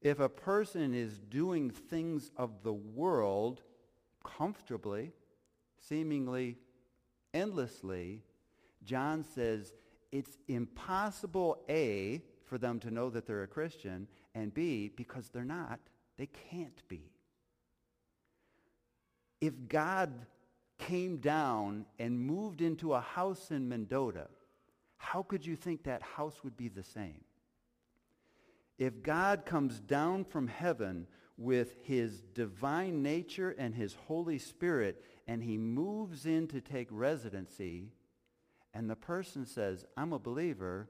If 0.00 0.20
a 0.20 0.28
person 0.28 0.94
is 0.94 1.18
doing 1.18 1.70
things 1.70 2.30
of 2.36 2.62
the 2.62 2.72
world 2.72 3.62
comfortably, 4.24 5.12
seemingly 5.78 6.58
endlessly, 7.32 8.22
John 8.84 9.24
says 9.24 9.72
it's 10.12 10.38
impossible, 10.46 11.64
A, 11.68 12.22
for 12.44 12.58
them 12.58 12.78
to 12.80 12.90
know 12.90 13.10
that 13.10 13.26
they're 13.26 13.42
a 13.42 13.48
Christian, 13.48 14.06
and 14.34 14.54
B, 14.54 14.92
because 14.94 15.28
they're 15.28 15.44
not, 15.44 15.80
they 16.16 16.28
can't 16.50 16.86
be. 16.88 17.10
If 19.40 19.54
God 19.68 20.26
came 20.78 21.16
down 21.16 21.86
and 21.98 22.20
moved 22.20 22.60
into 22.60 22.92
a 22.92 23.00
house 23.00 23.50
in 23.50 23.68
Mendota, 23.68 24.28
how 25.04 25.22
could 25.22 25.44
you 25.44 25.54
think 25.54 25.84
that 25.84 26.02
house 26.02 26.42
would 26.42 26.56
be 26.56 26.68
the 26.68 26.82
same? 26.82 27.22
If 28.78 29.02
God 29.02 29.44
comes 29.44 29.78
down 29.78 30.24
from 30.24 30.48
heaven 30.48 31.06
with 31.36 31.76
his 31.82 32.22
divine 32.34 33.02
nature 33.02 33.54
and 33.58 33.74
his 33.74 33.94
Holy 34.06 34.38
Spirit 34.38 35.04
and 35.28 35.42
he 35.42 35.58
moves 35.58 36.26
in 36.26 36.48
to 36.48 36.60
take 36.60 36.88
residency 36.90 37.92
and 38.72 38.88
the 38.88 38.96
person 38.96 39.46
says, 39.46 39.84
I'm 39.96 40.12
a 40.12 40.18
believer, 40.18 40.88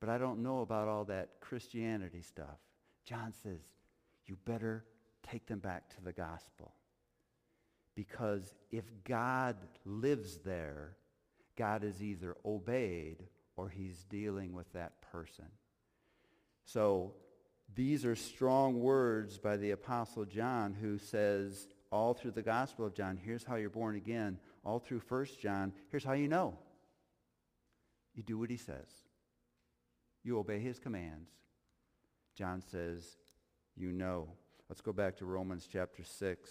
but 0.00 0.08
I 0.08 0.16
don't 0.16 0.42
know 0.42 0.60
about 0.60 0.88
all 0.88 1.04
that 1.06 1.40
Christianity 1.40 2.22
stuff. 2.22 2.58
John 3.04 3.32
says, 3.42 3.60
you 4.26 4.36
better 4.46 4.84
take 5.28 5.46
them 5.46 5.58
back 5.58 5.90
to 5.96 6.02
the 6.02 6.12
gospel. 6.12 6.72
Because 7.94 8.54
if 8.70 8.84
God 9.04 9.56
lives 9.84 10.38
there, 10.38 10.96
God 11.56 11.84
is 11.84 12.02
either 12.02 12.36
obeyed 12.44 13.18
or 13.56 13.68
he's 13.68 14.04
dealing 14.04 14.52
with 14.52 14.72
that 14.72 15.00
person. 15.12 15.46
So 16.64 17.14
these 17.74 18.04
are 18.04 18.16
strong 18.16 18.80
words 18.80 19.38
by 19.38 19.56
the 19.56 19.72
Apostle 19.72 20.24
John 20.24 20.74
who 20.74 20.98
says 20.98 21.68
all 21.90 22.14
through 22.14 22.32
the 22.32 22.42
Gospel 22.42 22.86
of 22.86 22.94
John, 22.94 23.18
here's 23.22 23.44
how 23.44 23.56
you're 23.56 23.70
born 23.70 23.96
again. 23.96 24.38
All 24.64 24.78
through 24.78 25.02
1 25.08 25.26
John, 25.40 25.72
here's 25.90 26.04
how 26.04 26.14
you 26.14 26.28
know. 26.28 26.58
You 28.14 28.22
do 28.22 28.38
what 28.38 28.50
he 28.50 28.56
says. 28.56 28.88
You 30.22 30.38
obey 30.38 30.58
his 30.58 30.78
commands. 30.78 31.30
John 32.34 32.62
says, 32.62 33.16
you 33.76 33.92
know. 33.92 34.28
Let's 34.68 34.80
go 34.80 34.92
back 34.92 35.16
to 35.18 35.26
Romans 35.26 35.68
chapter 35.70 36.02
6. 36.02 36.50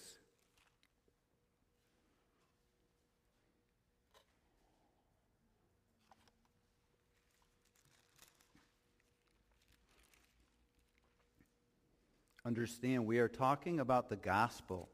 Understand, 12.46 13.06
we 13.06 13.20
are 13.20 13.28
talking 13.28 13.80
about 13.80 14.10
the 14.10 14.16
gospel 14.16 14.90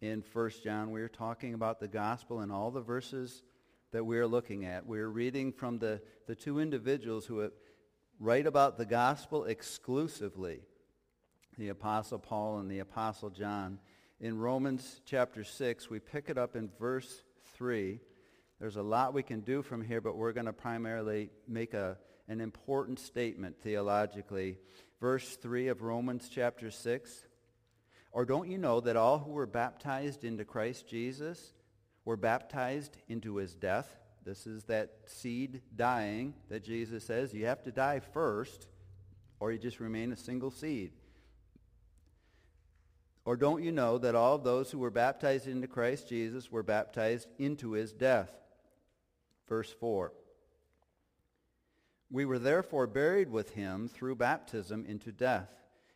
in 0.00 0.24
1 0.32 0.50
John. 0.64 0.90
We 0.90 1.02
are 1.02 1.08
talking 1.08 1.52
about 1.52 1.80
the 1.80 1.88
gospel 1.88 2.40
in 2.40 2.50
all 2.50 2.70
the 2.70 2.80
verses 2.80 3.42
that 3.92 4.06
we're 4.06 4.26
looking 4.26 4.64
at. 4.64 4.86
We're 4.86 5.10
reading 5.10 5.52
from 5.52 5.78
the, 5.78 6.00
the 6.26 6.34
two 6.34 6.58
individuals 6.58 7.26
who 7.26 7.50
write 8.18 8.46
about 8.46 8.78
the 8.78 8.86
gospel 8.86 9.44
exclusively, 9.44 10.62
the 11.58 11.68
Apostle 11.68 12.18
Paul 12.18 12.58
and 12.60 12.70
the 12.70 12.78
Apostle 12.78 13.28
John. 13.28 13.78
In 14.18 14.38
Romans 14.38 15.02
chapter 15.04 15.44
6, 15.44 15.90
we 15.90 15.98
pick 15.98 16.30
it 16.30 16.38
up 16.38 16.56
in 16.56 16.70
verse 16.80 17.22
3. 17.52 18.00
There's 18.60 18.76
a 18.76 18.82
lot 18.82 19.12
we 19.12 19.22
can 19.22 19.40
do 19.40 19.60
from 19.60 19.82
here, 19.82 20.00
but 20.00 20.16
we're 20.16 20.32
going 20.32 20.46
to 20.46 20.54
primarily 20.54 21.28
make 21.46 21.74
a, 21.74 21.98
an 22.28 22.40
important 22.40 22.98
statement 22.98 23.60
theologically 23.62 24.56
verse 25.00 25.36
3 25.36 25.68
of 25.68 25.82
Romans 25.82 26.28
chapter 26.32 26.70
6? 26.70 27.26
Or 28.12 28.24
don't 28.24 28.48
you 28.48 28.58
know 28.58 28.80
that 28.80 28.96
all 28.96 29.18
who 29.18 29.32
were 29.32 29.46
baptized 29.46 30.24
into 30.24 30.44
Christ 30.44 30.88
Jesus 30.88 31.52
were 32.04 32.16
baptized 32.16 32.96
into 33.08 33.36
his 33.36 33.54
death? 33.54 33.94
This 34.24 34.46
is 34.46 34.64
that 34.64 34.92
seed 35.06 35.62
dying 35.74 36.34
that 36.48 36.64
Jesus 36.64 37.04
says 37.04 37.34
you 37.34 37.46
have 37.46 37.62
to 37.64 37.72
die 37.72 38.00
first 38.00 38.68
or 39.38 39.52
you 39.52 39.58
just 39.58 39.80
remain 39.80 40.12
a 40.12 40.16
single 40.16 40.50
seed. 40.50 40.92
Or 43.24 43.36
don't 43.36 43.62
you 43.62 43.72
know 43.72 43.98
that 43.98 44.14
all 44.14 44.38
those 44.38 44.70
who 44.70 44.78
were 44.78 44.90
baptized 44.90 45.48
into 45.48 45.66
Christ 45.66 46.08
Jesus 46.08 46.50
were 46.50 46.62
baptized 46.62 47.28
into 47.38 47.72
his 47.72 47.92
death? 47.92 48.30
Verse 49.48 49.72
4. 49.80 50.12
We 52.10 52.24
were 52.24 52.38
therefore 52.38 52.86
buried 52.86 53.30
with 53.30 53.50
him 53.50 53.88
through 53.88 54.16
baptism 54.16 54.84
into 54.86 55.10
death, 55.12 55.50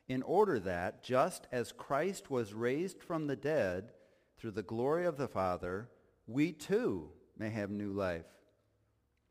in 0.09 0.23
order 0.23 0.59
that, 0.61 1.03
just 1.03 1.47
as 1.53 1.71
Christ 1.73 2.31
was 2.31 2.53
raised 2.53 3.01
from 3.01 3.27
the 3.27 3.37
dead 3.37 3.93
through 4.37 4.51
the 4.53 4.63
glory 4.63 5.07
of 5.07 5.17
the 5.17 5.29
Father, 5.29 5.89
we 6.27 6.53
too 6.53 7.11
may 7.39 7.51
have 7.51 7.71
new 7.71 7.93
life. 7.93 8.27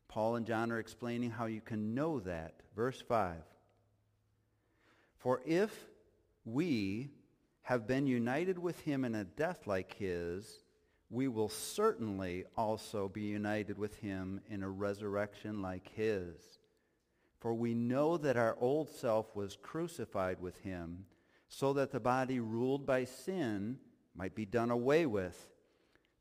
Paul 0.08 0.38
and 0.38 0.46
John 0.46 0.72
are 0.72 0.80
explaining 0.80 1.32
how 1.32 1.48
you 1.48 1.62
can 1.62 1.94
know 1.94 2.20
that. 2.22 2.62
Verse 2.76 3.02
5. 3.02 3.38
For 5.18 5.42
if 5.46 5.90
we 6.46 7.10
have 7.64 7.86
been 7.86 8.08
united 8.08 8.58
with 8.58 8.80
him 8.82 9.04
in 9.04 9.16
a 9.16 9.26
death 9.26 9.68
like 9.68 9.94
his, 9.96 10.64
we 11.10 11.28
will 11.28 11.50
certainly 11.50 12.46
also 12.56 13.10
be 13.10 13.22
united 13.24 13.78
with 13.78 13.96
him 13.98 14.40
in 14.50 14.64
a 14.64 14.70
resurrection 14.70 15.62
like 15.62 15.90
his. 15.94 16.59
For 17.40 17.54
we 17.54 17.74
know 17.74 18.18
that 18.18 18.38
our 18.38 18.58
old 18.60 18.90
self 18.90 19.36
was 19.36 19.58
crucified 19.62 20.42
with 20.42 20.58
him, 20.60 21.06
so 21.48 21.74
that 21.74 21.92
the 21.92 22.00
body 22.00 22.40
ruled 22.40 22.86
by 22.86 23.06
sin 23.06 23.80
might 24.16 24.36
be 24.36 24.46
done 24.46 24.72
away 24.72 25.06
with, 25.06 25.50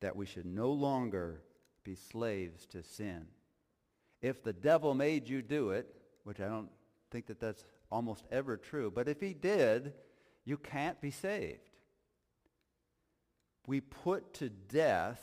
that 0.00 0.16
we 0.16 0.26
should 0.26 0.46
no 0.46 0.70
longer 0.70 1.42
be 1.84 1.96
slaves 1.96 2.66
to 2.66 2.82
sin. 2.82 3.26
If 4.22 4.42
the 4.42 4.52
devil 4.52 4.94
made 4.94 5.28
you 5.28 5.42
do 5.42 5.70
it, 5.70 5.92
which 6.24 6.40
I 6.40 6.48
don't 6.48 6.70
think 7.10 7.26
that 7.26 7.40
that's 7.40 7.64
almost 7.90 8.24
ever 8.30 8.56
true, 8.56 8.90
but 8.94 9.08
if 9.08 9.20
he 9.20 9.34
did, 9.34 9.94
you 10.44 10.56
can't 10.56 11.00
be 11.00 11.10
saved. 11.10 11.78
We 13.66 13.80
put 13.80 14.34
to 14.34 14.48
death 14.48 15.20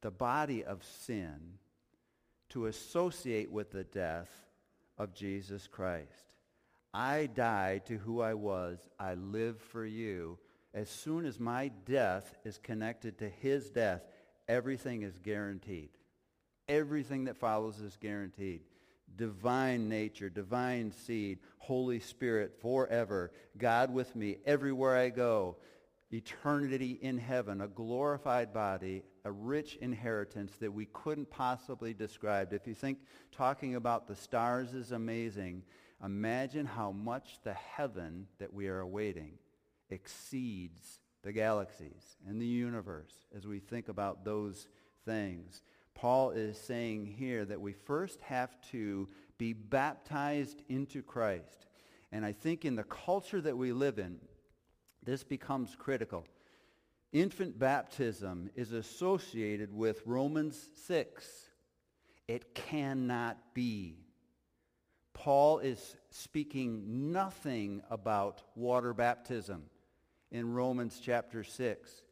the 0.00 0.10
body 0.10 0.64
of 0.64 0.84
sin 0.84 1.58
to 2.50 2.66
associate 2.66 3.50
with 3.50 3.70
the 3.70 3.84
death 3.84 4.47
of 4.98 5.14
Jesus 5.14 5.66
Christ. 5.66 6.34
I 6.92 7.26
died 7.26 7.86
to 7.86 7.98
who 7.98 8.20
I 8.20 8.34
was. 8.34 8.78
I 8.98 9.14
live 9.14 9.60
for 9.60 9.84
you. 9.84 10.38
As 10.74 10.88
soon 10.88 11.24
as 11.24 11.38
my 11.38 11.68
death 11.86 12.34
is 12.44 12.58
connected 12.58 13.18
to 13.18 13.28
his 13.28 13.70
death, 13.70 14.02
everything 14.48 15.02
is 15.02 15.18
guaranteed. 15.18 15.90
Everything 16.68 17.24
that 17.24 17.36
follows 17.36 17.80
is 17.80 17.96
guaranteed. 17.96 18.62
Divine 19.16 19.88
nature, 19.88 20.28
divine 20.28 20.92
seed, 20.92 21.38
Holy 21.58 22.00
Spirit 22.00 22.60
forever, 22.60 23.32
God 23.56 23.92
with 23.92 24.14
me 24.14 24.38
everywhere 24.44 24.96
I 24.96 25.08
go, 25.08 25.56
eternity 26.12 26.98
in 27.02 27.18
heaven, 27.18 27.60
a 27.60 27.68
glorified 27.68 28.52
body, 28.52 29.02
a 29.24 29.30
rich 29.30 29.76
inheritance 29.76 30.52
that 30.60 30.72
we 30.72 30.86
couldn't 30.86 31.30
possibly 31.30 31.92
describe. 31.92 32.52
If 32.52 32.66
you 32.66 32.74
think 32.74 32.98
talking 33.30 33.74
about 33.74 34.06
the 34.06 34.16
stars 34.16 34.72
is 34.72 34.92
amazing, 34.92 35.64
imagine 36.02 36.66
how 36.66 36.92
much 36.92 37.38
the 37.44 37.54
heaven 37.54 38.26
that 38.38 38.52
we 38.52 38.68
are 38.68 38.80
awaiting 38.80 39.32
exceeds 39.90 41.00
the 41.22 41.32
galaxies 41.32 42.16
and 42.26 42.40
the 42.40 42.46
universe 42.46 43.12
as 43.36 43.46
we 43.46 43.58
think 43.58 43.88
about 43.88 44.24
those 44.24 44.68
things. 45.04 45.62
Paul 45.94 46.30
is 46.30 46.56
saying 46.56 47.06
here 47.06 47.44
that 47.44 47.60
we 47.60 47.72
first 47.72 48.20
have 48.22 48.58
to 48.70 49.08
be 49.36 49.52
baptized 49.52 50.62
into 50.68 51.02
Christ. 51.02 51.66
And 52.12 52.24
I 52.24 52.32
think 52.32 52.64
in 52.64 52.76
the 52.76 52.84
culture 52.84 53.40
that 53.40 53.58
we 53.58 53.72
live 53.72 53.98
in, 53.98 54.18
this 55.08 55.24
becomes 55.24 55.74
critical. 55.74 56.26
Infant 57.12 57.58
baptism 57.58 58.50
is 58.54 58.72
associated 58.72 59.72
with 59.72 60.02
Romans 60.04 60.68
6. 60.86 61.26
It 62.26 62.54
cannot 62.54 63.38
be. 63.54 63.96
Paul 65.14 65.60
is 65.60 65.96
speaking 66.10 67.10
nothing 67.12 67.80
about 67.90 68.42
water 68.54 68.92
baptism 68.92 69.64
in 70.30 70.52
Romans 70.52 71.00
chapter 71.02 71.42
6. 71.42 72.02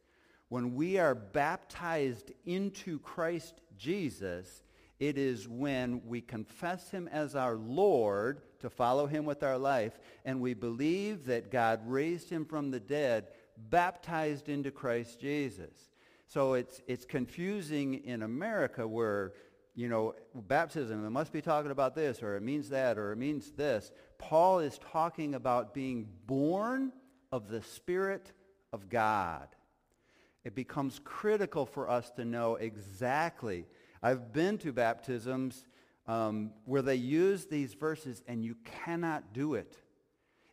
When 0.49 0.73
we 0.73 0.97
are 0.97 1.13
baptized 1.13 2.31
into 2.45 2.97
Christ 2.99 3.61
Jesus, 3.77 4.63
it 4.99 5.17
is 5.17 5.47
when 5.47 6.01
we 6.07 6.21
confess 6.21 6.89
him 6.89 7.07
as 7.09 7.35
our 7.35 7.55
Lord 7.55 8.41
to 8.59 8.69
follow 8.69 9.05
him 9.05 9.25
with 9.25 9.43
our 9.43 9.57
life, 9.57 9.99
and 10.25 10.41
we 10.41 10.53
believe 10.53 11.25
that 11.25 11.51
God 11.51 11.81
raised 11.85 12.29
him 12.29 12.45
from 12.45 12.71
the 12.71 12.79
dead, 12.79 13.27
baptized 13.57 14.49
into 14.49 14.71
Christ 14.71 15.19
Jesus. 15.19 15.91
So 16.27 16.53
it's, 16.53 16.81
it's 16.87 17.05
confusing 17.05 18.03
in 18.03 18.23
America 18.23 18.87
where, 18.87 19.33
you 19.75 19.87
know, 19.87 20.15
baptism, 20.33 21.05
it 21.05 21.09
must 21.11 21.31
be 21.31 21.41
talking 21.41 21.71
about 21.71 21.93
this, 21.93 22.23
or 22.23 22.35
it 22.35 22.41
means 22.41 22.69
that, 22.69 22.97
or 22.97 23.11
it 23.11 23.17
means 23.17 23.51
this. 23.51 23.91
Paul 24.17 24.59
is 24.59 24.79
talking 24.91 25.35
about 25.35 25.73
being 25.73 26.07
born 26.25 26.91
of 27.31 27.49
the 27.49 27.61
Spirit 27.61 28.31
of 28.73 28.89
God. 28.89 29.47
It 30.43 30.55
becomes 30.55 30.99
critical 31.03 31.65
for 31.65 31.89
us 31.89 32.09
to 32.11 32.25
know 32.25 32.55
exactly. 32.55 33.65
I've 34.01 34.33
been 34.33 34.57
to 34.59 34.71
baptisms 34.71 35.63
um, 36.07 36.51
where 36.65 36.81
they 36.81 36.95
use 36.95 37.45
these 37.45 37.73
verses 37.73 38.23
and 38.27 38.43
you 38.43 38.55
cannot 38.85 39.33
do 39.33 39.55
it. 39.55 39.77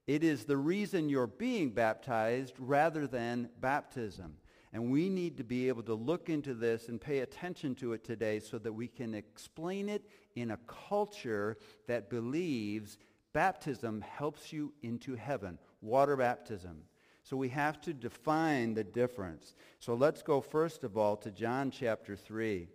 It 0.07 0.23
is 0.23 0.45
the 0.45 0.57
reason 0.57 1.09
you're 1.09 1.27
being 1.27 1.71
baptized 1.71 2.55
rather 2.59 3.07
than 3.07 3.49
baptism. 3.61 4.37
And 4.73 4.91
we 4.91 5.09
need 5.09 5.37
to 5.37 5.45
be 5.45 5.69
able 5.69 5.85
to 5.85 5.95
look 5.95 6.29
into 6.29 6.53
this 6.53 6.89
and 6.89 7.01
pay 7.01 7.21
attention 7.21 7.77
to 7.77 7.93
it 7.93 8.03
today 8.03 8.41
so 8.41 8.59
that 8.59 8.73
we 8.73 8.89
can 8.89 9.15
explain 9.15 9.89
it 9.89 10.03
in 10.35 10.51
a 10.51 10.59
culture 10.89 11.57
that 11.87 12.11
believes 12.11 12.99
baptism 13.33 14.01
helps 14.01 14.53
you 14.53 14.73
into 14.83 15.15
heaven. 15.15 15.59
Water 15.81 16.17
baptism. 16.17 16.83
So 17.23 17.37
we 17.37 17.49
have 17.51 17.81
to 17.83 17.95
define 17.95 18.75
the 18.75 18.85
difference. 18.85 19.55
So 19.79 19.95
let's 19.95 20.23
go 20.23 20.41
first 20.41 20.85
of 20.85 20.99
all 20.99 21.17
to 21.19 21.31
John 21.31 21.71
chapter 21.71 22.17
3. 22.17 22.69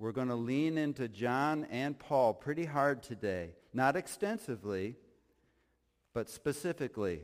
We're 0.00 0.12
going 0.12 0.28
to 0.28 0.34
lean 0.34 0.78
into 0.78 1.08
John 1.08 1.66
and 1.70 1.96
Paul 1.96 2.32
pretty 2.32 2.64
hard 2.64 3.02
today. 3.02 3.50
Not 3.74 3.96
extensively, 3.96 4.96
but 6.14 6.30
specifically. 6.30 7.20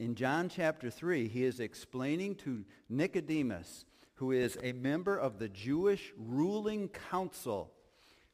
In 0.00 0.16
John 0.16 0.48
chapter 0.48 0.90
3, 0.90 1.28
he 1.28 1.44
is 1.44 1.60
explaining 1.60 2.34
to 2.38 2.64
Nicodemus, 2.88 3.84
who 4.14 4.32
is 4.32 4.58
a 4.64 4.72
member 4.72 5.16
of 5.16 5.38
the 5.38 5.48
Jewish 5.48 6.12
ruling 6.18 6.88
council, 6.88 7.70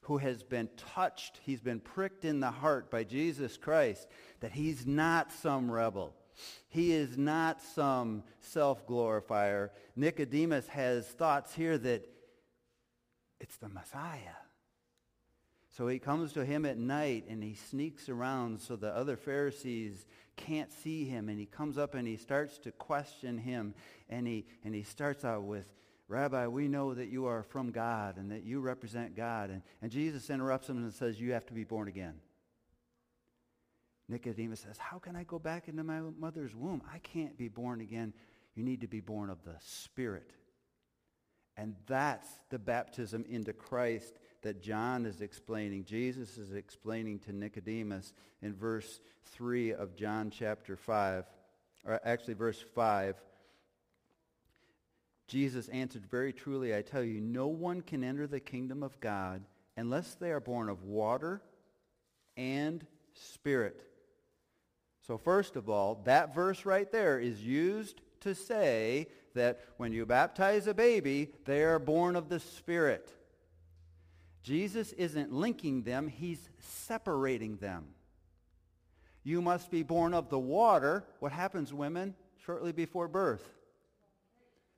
who 0.01 0.16
has 0.16 0.43
been 0.43 0.70
touched, 0.78 1.41
he's 1.45 1.61
been 1.61 1.81
pricked 1.81 2.24
in 2.24 2.41
the 2.41 2.51
heart 2.51 2.91
by 2.91 3.05
Jesus 3.05 3.59
Christ, 3.59 4.09
that 4.41 4.53
he's 4.53 4.87
not 4.87 5.31
some 5.31 5.70
rebel. 5.70 6.14
He 6.68 6.93
is 6.93 7.18
not 7.18 7.61
some 7.61 8.22
self-glorifier. 8.41 9.72
Nicodemus 9.97 10.68
has 10.68 11.07
thoughts 11.07 11.55
here 11.55 11.76
that 11.78 12.07
it's 13.41 13.57
the 13.57 13.68
Messiah. 13.68 14.38
So 15.76 15.88
he 15.88 15.99
comes 15.99 16.32
to 16.34 16.45
him 16.45 16.66
at 16.66 16.78
night 16.78 17.24
and 17.28 17.43
he 17.43 17.55
sneaks 17.55 18.09
around 18.09 18.61
so 18.61 18.76
the 18.76 18.95
other 18.95 19.16
Pharisees 19.16 20.05
can't 20.36 20.70
see 20.70 21.05
him. 21.05 21.28
And 21.28 21.38
he 21.38 21.47
comes 21.47 21.78
up 21.78 21.95
and 21.95 22.07
he 22.07 22.16
starts 22.16 22.59
to 22.59 22.72
question 22.72 23.38
him. 23.38 23.74
And 24.09 24.26
he, 24.26 24.47
and 24.64 24.74
he 24.74 24.82
starts 24.82 25.24
out 25.24 25.45
with, 25.45 25.72
Rabbi, 26.09 26.49
we 26.49 26.66
know 26.66 26.93
that 26.93 27.09
you 27.09 27.26
are 27.26 27.45
from 27.45 27.70
God 27.70 28.16
and 28.16 28.32
that 28.32 28.43
you 28.43 28.61
represent 28.61 29.16
God. 29.16 29.51
And, 29.51 29.62
and 29.80 29.91
Jesus 29.91 30.28
interrupts 30.28 30.68
him 30.68 30.78
and 30.78 30.93
says, 30.93 31.20
you 31.20 31.32
have 31.32 31.47
to 31.47 31.55
be 31.55 31.64
born 31.64 31.88
again. 31.88 32.14
Nicodemus 34.11 34.61
says, 34.61 34.78
How 34.78 34.98
can 34.98 35.16
I 35.16 35.24
go 35.24 35.38
back 35.38 35.68
into 35.68 35.84
my 35.84 36.00
mother's 36.18 36.54
womb? 36.54 36.82
I 36.92 36.98
can't 36.98 37.36
be 37.38 37.48
born 37.48 37.80
again. 37.80 38.12
You 38.54 38.64
need 38.64 38.80
to 38.80 38.88
be 38.88 39.00
born 39.00 39.30
of 39.30 39.42
the 39.44 39.54
Spirit. 39.61 40.32
And 41.56 41.74
that's 41.86 42.28
the 42.48 42.58
baptism 42.58 43.24
into 43.28 43.52
Christ 43.52 44.14
that 44.42 44.62
John 44.62 45.04
is 45.04 45.20
explaining. 45.20 45.84
Jesus 45.84 46.38
is 46.38 46.52
explaining 46.52 47.18
to 47.20 47.32
Nicodemus 47.32 48.12
in 48.40 48.54
verse 48.54 49.00
3 49.32 49.74
of 49.74 49.94
John 49.94 50.30
chapter 50.30 50.76
5, 50.76 51.24
or 51.84 52.00
actually 52.04 52.34
verse 52.34 52.64
5. 52.74 53.16
Jesus 55.28 55.68
answered, 55.68 56.06
Very 56.06 56.32
truly, 56.32 56.74
I 56.74 56.82
tell 56.82 57.04
you, 57.04 57.20
no 57.20 57.46
one 57.46 57.82
can 57.82 58.02
enter 58.02 58.26
the 58.26 58.40
kingdom 58.40 58.82
of 58.82 58.98
God 59.00 59.44
unless 59.76 60.14
they 60.14 60.30
are 60.30 60.40
born 60.40 60.68
of 60.68 60.84
water 60.84 61.42
and 62.36 62.84
spirit. 63.14 63.89
So 65.11 65.18
first 65.18 65.56
of 65.56 65.68
all, 65.68 66.00
that 66.04 66.32
verse 66.36 66.64
right 66.64 66.88
there 66.92 67.18
is 67.18 67.42
used 67.42 68.00
to 68.20 68.32
say 68.32 69.08
that 69.34 69.58
when 69.76 69.92
you 69.92 70.06
baptize 70.06 70.68
a 70.68 70.72
baby, 70.72 71.32
they 71.46 71.64
are 71.64 71.80
born 71.80 72.14
of 72.14 72.28
the 72.28 72.38
Spirit. 72.38 73.11
Jesus 74.44 74.92
isn't 74.92 75.32
linking 75.32 75.82
them, 75.82 76.06
he's 76.06 76.48
separating 76.61 77.56
them. 77.56 77.86
You 79.24 79.42
must 79.42 79.68
be 79.68 79.82
born 79.82 80.14
of 80.14 80.30
the 80.30 80.38
water. 80.38 81.04
What 81.18 81.32
happens, 81.32 81.74
women, 81.74 82.14
shortly 82.46 82.70
before 82.70 83.08
birth? 83.08 83.42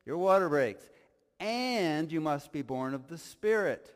Your 0.07 0.16
water 0.16 0.49
breaks. 0.49 0.89
and 1.41 2.11
you 2.11 2.22
must 2.22 2.53
be 2.53 2.62
born 2.62 2.95
of 2.95 3.07
the 3.07 3.18
Spirit. 3.18 3.95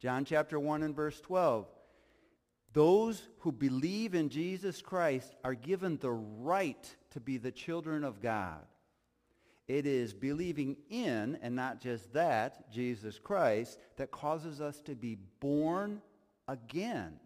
John 0.00 0.26
chapter 0.26 0.60
1 0.60 0.82
and 0.82 0.94
verse 0.94 1.18
12. 1.22 1.66
Those 2.72 3.28
who 3.40 3.52
believe 3.52 4.14
in 4.14 4.28
Jesus 4.28 4.80
Christ 4.80 5.34
are 5.44 5.54
given 5.54 5.98
the 5.98 6.10
right 6.10 6.96
to 7.10 7.20
be 7.20 7.36
the 7.36 7.52
children 7.52 8.04
of 8.04 8.22
God. 8.22 8.64
It 9.68 9.86
is 9.86 10.12
believing 10.12 10.76
in, 10.90 11.38
and 11.42 11.54
not 11.54 11.80
just 11.80 12.12
that, 12.14 12.70
Jesus 12.72 13.18
Christ, 13.18 13.78
that 13.96 14.10
causes 14.10 14.60
us 14.60 14.80
to 14.82 14.94
be 14.94 15.18
born 15.40 16.00
again. 16.48 17.18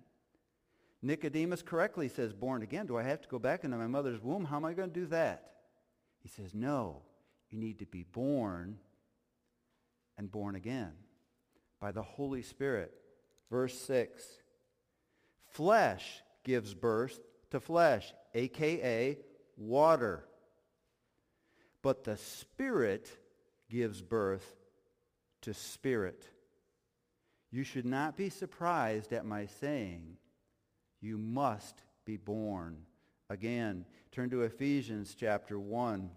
Nicodemus 1.03 1.63
correctly 1.63 2.09
says, 2.09 2.33
born 2.33 2.63
again. 2.63 2.87
Do 2.87 2.97
I 2.97 3.03
have 3.03 3.23
to 3.23 3.29
go 3.29 3.39
back 3.39 3.65
into 3.65 3.77
my 3.77 3.87
mother's 3.87 4.23
womb? 4.23 4.45
How 4.45 4.57
am 4.57 4.65
I 4.65 4.75
going 4.75 4.91
to 4.91 5.01
do 5.01 5.07
that? 5.07 5.53
He 6.21 6.29
says, 6.29 6.55
no, 6.55 7.03
you 7.51 7.59
need 7.59 7.79
to 7.79 7.87
be 7.87 8.03
born 8.03 8.79
and 10.19 10.31
born 10.31 10.57
again 10.57 10.93
by 11.81 11.93
the 11.93 12.03
Holy 12.03 12.43
Spirit. 12.43 12.93
Verse 13.51 13.79
6. 13.79 14.25
Flesh 15.57 16.23
gives 16.45 16.75
birth 16.75 17.19
to 17.51 17.61
flesh, 17.61 18.13
aka 18.35 19.17
water. 19.57 20.23
But 21.81 22.05
the 22.05 22.19
Spirit 22.19 23.09
gives 23.71 24.03
birth 24.03 24.45
to 25.41 25.55
spirit. 25.55 26.29
You 27.51 27.65
should 27.65 27.87
not 27.87 28.19
be 28.19 28.29
surprised 28.29 29.15
at 29.15 29.25
my 29.25 29.47
saying, 29.47 30.19
you 31.01 31.17
must 31.17 31.83
be 32.05 32.19
born 32.19 32.83
again. 33.31 33.87
Turn 34.13 34.29
to 34.31 34.43
Ephesians 34.43 35.17
chapter 35.19 35.59
1, 35.59 36.11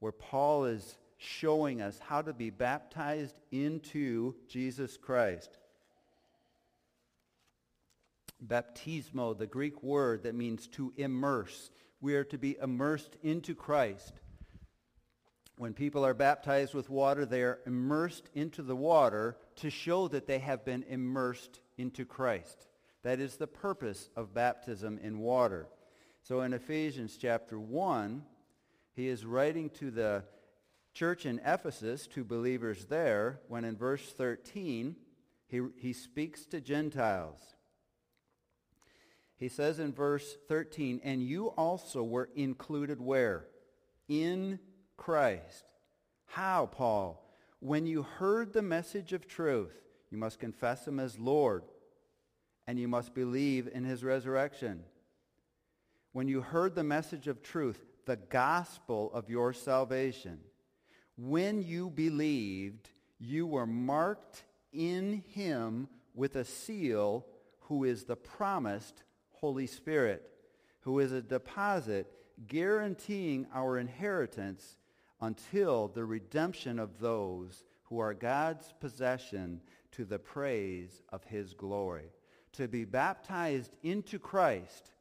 where 0.00 0.12
Paul 0.12 0.66
is 0.66 0.98
showing 1.16 1.80
us 1.80 1.98
how 2.00 2.20
to 2.20 2.34
be 2.34 2.50
baptized 2.50 3.36
into 3.50 4.34
Jesus 4.46 4.98
Christ. 4.98 5.56
Baptismo, 8.46 9.36
the 9.36 9.46
Greek 9.46 9.82
word 9.82 10.22
that 10.24 10.34
means 10.34 10.66
to 10.68 10.92
immerse. 10.96 11.70
We 12.00 12.14
are 12.14 12.24
to 12.24 12.38
be 12.38 12.56
immersed 12.60 13.16
into 13.22 13.54
Christ. 13.54 14.12
When 15.56 15.72
people 15.72 16.04
are 16.04 16.14
baptized 16.14 16.74
with 16.74 16.90
water, 16.90 17.24
they 17.24 17.42
are 17.42 17.60
immersed 17.64 18.28
into 18.34 18.62
the 18.62 18.76
water 18.76 19.36
to 19.56 19.70
show 19.70 20.08
that 20.08 20.26
they 20.26 20.40
have 20.40 20.64
been 20.64 20.84
immersed 20.88 21.60
into 21.78 22.04
Christ. 22.04 22.66
That 23.02 23.20
is 23.20 23.36
the 23.36 23.46
purpose 23.46 24.10
of 24.16 24.34
baptism 24.34 24.98
in 24.98 25.18
water. 25.18 25.68
So 26.22 26.40
in 26.40 26.54
Ephesians 26.54 27.16
chapter 27.20 27.60
1, 27.60 28.24
he 28.94 29.08
is 29.08 29.24
writing 29.24 29.70
to 29.70 29.90
the 29.90 30.24
church 30.94 31.26
in 31.26 31.40
Ephesus, 31.44 32.06
to 32.08 32.24
believers 32.24 32.86
there, 32.86 33.40
when 33.48 33.64
in 33.64 33.76
verse 33.76 34.12
13, 34.12 34.96
he, 35.48 35.60
he 35.76 35.92
speaks 35.92 36.46
to 36.46 36.60
Gentiles. 36.60 37.40
He 39.36 39.48
says 39.48 39.78
in 39.78 39.92
verse 39.92 40.36
13, 40.48 41.00
and 41.02 41.22
you 41.22 41.48
also 41.48 42.02
were 42.02 42.30
included 42.34 43.00
where? 43.00 43.46
In 44.08 44.58
Christ. 44.96 45.64
How, 46.26 46.66
Paul? 46.66 47.20
When 47.60 47.86
you 47.86 48.02
heard 48.02 48.52
the 48.52 48.62
message 48.62 49.12
of 49.12 49.26
truth, 49.26 49.72
you 50.10 50.18
must 50.18 50.38
confess 50.38 50.86
him 50.86 51.00
as 51.00 51.18
Lord, 51.18 51.64
and 52.66 52.78
you 52.78 52.88
must 52.88 53.14
believe 53.14 53.68
in 53.72 53.84
his 53.84 54.04
resurrection. 54.04 54.84
When 56.12 56.28
you 56.28 56.40
heard 56.40 56.74
the 56.74 56.84
message 56.84 57.26
of 57.26 57.42
truth, 57.42 57.84
the 58.06 58.16
gospel 58.16 59.10
of 59.12 59.28
your 59.28 59.52
salvation, 59.52 60.38
when 61.16 61.62
you 61.62 61.90
believed, 61.90 62.90
you 63.18 63.46
were 63.46 63.66
marked 63.66 64.44
in 64.72 65.24
him 65.28 65.88
with 66.14 66.36
a 66.36 66.44
seal 66.44 67.26
who 67.60 67.84
is 67.84 68.04
the 68.04 68.16
promised 68.16 69.02
Holy 69.44 69.66
Spirit, 69.66 70.22
who 70.80 71.00
is 71.00 71.12
a 71.12 71.20
deposit 71.20 72.10
guaranteeing 72.48 73.46
our 73.52 73.76
inheritance 73.76 74.78
until 75.20 75.88
the 75.88 76.02
redemption 76.02 76.78
of 76.78 76.98
those 76.98 77.62
who 77.82 77.98
are 77.98 78.14
God's 78.14 78.72
possession 78.80 79.60
to 79.92 80.06
the 80.06 80.18
praise 80.18 81.02
of 81.10 81.22
his 81.24 81.52
glory. 81.52 82.06
To 82.54 82.68
be 82.68 82.86
baptized 82.86 83.76
into 83.82 84.18
Christ 84.18 84.92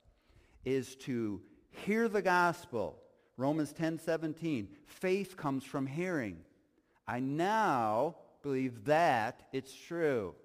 is 0.66 0.98
to 0.98 1.42
hear 1.70 2.10
the 2.10 2.22
gospel. 2.22 3.00
Romans 3.38 3.72
10, 3.72 3.98
17. 3.98 4.68
Faith 4.86 5.38
comes 5.38 5.64
from 5.64 5.88
hearing. 5.88 6.36
I 7.08 7.22
now 7.22 8.18
believe 8.42 8.84
that 8.84 9.48
it's 9.54 9.74
true. 9.74 10.36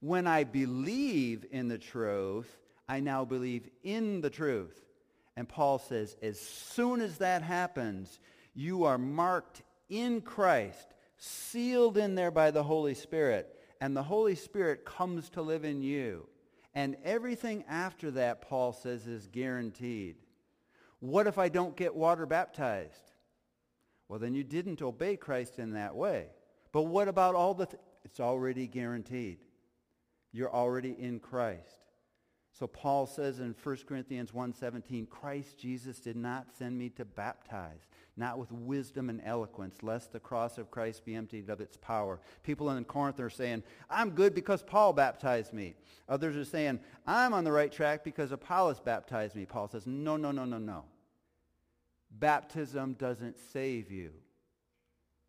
When 0.00 0.26
I 0.26 0.42
believe 0.42 1.46
in 1.52 1.68
the 1.68 1.78
truth, 1.78 2.50
I 2.88 3.00
now 3.00 3.24
believe 3.24 3.68
in 3.82 4.20
the 4.20 4.30
truth. 4.30 4.80
And 5.36 5.48
Paul 5.48 5.78
says, 5.78 6.16
as 6.22 6.40
soon 6.40 7.00
as 7.00 7.18
that 7.18 7.42
happens, 7.42 8.20
you 8.54 8.84
are 8.84 8.98
marked 8.98 9.62
in 9.88 10.20
Christ, 10.20 10.94
sealed 11.18 11.98
in 11.98 12.14
there 12.14 12.30
by 12.30 12.50
the 12.50 12.62
Holy 12.62 12.94
Spirit, 12.94 13.54
and 13.80 13.94
the 13.94 14.02
Holy 14.02 14.34
Spirit 14.34 14.84
comes 14.84 15.28
to 15.30 15.42
live 15.42 15.64
in 15.64 15.82
you. 15.82 16.26
And 16.74 16.96
everything 17.04 17.64
after 17.68 18.10
that, 18.12 18.42
Paul 18.42 18.72
says, 18.72 19.06
is 19.06 19.26
guaranteed. 19.26 20.16
What 21.00 21.26
if 21.26 21.38
I 21.38 21.48
don't 21.48 21.76
get 21.76 21.94
water 21.94 22.26
baptized? 22.26 23.12
Well, 24.08 24.18
then 24.18 24.34
you 24.34 24.44
didn't 24.44 24.82
obey 24.82 25.16
Christ 25.16 25.58
in 25.58 25.72
that 25.72 25.96
way. 25.96 26.28
But 26.72 26.82
what 26.82 27.08
about 27.08 27.34
all 27.34 27.54
the... 27.54 27.66
Th- 27.66 27.82
it's 28.04 28.20
already 28.20 28.66
guaranteed. 28.66 29.38
You're 30.32 30.52
already 30.52 30.96
in 30.98 31.18
Christ. 31.18 31.85
So 32.58 32.66
Paul 32.66 33.06
says 33.06 33.40
in 33.40 33.54
1 33.62 33.76
Corinthians 33.86 34.30
1.17, 34.30 35.10
Christ 35.10 35.58
Jesus 35.58 36.00
did 36.00 36.16
not 36.16 36.46
send 36.56 36.78
me 36.78 36.88
to 36.90 37.04
baptize, 37.04 37.86
not 38.16 38.38
with 38.38 38.50
wisdom 38.50 39.10
and 39.10 39.20
eloquence, 39.26 39.82
lest 39.82 40.10
the 40.10 40.20
cross 40.20 40.56
of 40.56 40.70
Christ 40.70 41.04
be 41.04 41.14
emptied 41.14 41.50
of 41.50 41.60
its 41.60 41.76
power. 41.76 42.18
People 42.44 42.70
in 42.70 42.84
Corinth 42.86 43.20
are 43.20 43.28
saying, 43.28 43.62
I'm 43.90 44.08
good 44.08 44.34
because 44.34 44.62
Paul 44.62 44.94
baptized 44.94 45.52
me. 45.52 45.74
Others 46.08 46.34
are 46.36 46.44
saying, 46.46 46.80
I'm 47.06 47.34
on 47.34 47.44
the 47.44 47.52
right 47.52 47.70
track 47.70 48.02
because 48.02 48.32
Apollos 48.32 48.80
baptized 48.80 49.36
me. 49.36 49.44
Paul 49.44 49.68
says, 49.68 49.86
no, 49.86 50.16
no, 50.16 50.32
no, 50.32 50.46
no, 50.46 50.56
no. 50.56 50.84
Baptism 52.10 52.94
doesn't 52.94 53.36
save 53.52 53.90
you. 53.90 54.12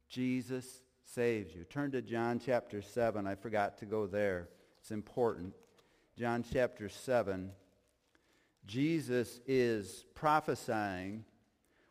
Jesus 0.08 0.80
saves 1.04 1.54
you. 1.54 1.66
Turn 1.66 1.92
to 1.92 2.02
John 2.02 2.40
chapter 2.40 2.82
7. 2.82 3.28
I 3.28 3.36
forgot 3.36 3.78
to 3.80 3.86
go 3.86 4.08
there. 4.08 4.48
It's 4.80 4.92
important. 4.92 5.54
John 6.18 6.44
chapter 6.52 6.90
7, 6.90 7.52
Jesus 8.66 9.40
is 9.46 10.04
prophesying 10.16 11.26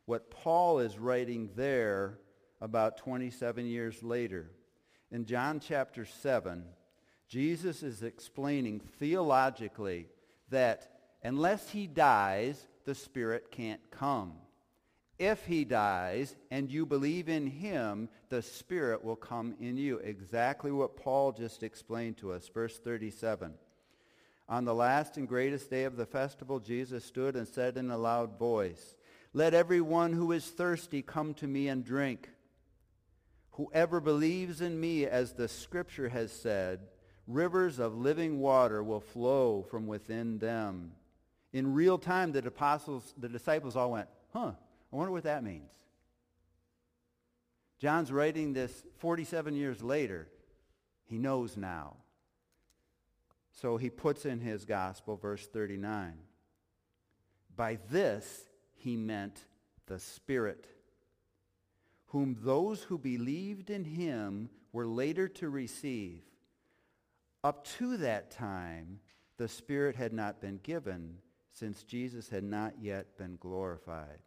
what 0.07 0.33
Paul 0.33 0.81
is 0.81 0.99
writing 0.99 1.51
there 1.55 2.18
about 2.61 2.97
27 2.97 3.66
years 3.66 4.03
later. 4.03 4.51
In 5.12 5.27
John 5.27 5.61
chapter 5.61 6.05
7, 6.05 6.64
Jesus 7.29 7.85
is 7.85 8.03
explaining 8.03 8.81
theologically 8.99 10.09
that 10.51 10.91
unless 11.22 11.70
he 11.70 11.87
dies, 11.87 12.66
the 12.85 12.97
Spirit 12.97 13.53
can't 13.53 13.93
come. 13.93 14.33
If 15.20 15.47
he 15.47 15.64
dies 15.64 16.35
and 16.51 16.68
you 16.68 16.85
believe 16.85 17.29
in 17.29 17.47
him, 17.47 18.09
the 18.29 18.43
Spirit 18.43 19.05
will 19.05 19.14
come 19.14 19.55
in 19.61 19.77
you. 19.77 19.99
Exactly 19.99 20.72
what 20.72 20.97
Paul 20.97 21.31
just 21.31 21.62
explained 21.62 22.16
to 22.16 22.33
us. 22.33 22.49
Verse 22.49 22.77
37. 22.77 23.55
On 24.48 24.64
the 24.64 24.74
last 24.74 25.16
and 25.16 25.28
greatest 25.28 25.70
day 25.70 25.85
of 25.85 25.97
the 25.97 26.06
festival, 26.06 26.60
Jesus 26.60 27.05
stood 27.05 27.35
and 27.35 27.48
said 27.48 27.77
in 27.77 27.90
a 27.90 27.98
loud 27.98 28.39
voice, 28.39 28.94
Let 29.32 29.55
everyone 29.55 30.12
who 30.12 30.32
is 30.32 30.47
thirsty 30.47 31.02
come 31.02 31.35
to 31.35 31.47
me 31.47 31.68
and 31.68 31.85
drink. 31.85 32.31
Whoever 33.52 34.01
believes 34.01 34.60
in 34.60 34.78
me, 34.78 35.06
as 35.06 35.32
the 35.32 35.48
scripture 35.48 36.10
has 36.10 36.31
said, 36.31 36.81
rivers 37.27 37.78
of 37.78 37.97
living 37.97 38.39
water 38.39 38.82
will 38.85 39.01
flow 39.01 39.62
from 39.68 39.86
within 39.86 40.39
them. 40.39 40.93
In 41.52 41.74
real 41.74 41.98
time, 41.98 42.32
the 42.32 42.47
apostles, 42.47 43.14
the 43.18 43.28
disciples 43.28 43.74
all 43.74 43.93
went, 43.93 44.09
huh, 44.32 44.52
I 44.93 44.97
wonder 44.97 45.10
what 45.10 45.24
that 45.24 45.43
means. 45.43 45.70
John's 47.78 48.12
writing 48.12 48.52
this 48.52 48.85
47 48.98 49.55
years 49.55 49.82
later. 49.82 50.28
He 51.05 51.18
knows 51.18 51.56
now. 51.56 51.97
So 53.57 53.78
he 53.78 53.89
puts 53.89 54.27
in 54.27 54.41
his 54.41 54.66
gospel, 54.66 55.16
verse 55.16 55.47
39. 55.47 56.12
By 57.57 57.78
this 57.91 58.51
he 58.74 58.97
meant 58.97 59.47
the 59.87 59.99
Spirit, 59.99 60.66
whom 62.09 62.37
those 62.43 62.83
who 62.83 62.99
believed 62.99 63.70
in 63.70 63.85
him 63.85 64.51
were 64.73 64.87
later 64.87 65.27
to 65.28 65.49
receive. 65.49 66.20
Up 67.43 67.65
to 67.78 67.97
that 67.97 68.31
time, 68.31 69.01
the 69.39 69.49
Spirit 69.49 69.97
had 69.97 70.12
not 70.12 70.39
been 70.39 70.61
given, 70.62 71.16
since 71.51 71.83
Jesus 71.83 72.28
had 72.28 72.45
not 72.45 72.74
yet 72.78 73.16
been 73.16 73.39
glorified. 73.41 74.19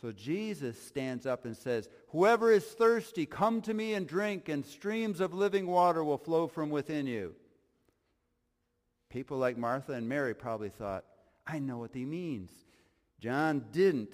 So 0.00 0.10
Jesus 0.10 0.76
stands 0.82 1.24
up 1.24 1.44
and 1.44 1.56
says, 1.56 1.88
Whoever 2.08 2.50
is 2.50 2.64
thirsty, 2.64 3.26
come 3.26 3.62
to 3.62 3.72
me 3.72 3.94
and 3.94 4.08
drink, 4.08 4.48
and 4.48 4.66
streams 4.66 5.20
of 5.20 5.32
living 5.32 5.68
water 5.68 6.02
will 6.02 6.18
flow 6.18 6.48
from 6.48 6.70
within 6.70 7.06
you. 7.06 7.36
People 9.14 9.38
like 9.38 9.56
Martha 9.56 9.92
and 9.92 10.08
Mary 10.08 10.34
probably 10.34 10.70
thought, 10.70 11.04
I 11.46 11.60
know 11.60 11.78
what 11.78 11.94
he 11.94 12.04
means. 12.04 12.50
John 13.20 13.64
didn't. 13.70 14.12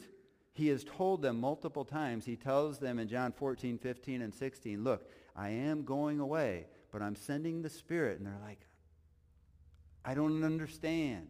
He 0.53 0.69
has 0.69 0.85
told 0.85 1.23
them 1.23 1.41
multiple 1.41 1.87
times. 1.87 2.27
He 2.27 2.37
tells 2.37 2.79
them 2.79 2.99
in 2.99 3.09
John 3.09 3.33
14, 3.33 3.79
15, 3.79 4.21
and 4.21 4.35
16, 4.35 4.85
look, 4.85 5.11
I 5.35 5.49
am 5.49 5.85
going 5.85 6.21
away, 6.21 6.67
but 6.93 7.01
I'm 7.01 7.17
sending 7.17 7.63
the 7.63 7.71
Spirit. 7.71 8.19
And 8.19 8.27
they're 8.27 8.43
like, 8.45 8.61
I 10.05 10.13
don't 10.13 10.45
understand. 10.45 11.29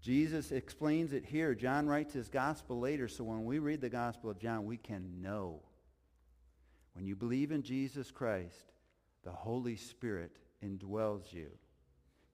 Jesus 0.00 0.50
explains 0.50 1.12
it 1.12 1.26
here. 1.26 1.54
John 1.54 1.86
writes 1.86 2.14
his 2.14 2.30
gospel 2.30 2.80
later, 2.80 3.06
so 3.06 3.22
when 3.22 3.44
we 3.44 3.58
read 3.58 3.82
the 3.82 3.90
gospel 3.90 4.30
of 4.30 4.38
John, 4.38 4.64
we 4.64 4.78
can 4.78 5.20
know. 5.20 5.60
When 6.94 7.06
you 7.06 7.16
believe 7.16 7.52
in 7.52 7.64
Jesus 7.64 8.10
Christ, 8.10 8.72
the 9.24 9.30
Holy 9.30 9.76
Spirit 9.76 10.38
indwells 10.64 11.34
you. 11.34 11.50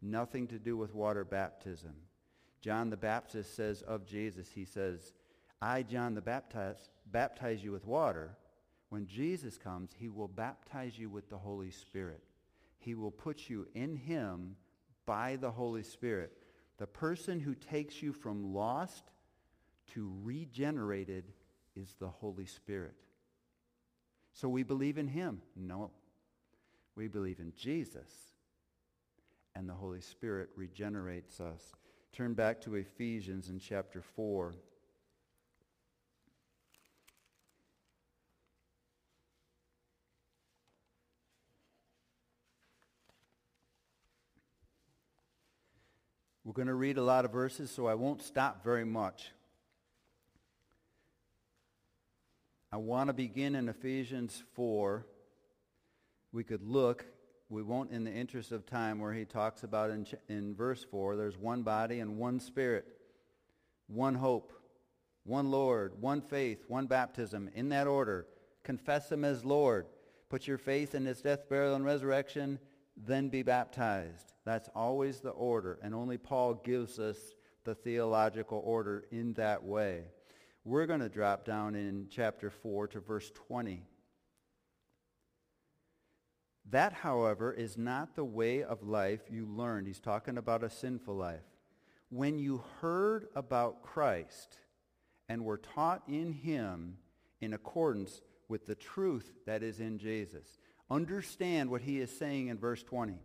Nothing 0.00 0.46
to 0.48 0.58
do 0.58 0.76
with 0.76 0.94
water 0.94 1.24
baptism. 1.24 1.94
John 2.60 2.90
the 2.90 2.96
Baptist 2.96 3.54
says 3.54 3.82
of 3.82 4.06
Jesus, 4.06 4.48
he 4.54 4.64
says, 4.64 5.12
I, 5.60 5.82
John 5.82 6.14
the 6.14 6.20
Baptist, 6.20 6.90
baptize 7.10 7.62
you 7.62 7.72
with 7.72 7.86
water. 7.86 8.36
When 8.90 9.06
Jesus 9.06 9.58
comes, 9.58 9.90
he 9.96 10.08
will 10.08 10.28
baptize 10.28 10.98
you 10.98 11.10
with 11.10 11.28
the 11.28 11.38
Holy 11.38 11.70
Spirit. 11.70 12.22
He 12.78 12.94
will 12.94 13.10
put 13.10 13.48
you 13.48 13.66
in 13.74 13.96
him 13.96 14.56
by 15.04 15.36
the 15.36 15.50
Holy 15.50 15.82
Spirit. 15.82 16.32
The 16.78 16.86
person 16.86 17.40
who 17.40 17.54
takes 17.54 18.02
you 18.02 18.12
from 18.12 18.54
lost 18.54 19.10
to 19.94 20.12
regenerated 20.22 21.24
is 21.74 21.96
the 21.98 22.08
Holy 22.08 22.46
Spirit. 22.46 22.94
So 24.32 24.48
we 24.48 24.62
believe 24.62 24.98
in 24.98 25.08
him? 25.08 25.42
No. 25.56 25.90
We 26.94 27.08
believe 27.08 27.40
in 27.40 27.52
Jesus. 27.56 28.10
And 29.58 29.68
the 29.68 29.74
Holy 29.74 30.00
Spirit 30.00 30.50
regenerates 30.54 31.40
us. 31.40 31.72
Turn 32.12 32.32
back 32.32 32.60
to 32.60 32.76
Ephesians 32.76 33.48
in 33.48 33.58
chapter 33.58 34.00
4. 34.00 34.54
We're 46.44 46.52
going 46.52 46.68
to 46.68 46.74
read 46.74 46.96
a 46.96 47.02
lot 47.02 47.24
of 47.24 47.32
verses, 47.32 47.68
so 47.68 47.88
I 47.88 47.94
won't 47.94 48.22
stop 48.22 48.62
very 48.62 48.84
much. 48.84 49.32
I 52.70 52.76
want 52.76 53.08
to 53.08 53.12
begin 53.12 53.56
in 53.56 53.68
Ephesians 53.68 54.40
4. 54.54 55.04
We 56.30 56.44
could 56.44 56.62
look, 56.62 57.04
we 57.48 57.62
won't 57.62 57.90
in 57.90 58.04
the 58.04 58.12
interest 58.12 58.52
of 58.52 58.66
time, 58.66 58.98
where 58.98 59.12
he 59.12 59.24
talks 59.24 59.62
about 59.62 59.90
in, 59.90 60.06
in 60.28 60.54
verse 60.54 60.84
4, 60.90 61.16
there's 61.16 61.38
one 61.38 61.62
body 61.62 62.00
and 62.00 62.18
one 62.18 62.40
spirit, 62.40 62.86
one 63.86 64.14
hope, 64.14 64.52
one 65.24 65.50
Lord, 65.50 66.00
one 66.00 66.20
faith, 66.20 66.64
one 66.68 66.86
baptism, 66.86 67.50
in 67.54 67.68
that 67.70 67.86
order. 67.86 68.26
Confess 68.64 69.10
him 69.10 69.24
as 69.24 69.44
Lord. 69.44 69.86
Put 70.28 70.46
your 70.46 70.58
faith 70.58 70.94
in 70.94 71.06
his 71.06 71.22
death, 71.22 71.48
burial, 71.48 71.74
and 71.74 71.84
resurrection 71.84 72.58
then 73.06 73.28
be 73.28 73.42
baptized. 73.42 74.32
That's 74.44 74.68
always 74.74 75.20
the 75.20 75.30
order, 75.30 75.78
and 75.82 75.94
only 75.94 76.18
Paul 76.18 76.54
gives 76.54 76.98
us 76.98 77.16
the 77.64 77.74
theological 77.74 78.62
order 78.64 79.04
in 79.10 79.34
that 79.34 79.62
way. 79.62 80.04
We're 80.64 80.86
going 80.86 81.00
to 81.00 81.08
drop 81.08 81.44
down 81.44 81.74
in 81.74 82.08
chapter 82.10 82.50
4 82.50 82.88
to 82.88 83.00
verse 83.00 83.30
20. 83.48 83.82
That, 86.70 86.92
however, 86.92 87.52
is 87.52 87.78
not 87.78 88.14
the 88.14 88.24
way 88.24 88.62
of 88.62 88.82
life 88.82 89.22
you 89.30 89.46
learned. 89.46 89.86
He's 89.86 90.00
talking 90.00 90.36
about 90.36 90.62
a 90.62 90.70
sinful 90.70 91.14
life. 91.14 91.44
When 92.10 92.38
you 92.38 92.62
heard 92.80 93.28
about 93.34 93.82
Christ 93.82 94.58
and 95.28 95.44
were 95.44 95.58
taught 95.58 96.02
in 96.08 96.32
him 96.32 96.96
in 97.40 97.52
accordance 97.52 98.20
with 98.48 98.66
the 98.66 98.74
truth 98.74 99.30
that 99.46 99.62
is 99.62 99.80
in 99.80 99.98
Jesus. 99.98 100.58
Understand 100.90 101.70
what 101.70 101.82
he 101.82 102.00
is 102.00 102.16
saying 102.16 102.48
in 102.48 102.58
verse 102.58 102.82
20. 102.82 103.18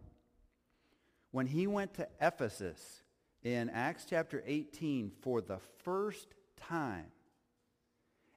When 1.32 1.48
he 1.48 1.66
went 1.66 1.94
to 1.96 2.08
Ephesus 2.22 3.02
in 3.42 3.70
Acts 3.70 4.06
chapter 4.10 4.44
18 4.46 5.12
for 5.22 5.42
the 5.42 5.60
first 5.84 6.28
time, 6.58 7.08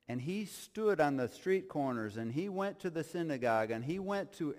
and 0.08 0.20
he 0.20 0.44
stood 0.44 1.00
on 1.00 1.16
the 1.16 1.28
street 1.28 1.68
corners 1.68 2.16
and 2.16 2.30
he 2.30 2.48
went 2.48 2.78
to 2.80 2.90
the 2.90 3.02
synagogue 3.02 3.72
and 3.72 3.84
he 3.84 3.98
went 3.98 4.32
to 4.34 4.54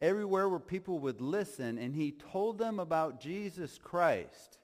everywhere 0.00 0.48
where 0.48 0.58
people 0.58 0.98
would 1.00 1.20
listen 1.20 1.78
and 1.78 1.94
he 1.94 2.12
told 2.12 2.58
them 2.58 2.78
about 2.78 3.20
Jesus 3.20 3.78
Christ. 3.82 4.58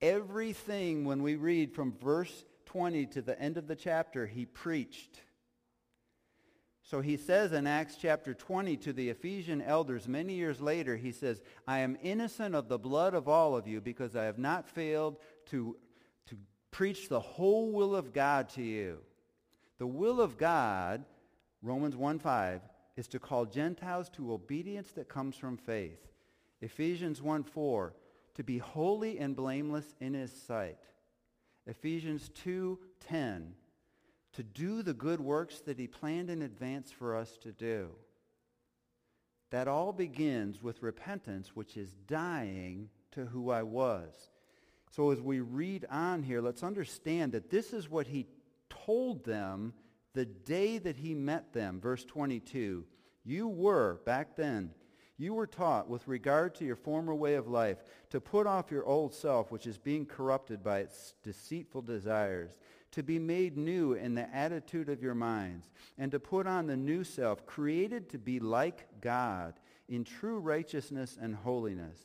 Everything 0.00 1.04
when 1.04 1.22
we 1.22 1.36
read 1.36 1.74
from 1.74 1.92
verse 1.92 2.44
20 2.66 3.06
to 3.06 3.22
the 3.22 3.38
end 3.40 3.56
of 3.56 3.66
the 3.66 3.76
chapter, 3.76 4.26
he 4.26 4.46
preached. 4.46 5.20
So 6.82 7.00
he 7.00 7.16
says 7.16 7.52
in 7.52 7.66
Acts 7.66 7.96
chapter 8.00 8.34
20 8.34 8.76
to 8.78 8.92
the 8.92 9.10
Ephesian 9.10 9.62
elders 9.62 10.08
many 10.08 10.34
years 10.34 10.60
later, 10.60 10.96
he 10.96 11.12
says, 11.12 11.42
I 11.66 11.80
am 11.80 11.96
innocent 12.02 12.54
of 12.54 12.68
the 12.68 12.78
blood 12.78 13.14
of 13.14 13.28
all 13.28 13.56
of 13.56 13.68
you 13.68 13.80
because 13.80 14.16
I 14.16 14.24
have 14.24 14.38
not 14.38 14.68
failed 14.68 15.18
to, 15.50 15.76
to 16.26 16.36
preach 16.70 17.08
the 17.08 17.20
whole 17.20 17.70
will 17.70 17.94
of 17.94 18.12
God 18.12 18.48
to 18.50 18.62
you. 18.62 18.98
The 19.78 19.86
will 19.86 20.20
of 20.20 20.36
God, 20.36 21.04
Romans 21.62 21.96
one 21.96 22.18
1.5, 22.18 22.60
is 23.00 23.08
to 23.08 23.18
call 23.18 23.46
Gentiles 23.46 24.10
to 24.10 24.30
obedience 24.30 24.92
that 24.92 25.08
comes 25.08 25.34
from 25.34 25.56
faith. 25.56 26.06
Ephesians 26.60 27.22
1.4, 27.22 27.92
to 28.34 28.44
be 28.44 28.58
holy 28.58 29.18
and 29.18 29.34
blameless 29.34 29.94
in 30.00 30.12
his 30.12 30.30
sight. 30.30 30.76
Ephesians 31.66 32.30
2.10, 32.44 33.52
to 34.34 34.42
do 34.42 34.82
the 34.82 34.92
good 34.92 35.18
works 35.18 35.60
that 35.60 35.78
he 35.78 35.86
planned 35.86 36.28
in 36.28 36.42
advance 36.42 36.92
for 36.92 37.16
us 37.16 37.38
to 37.38 37.52
do. 37.52 37.88
That 39.50 39.66
all 39.66 39.94
begins 39.94 40.62
with 40.62 40.82
repentance, 40.82 41.56
which 41.56 41.78
is 41.78 41.96
dying 42.06 42.90
to 43.12 43.24
who 43.24 43.50
I 43.50 43.62
was. 43.62 44.12
So 44.90 45.10
as 45.10 45.22
we 45.22 45.40
read 45.40 45.86
on 45.90 46.22
here, 46.22 46.42
let's 46.42 46.62
understand 46.62 47.32
that 47.32 47.48
this 47.48 47.72
is 47.72 47.88
what 47.88 48.08
he 48.08 48.26
told 48.68 49.24
them 49.24 49.72
the 50.12 50.26
day 50.26 50.78
that 50.78 50.96
he 50.96 51.14
met 51.14 51.52
them. 51.52 51.80
Verse 51.80 52.04
22. 52.04 52.84
You 53.24 53.48
were, 53.48 54.00
back 54.04 54.36
then, 54.36 54.70
you 55.18 55.34
were 55.34 55.46
taught 55.46 55.88
with 55.88 56.08
regard 56.08 56.54
to 56.54 56.64
your 56.64 56.76
former 56.76 57.14
way 57.14 57.34
of 57.34 57.46
life 57.46 57.84
to 58.08 58.20
put 58.20 58.46
off 58.46 58.70
your 58.70 58.86
old 58.86 59.14
self, 59.14 59.52
which 59.52 59.66
is 59.66 59.76
being 59.76 60.06
corrupted 60.06 60.64
by 60.64 60.78
its 60.78 61.14
deceitful 61.22 61.82
desires 61.82 62.56
to 62.92 63.02
be 63.02 63.18
made 63.18 63.56
new 63.56 63.92
in 63.92 64.14
the 64.14 64.34
attitude 64.34 64.88
of 64.88 65.02
your 65.02 65.14
minds, 65.14 65.70
and 65.98 66.10
to 66.10 66.18
put 66.18 66.46
on 66.46 66.66
the 66.66 66.76
new 66.76 67.04
self, 67.04 67.46
created 67.46 68.08
to 68.08 68.18
be 68.18 68.40
like 68.40 68.88
God 69.00 69.54
in 69.88 70.04
true 70.04 70.38
righteousness 70.38 71.18
and 71.20 71.34
holiness. 71.34 71.98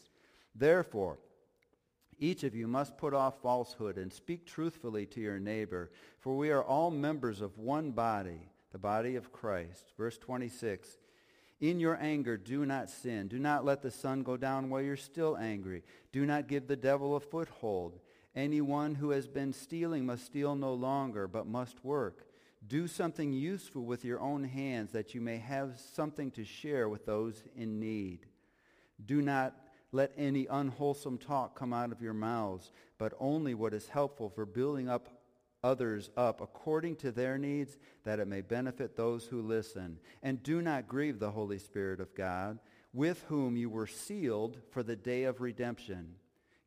Therefore, 0.53 1.17
each 2.19 2.43
of 2.43 2.53
you 2.53 2.67
must 2.67 2.97
put 2.97 3.13
off 3.13 3.41
falsehood 3.41 3.97
and 3.97 4.11
speak 4.11 4.45
truthfully 4.45 5.05
to 5.07 5.21
your 5.21 5.39
neighbor, 5.39 5.91
for 6.19 6.35
we 6.35 6.49
are 6.51 6.63
all 6.63 6.91
members 6.91 7.41
of 7.41 7.57
one 7.57 7.91
body, 7.91 8.49
the 8.71 8.77
body 8.77 9.15
of 9.15 9.31
Christ. 9.31 9.93
Verse 9.97 10.17
26. 10.17 10.97
In 11.61 11.79
your 11.79 11.97
anger, 12.01 12.37
do 12.37 12.65
not 12.65 12.89
sin. 12.89 13.27
Do 13.27 13.39
not 13.39 13.63
let 13.63 13.81
the 13.81 13.91
sun 13.91 14.23
go 14.23 14.35
down 14.35 14.69
while 14.69 14.81
you're 14.81 14.97
still 14.97 15.37
angry. 15.37 15.83
Do 16.11 16.25
not 16.25 16.47
give 16.47 16.67
the 16.67 16.75
devil 16.75 17.15
a 17.15 17.19
foothold. 17.19 17.99
Anyone 18.35 18.95
who 18.95 19.11
has 19.11 19.27
been 19.27 19.53
stealing 19.53 20.05
must 20.05 20.25
steal 20.25 20.55
no 20.55 20.73
longer, 20.73 21.27
but 21.27 21.47
must 21.47 21.83
work. 21.85 22.27
Do 22.67 22.87
something 22.87 23.31
useful 23.31 23.85
with 23.85 24.03
your 24.03 24.19
own 24.19 24.43
hands 24.43 24.91
that 24.91 25.13
you 25.13 25.21
may 25.21 25.37
have 25.37 25.79
something 25.79 26.31
to 26.31 26.43
share 26.43 26.89
with 26.89 27.05
those 27.05 27.43
in 27.55 27.79
need. 27.79 28.25
Do 29.05 29.21
not 29.21 29.55
let 29.91 30.11
any 30.17 30.47
unwholesome 30.47 31.17
talk 31.19 31.57
come 31.57 31.71
out 31.71 31.91
of 31.91 32.01
your 32.01 32.13
mouths, 32.13 32.71
but 32.97 33.13
only 33.19 33.53
what 33.53 33.73
is 33.73 33.87
helpful 33.87 34.29
for 34.29 34.45
building 34.45 34.89
up 34.89 35.14
others 35.65 36.11
up 36.15 36.41
according 36.41 36.95
to 36.97 37.11
their 37.11 37.37
needs, 37.37 37.77
that 38.03 38.19
it 38.19 38.27
may 38.27 38.41
benefit 38.41 38.95
those 38.95 39.25
who 39.25 39.41
listen. 39.41 39.97
And 40.21 40.43
do 40.43 40.61
not 40.61 40.87
grieve 40.87 41.19
the 41.19 41.31
Holy 41.31 41.57
Spirit 41.57 41.99
of 41.99 42.13
God, 42.13 42.59
with 42.93 43.25
whom 43.27 43.57
you 43.57 43.69
were 43.69 43.87
sealed 43.87 44.57
for 44.69 44.83
the 44.83 44.95
day 44.95 45.23
of 45.23 45.41
redemption. 45.41 46.15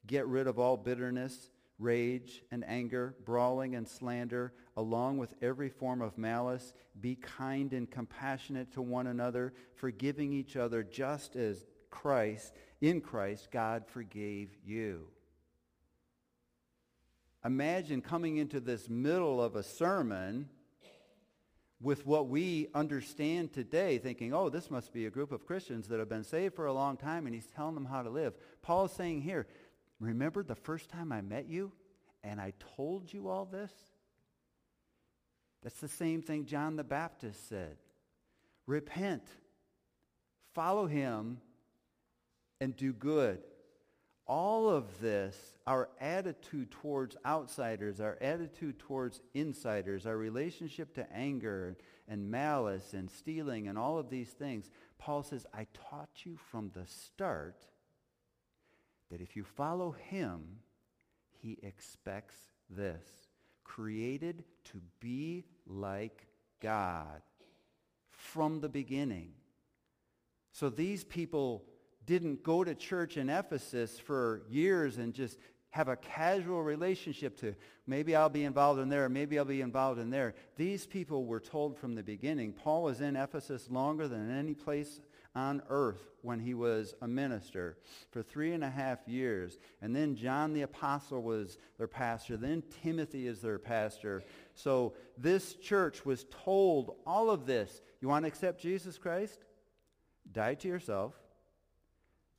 Get 0.07 0.27
rid 0.27 0.47
of 0.47 0.59
all 0.59 0.77
bitterness 0.77 1.51
rage 1.79 2.43
and 2.51 2.65
anger, 2.67 3.15
brawling 3.25 3.77
and 3.77 3.87
slander, 3.87 4.53
along 4.77 5.17
with 5.17 5.33
every 5.41 5.69
form 5.69 6.03
of 6.03 6.19
malice. 6.19 6.75
Be 7.01 7.15
kind 7.15 7.73
and 7.73 7.89
compassionate 7.89 8.73
to 8.73 8.83
one 8.83 9.07
another, 9.07 9.55
forgiving 9.77 10.33
each 10.33 10.57
other 10.57 10.83
just 10.83 11.37
as 11.37 11.65
Christ, 11.91 12.55
in 12.81 13.01
Christ, 13.01 13.51
God 13.51 13.87
forgave 13.87 14.51
you. 14.65 15.07
Imagine 17.45 18.03
coming 18.03 18.37
into 18.37 18.61
this 18.61 18.89
middle 18.89 19.43
of 19.43 19.57
a 19.57 19.63
sermon 19.63 20.49
with 21.81 22.05
what 22.07 22.29
we 22.29 22.69
understand 22.75 23.53
today, 23.53 23.99
thinking, 23.99 24.35
oh, 24.35 24.49
this 24.49 24.71
must 24.71 24.93
be 24.93 25.07
a 25.07 25.11
group 25.11 25.31
of 25.31 25.47
Christians 25.47 25.87
that 25.89 26.01
have 26.01 26.09
been 26.09 26.25
saved 26.25 26.55
for 26.55 26.67
a 26.67 26.73
long 26.73 26.97
time, 26.97 27.27
and 27.27 27.35
he's 27.35 27.47
telling 27.47 27.75
them 27.75 27.85
how 27.85 28.03
to 28.03 28.11
live. 28.11 28.35
Paul 28.63 28.87
is 28.87 28.93
saying 28.93 29.23
here, 29.23 29.47
remember 30.01 30.43
the 30.43 30.57
first 30.57 30.91
time 30.91 31.13
I 31.13 31.21
met 31.21 31.49
you 31.49 31.73
and 32.25 32.41
I 32.41 32.53
told 32.77 33.13
you 33.13 33.29
all 33.29 33.45
this? 33.45 33.73
That's 35.63 35.81
the 35.81 35.89
same 35.89 36.23
thing 36.23 36.47
John 36.47 36.77
the 36.77 36.85
Baptist 36.85 37.49
said. 37.49 37.77
Repent, 38.67 39.23
follow 40.55 40.87
him, 40.87 41.39
and 42.61 42.77
do 42.77 42.93
good. 42.93 43.41
All 44.29 44.69
of 44.69 45.01
this, 45.01 45.37
our 45.67 45.89
attitude 46.01 46.71
towards 46.71 47.17
outsiders, 47.25 47.99
our 47.99 48.19
attitude 48.21 48.79
towards 48.79 49.21
insiders, 49.33 50.05
our 50.07 50.19
relationship 50.19 50.95
to 50.95 51.13
anger 51.13 51.79
and 52.07 52.31
malice 52.31 52.93
and 52.93 53.11
stealing 53.11 53.69
and 53.69 53.79
all 53.79 53.99
of 53.99 54.11
these 54.11 54.29
things, 54.29 54.71
Paul 54.99 55.23
says, 55.23 55.47
I 55.55 55.67
taught 55.73 56.11
you 56.25 56.37
from 56.51 56.71
the 56.75 56.87
start 56.87 57.67
that 59.11 59.23
if 59.23 59.35
you 59.35 59.45
follow 59.45 59.93
him, 59.93 60.59
he 61.31 61.59
expects 61.63 62.37
this. 62.69 63.07
Created 63.65 64.45
to 64.65 64.81
be 65.01 65.45
like 65.67 66.27
God 66.61 67.23
from 68.11 68.61
the 68.61 68.69
beginning. 68.69 69.33
So 70.53 70.69
these 70.69 71.05
people 71.05 71.65
didn't 72.09 72.43
go 72.43 72.65
to 72.65 72.75
church 72.75 73.19
in 73.19 73.29
Ephesus 73.29 74.01
for 74.01 74.41
years 74.49 74.97
and 74.97 75.13
just 75.13 75.39
have 75.69 75.89
a 75.89 75.97
casual 75.97 76.63
relationship 76.63 77.37
to 77.37 77.55
maybe 77.87 78.17
I'll 78.17 78.31
be 78.31 78.45
involved 78.45 78.81
in 78.81 78.89
there, 78.89 79.11
maybe 79.11 79.39
I'll 79.39 79.45
be 79.45 79.61
involved 79.61 80.01
in 80.01 80.09
there. 80.09 80.35
These 80.57 80.87
people 80.87 81.27
were 81.27 81.39
told 81.39 81.77
from 81.77 81.95
the 81.95 82.03
beginning. 82.03 82.55
Paul 82.55 82.85
was 82.85 83.03
in 83.03 83.15
Ephesus 83.15 83.69
longer 83.71 84.09
than 84.09 84.31
any 84.31 84.55
place 84.55 85.01
on 85.35 85.61
earth 85.69 86.01
when 86.23 86.41
he 86.41 86.55
was 86.55 86.95
a 87.03 87.07
minister 87.07 87.77
for 88.11 88.23
three 88.23 88.55
and 88.55 88.65
a 88.65 88.71
half 88.71 89.07
years. 89.07 89.59
And 89.83 89.95
then 89.95 90.17
John 90.17 90.55
the 90.55 90.63
Apostle 90.63 91.23
was 91.23 91.59
their 91.77 91.89
pastor. 91.89 92.39
Then 92.39 92.63
Timothy 92.83 93.27
is 93.27 93.43
their 93.43 93.59
pastor. 93.59 94.23
So 94.55 94.95
this 95.19 95.57
church 95.57 96.07
was 96.07 96.25
told 96.31 96.97
all 97.07 97.29
of 97.29 97.45
this. 97.45 97.83
You 98.01 98.09
want 98.09 98.25
to 98.25 98.29
accept 98.29 98.63
Jesus 98.63 98.97
Christ? 98.97 99.45
Die 100.33 100.55
to 100.55 100.69
yourself. 100.69 101.13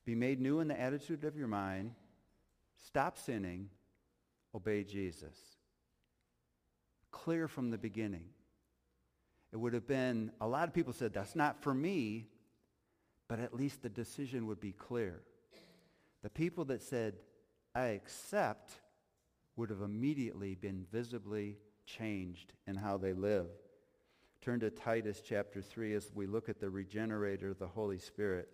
Be 0.09 0.15
made 0.15 0.41
new 0.41 0.59
in 0.59 0.67
the 0.67 0.81
attitude 0.81 1.23
of 1.23 1.37
your 1.37 1.47
mind. 1.47 1.91
Stop 2.87 3.15
sinning. 3.15 3.69
Obey 4.55 4.83
Jesus. 4.83 5.37
Clear 7.11 7.47
from 7.47 7.69
the 7.69 7.77
beginning. 7.77 8.25
It 9.53 9.57
would 9.57 9.75
have 9.75 9.85
been, 9.85 10.31
a 10.41 10.47
lot 10.47 10.67
of 10.67 10.73
people 10.73 10.93
said, 10.93 11.13
that's 11.13 11.35
not 11.35 11.61
for 11.61 11.75
me 11.75 12.25
but 13.27 13.39
at 13.39 13.53
least 13.53 13.83
the 13.83 13.89
decision 13.89 14.47
would 14.47 14.59
be 14.59 14.71
clear. 14.71 15.21
The 16.23 16.31
people 16.31 16.65
that 16.65 16.81
said, 16.81 17.13
I 17.75 17.89
accept, 17.89 18.71
would 19.57 19.69
have 19.69 19.81
immediately 19.81 20.55
been 20.55 20.87
visibly 20.91 21.57
changed 21.85 22.53
in 22.65 22.75
how 22.75 22.97
they 22.97 23.13
live. 23.13 23.45
Turn 24.41 24.59
to 24.61 24.71
Titus 24.71 25.21
chapter 25.23 25.61
3 25.61 25.93
as 25.93 26.09
we 26.15 26.25
look 26.25 26.49
at 26.49 26.59
the 26.59 26.71
regenerator, 26.71 27.53
the 27.53 27.67
Holy 27.67 27.99
Spirit. 27.99 28.49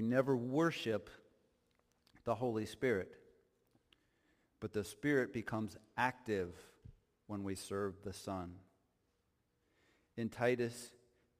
We 0.00 0.06
never 0.06 0.34
worship 0.34 1.10
the 2.24 2.34
Holy 2.34 2.64
Spirit. 2.64 3.12
But 4.58 4.72
the 4.72 4.82
Spirit 4.82 5.30
becomes 5.30 5.76
active 5.94 6.54
when 7.26 7.44
we 7.44 7.54
serve 7.54 7.96
the 8.02 8.14
Son. 8.14 8.54
In 10.16 10.30
Titus 10.30 10.92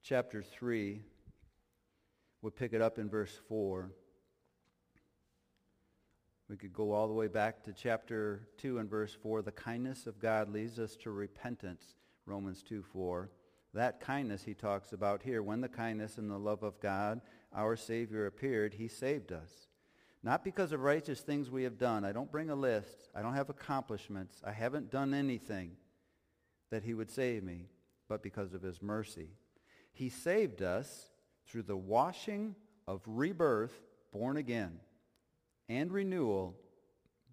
chapter 0.02 0.42
3, 0.42 1.00
we'll 2.42 2.50
pick 2.50 2.74
it 2.74 2.82
up 2.82 2.98
in 2.98 3.08
verse 3.08 3.32
4. 3.48 3.92
We 6.50 6.58
could 6.58 6.74
go 6.74 6.92
all 6.92 7.08
the 7.08 7.14
way 7.14 7.28
back 7.28 7.62
to 7.62 7.72
chapter 7.72 8.46
2 8.58 8.76
and 8.76 8.90
verse 8.90 9.16
4. 9.22 9.40
The 9.40 9.52
kindness 9.52 10.06
of 10.06 10.20
God 10.20 10.52
leads 10.52 10.78
us 10.78 10.96
to 10.96 11.10
repentance, 11.10 11.94
Romans 12.26 12.62
2, 12.62 12.82
4. 12.92 13.30
That 13.72 14.00
kindness 14.00 14.42
he 14.44 14.52
talks 14.52 14.92
about 14.92 15.22
here. 15.22 15.42
When 15.42 15.62
the 15.62 15.68
kindness 15.70 16.18
and 16.18 16.30
the 16.30 16.36
love 16.36 16.62
of 16.62 16.78
God, 16.80 17.22
our 17.54 17.76
Savior, 17.76 18.26
appeared, 18.26 18.74
he 18.74 18.88
saved 18.88 19.32
us 19.32 19.68
not 20.22 20.44
because 20.44 20.72
of 20.72 20.80
righteous 20.80 21.20
things 21.20 21.50
we 21.50 21.62
have 21.62 21.78
done. 21.78 22.04
I 22.04 22.12
don't 22.12 22.30
bring 22.30 22.50
a 22.50 22.54
list. 22.54 23.08
I 23.14 23.22
don't 23.22 23.34
have 23.34 23.48
accomplishments. 23.48 24.40
I 24.44 24.52
haven't 24.52 24.90
done 24.90 25.14
anything 25.14 25.72
that 26.70 26.82
he 26.82 26.94
would 26.94 27.10
save 27.10 27.42
me, 27.42 27.68
but 28.08 28.22
because 28.22 28.52
of 28.52 28.62
his 28.62 28.82
mercy. 28.82 29.30
He 29.92 30.08
saved 30.10 30.62
us 30.62 31.10
through 31.46 31.62
the 31.62 31.76
washing 31.76 32.54
of 32.86 33.00
rebirth, 33.06 33.72
born 34.12 34.36
again, 34.36 34.78
and 35.68 35.90
renewal 35.90 36.56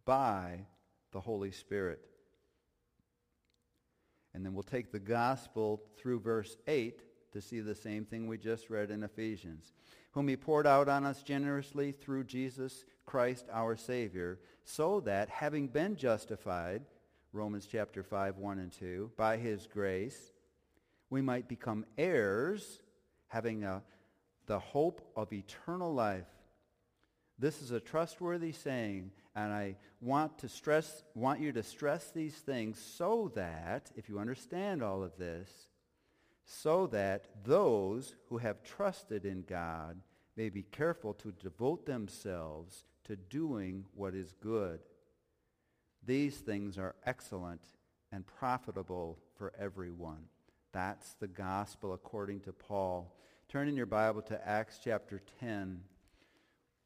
by 0.05 0.65
the 1.11 1.19
Holy 1.19 1.51
Spirit. 1.51 1.99
And 4.33 4.45
then 4.45 4.53
we'll 4.53 4.63
take 4.63 4.91
the 4.91 4.99
gospel 4.99 5.81
through 5.97 6.21
verse 6.21 6.55
8 6.67 7.01
to 7.37 7.41
see 7.41 7.61
the 7.61 7.75
same 7.75 8.03
thing 8.03 8.27
we 8.27 8.37
just 8.37 8.69
read 8.69 8.91
in 8.91 9.03
Ephesians 9.03 9.73
whom 10.17 10.27
he 10.27 10.35
poured 10.35 10.65
out 10.65 10.89
on 10.89 11.05
us 11.05 11.21
generously 11.21 11.91
through 11.91 12.23
Jesus 12.23 12.85
Christ 13.05 13.45
our 13.53 13.75
Savior, 13.75 14.39
so 14.63 14.99
that, 15.01 15.29
having 15.29 15.67
been 15.67 15.95
justified, 15.95 16.81
Romans 17.33 17.67
chapter 17.71 18.01
5, 18.01 18.37
1 18.37 18.57
and 18.57 18.71
2, 18.71 19.11
by 19.15 19.37
his 19.37 19.67
grace, 19.67 20.31
we 21.11 21.21
might 21.21 21.47
become 21.47 21.85
heirs, 21.99 22.81
having 23.27 23.63
a, 23.63 23.83
the 24.47 24.57
hope 24.57 25.07
of 25.15 25.31
eternal 25.31 25.93
life. 25.93 26.25
This 27.37 27.61
is 27.61 27.69
a 27.69 27.79
trustworthy 27.79 28.53
saying, 28.53 29.11
and 29.35 29.53
I 29.53 29.75
want 30.01 30.39
to 30.39 30.49
stress, 30.49 31.03
want 31.13 31.41
you 31.41 31.51
to 31.51 31.61
stress 31.61 32.09
these 32.09 32.33
things 32.33 32.79
so 32.79 33.31
that, 33.35 33.91
if 33.95 34.09
you 34.09 34.17
understand 34.17 34.81
all 34.81 35.03
of 35.03 35.15
this, 35.19 35.67
so 36.49 36.87
that 36.87 37.25
those 37.43 38.15
who 38.29 38.37
have 38.37 38.63
trusted 38.63 39.25
in 39.25 39.43
God 39.43 39.99
may 40.37 40.47
be 40.47 40.63
careful 40.63 41.13
to 41.15 41.33
devote 41.33 41.85
themselves 41.85 42.85
to 43.03 43.17
doing 43.17 43.85
what 43.93 44.15
is 44.15 44.33
good. 44.41 44.79
These 46.05 46.37
things 46.37 46.77
are 46.77 46.95
excellent 47.05 47.61
and 48.13 48.25
profitable 48.25 49.19
for 49.35 49.51
everyone. 49.59 50.23
That's 50.71 51.15
the 51.15 51.27
gospel 51.27 51.93
according 51.93 52.39
to 52.41 52.53
Paul. 52.53 53.13
Turn 53.49 53.67
in 53.67 53.75
your 53.75 53.85
Bible 53.85 54.21
to 54.23 54.47
Acts 54.47 54.79
chapter 54.81 55.21
10, 55.41 55.81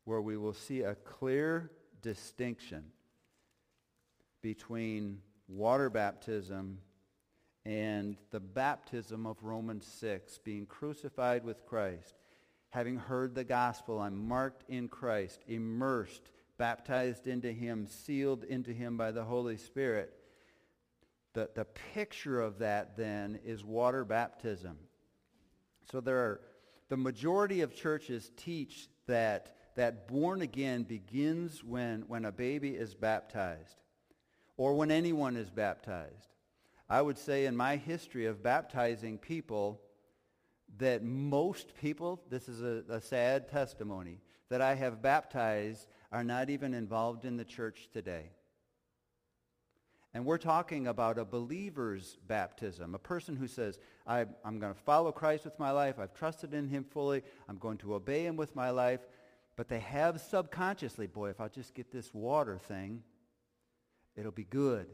where 0.05 0.21
we 0.21 0.37
will 0.37 0.53
see 0.53 0.81
a 0.81 0.95
clear 0.95 1.69
distinction 2.01 2.85
between 4.41 5.19
water 5.47 5.91
baptism 5.91 6.79
and 7.65 8.17
the 8.31 8.39
baptism 8.39 9.25
of 9.25 9.43
Romans 9.43 9.85
6, 9.85 10.39
being 10.39 10.65
crucified 10.65 11.43
with 11.43 11.65
Christ 11.65 12.15
having 12.71 12.95
heard 12.95 13.35
the 13.35 13.43
gospel, 13.43 13.99
I'm 13.99 14.27
marked 14.27 14.63
in 14.69 14.87
Christ, 14.87 15.43
immersed, 15.47 16.31
baptized 16.57 17.27
into 17.27 17.51
him, 17.51 17.85
sealed 17.85 18.43
into 18.45 18.71
him 18.71 18.97
by 18.97 19.11
the 19.11 19.23
Holy 19.23 19.57
Spirit. 19.57 20.13
The, 21.33 21.49
the 21.53 21.65
picture 21.93 22.41
of 22.41 22.59
that 22.59 22.97
then 22.97 23.39
is 23.45 23.63
water 23.63 24.03
baptism. 24.03 24.77
So 25.91 26.01
there 26.01 26.17
are, 26.17 26.41
the 26.89 26.97
majority 26.97 27.61
of 27.61 27.75
churches 27.75 28.31
teach 28.37 28.87
that, 29.07 29.55
that 29.75 30.07
born 30.07 30.41
again 30.41 30.83
begins 30.83 31.63
when, 31.63 32.03
when 32.07 32.25
a 32.25 32.31
baby 32.31 32.69
is 32.69 32.95
baptized 32.95 33.81
or 34.55 34.75
when 34.75 34.91
anyone 34.91 35.35
is 35.35 35.49
baptized. 35.49 36.30
I 36.91 37.01
would 37.01 37.17
say 37.17 37.45
in 37.45 37.55
my 37.55 37.77
history 37.77 38.25
of 38.25 38.43
baptizing 38.43 39.17
people, 39.17 39.79
that 40.77 41.01
most 41.01 41.73
people, 41.79 42.21
this 42.29 42.49
is 42.49 42.61
a, 42.61 42.83
a, 42.93 42.99
sad 42.99 43.47
testimony, 43.47 44.19
that 44.49 44.61
I 44.61 44.75
have 44.75 45.01
baptized 45.01 45.87
are 46.11 46.25
not 46.25 46.49
even 46.49 46.73
involved 46.73 47.23
in 47.23 47.37
the 47.37 47.45
church 47.45 47.87
today. 47.93 48.31
And 50.13 50.25
we're 50.25 50.37
talking 50.37 50.87
about 50.87 51.17
a 51.17 51.23
believer's 51.23 52.17
baptism, 52.27 52.93
a 52.93 52.99
person 52.99 53.37
who 53.37 53.47
says, 53.47 53.79
I, 54.05 54.25
am 54.43 54.59
going 54.59 54.73
to 54.73 54.79
follow 54.81 55.13
Christ 55.13 55.45
with 55.45 55.57
my 55.57 55.71
life. 55.71 55.97
I've 55.97 56.13
trusted 56.13 56.53
in 56.53 56.67
him 56.67 56.83
fully. 56.83 57.23
I'm 57.47 57.57
going 57.57 57.77
to 57.77 57.95
obey 57.95 58.25
him 58.25 58.35
with 58.35 58.53
my 58.53 58.69
life. 58.69 58.99
But 59.55 59.69
they 59.69 59.79
have 59.79 60.19
subconsciously, 60.19 61.07
boy, 61.07 61.29
if 61.29 61.39
I'll 61.39 61.47
just 61.47 61.73
get 61.73 61.89
this 61.89 62.13
water 62.13 62.57
thing, 62.57 63.03
it'll 64.17 64.33
be 64.33 64.43
good. 64.43 64.87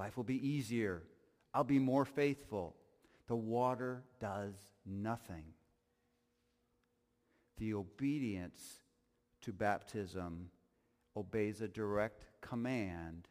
Life 0.00 0.16
will 0.16 0.24
be 0.24 0.48
easier. 0.48 1.02
I'll 1.52 1.62
be 1.62 1.78
more 1.78 2.06
faithful. 2.06 2.74
The 3.28 3.36
water 3.36 4.02
does 4.18 4.54
nothing. 4.86 5.44
the 7.58 7.74
obedience 7.74 8.80
to 9.42 9.52
baptism 9.52 10.48
obeys 11.14 11.60
a 11.60 11.68
direct 11.68 12.24
command 12.40 13.28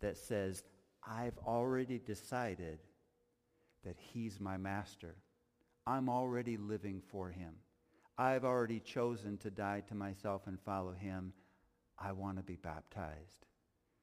that 0.00 0.18
says, 0.18 0.62
I've 1.02 1.38
already 1.38 1.98
decided 1.98 2.80
that 3.82 3.96
he's 3.98 4.38
my 4.38 4.58
master. 4.58 5.14
I'm 5.86 6.10
already 6.10 6.58
living 6.58 7.00
for 7.10 7.30
him. 7.30 7.54
I've 8.18 8.44
already 8.44 8.80
chosen 8.80 9.38
to 9.38 9.50
die 9.50 9.82
to 9.88 9.94
myself 9.94 10.46
and 10.46 10.60
follow 10.60 10.92
him. 10.92 11.32
I 11.98 12.12
want 12.12 12.36
to 12.36 12.42
be 12.42 12.56
baptized 12.56 13.46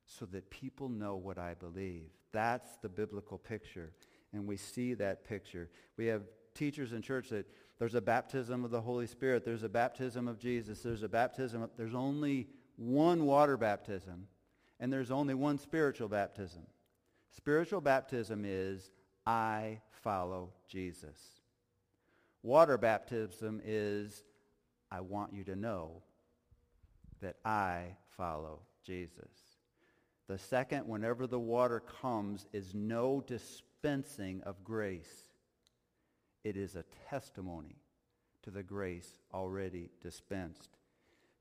so 0.08 0.26
that 0.26 0.50
people 0.50 0.90
know 0.90 1.16
what 1.16 1.38
I 1.38 1.54
believe. 1.54 2.10
That's 2.32 2.78
the 2.82 2.90
biblical 2.90 3.38
picture. 3.38 3.92
And 4.34 4.48
we 4.48 4.58
see 4.58 4.94
that 4.96 5.26
picture. 5.26 5.70
We 5.98 6.08
have 6.08 6.24
teachers 6.56 6.94
in 6.94 7.02
church 7.02 7.30
that 7.30 7.46
there's 7.78 7.94
a 7.94 8.02
baptism 8.02 8.64
of 8.66 8.72
the 8.72 8.82
Holy 8.82 9.06
Spirit. 9.06 9.46
There's 9.46 9.64
a 9.64 9.70
baptism 9.70 10.28
of 10.28 10.40
Jesus. 10.40 10.82
There's 10.82 11.04
a 11.04 11.10
baptism. 11.10 11.70
There's 11.78 11.94
only 11.94 12.48
one 12.78 13.26
water 13.26 13.58
baptism. 13.58 14.28
And 14.80 14.92
there's 14.92 15.12
only 15.12 15.34
one 15.34 15.58
spiritual 15.58 16.08
baptism. 16.08 16.64
Spiritual 17.36 17.82
baptism 17.82 18.44
is 18.46 18.92
I 19.26 19.82
follow 19.92 20.54
Jesus. 20.68 21.18
Water 22.44 22.78
baptism 22.78 23.62
is 23.66 24.24
I 24.90 25.02
want 25.02 25.34
you 25.34 25.44
to 25.46 25.56
know 25.56 26.02
that 27.22 27.36
I 27.44 27.98
follow 28.16 28.62
Jesus. 28.86 29.47
The 30.28 30.38
second, 30.38 30.88
whenever 30.88 31.26
the 31.26 31.40
water 31.40 31.80
comes, 32.02 32.46
is 32.52 32.74
no 32.74 33.24
dispensing 33.26 34.42
of 34.44 34.64
grace. 34.64 35.30
It 36.44 36.58
is 36.58 36.76
a 36.76 36.86
testimony 37.10 37.78
to 38.44 38.52
the 38.52 38.64
grace 38.64 39.20
already 39.34 39.90
dispensed. 40.02 40.78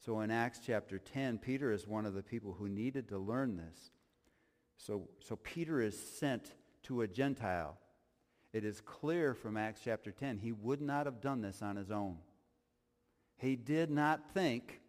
So 0.05 0.21
in 0.21 0.31
Acts 0.31 0.61
chapter 0.65 0.99
10, 0.99 1.39
Peter 1.39 1.73
is 1.73 1.87
one 1.87 2.07
of 2.07 2.15
the 2.15 2.23
people 2.23 2.53
who 2.53 2.69
needed 2.69 3.09
to 3.09 3.19
learn 3.19 3.57
this. 3.57 3.91
So, 4.77 5.09
so 5.21 5.37
Peter 5.37 5.81
is 5.81 5.99
sent 5.99 6.53
to 6.85 7.03
a 7.03 7.09
Gentile. 7.09 7.79
It 8.53 8.65
is 8.65 8.81
clear 8.81 9.35
from 9.35 9.57
Acts 9.57 9.81
chapter 9.85 10.13
10, 10.13 10.39
he 10.39 10.53
would 10.53 10.81
not 10.81 11.07
have 11.07 11.21
done 11.21 11.41
this 11.43 11.61
on 11.61 11.77
his 11.77 11.91
own. 11.91 12.19
He 13.37 13.57
did 13.57 13.91
not 13.91 14.33
think 14.33 14.81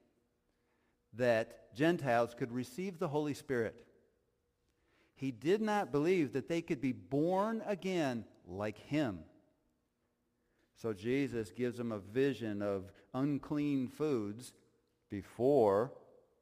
that 1.13 1.75
Gentiles 1.75 2.35
could 2.37 2.51
receive 2.51 2.99
the 2.99 3.07
Holy 3.07 3.33
Spirit. 3.33 3.86
He 5.17 5.31
did 5.31 5.61
not 5.61 5.91
believe 5.91 6.33
that 6.33 6.47
they 6.47 6.61
could 6.61 6.79
be 6.79 6.93
born 6.93 7.63
again 7.65 8.23
like 8.47 8.77
him. 8.77 9.19
So 10.75 10.93
Jesus 10.93 11.49
gives 11.49 11.79
him 11.79 11.91
a 11.91 11.97
vision 11.97 12.61
of 12.61 12.91
unclean 13.15 13.87
foods 13.87 14.53
before 15.09 15.91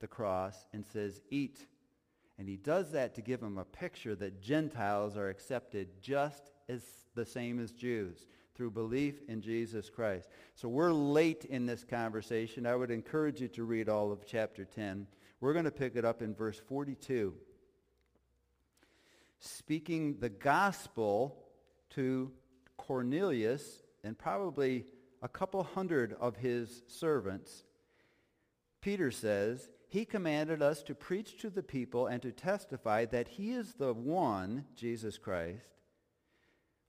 the 0.02 0.08
cross 0.08 0.68
and 0.74 0.86
says, 0.86 1.22
eat. 1.30 1.66
And 2.38 2.50
he 2.50 2.58
does 2.58 2.92
that 2.92 3.16
to 3.16 3.22
give 3.22 3.42
him 3.42 3.58
a 3.58 3.64
picture 3.64 4.14
that 4.16 4.42
Gentiles 4.42 5.16
are 5.16 5.30
accepted 5.30 6.02
just 6.02 6.52
as 6.68 6.84
the 7.16 7.26
same 7.26 7.62
as 7.62 7.72
Jews 7.72 8.28
through 8.56 8.72
belief 8.72 9.22
in 9.30 9.40
Jesus 9.40 9.90
Christ. 9.90 10.28
So 10.54 10.68
we're 10.68 10.92
late 10.92 11.46
in 11.46 11.66
this 11.66 11.86
conversation. 11.86 12.66
I 12.66 12.76
would 12.76 12.92
encourage 12.92 13.40
you 13.40 13.48
to 13.48 13.64
read 13.64 13.88
all 13.88 14.12
of 14.12 14.26
chapter 14.26 14.66
10. 14.66 15.08
We're 15.40 15.54
going 15.54 15.64
to 15.64 15.72
pick 15.72 15.96
it 15.96 16.04
up 16.04 16.22
in 16.22 16.36
verse 16.36 16.60
42 16.60 17.34
speaking 19.46 20.18
the 20.20 20.30
gospel 20.30 21.44
to 21.92 22.32
Cornelius 22.78 23.84
and 24.04 24.18
probably 24.18 24.86
a 25.22 25.28
couple 25.28 25.64
hundred 25.64 26.16
of 26.20 26.36
his 26.36 26.84
servants, 26.88 27.64
Peter 28.82 29.12
says, 29.12 29.70
he 29.88 30.06
commanded 30.06 30.62
us 30.62 30.84
to 30.84 30.96
preach 30.96 31.40
to 31.40 31.50
the 31.50 31.64
people 31.64 32.08
and 32.08 32.22
to 32.22 32.32
testify 32.32 33.06
that 33.06 33.28
he 33.28 33.52
is 33.52 33.74
the 33.74 33.94
one, 33.94 34.66
Jesus 34.76 35.18
Christ, 35.18 35.66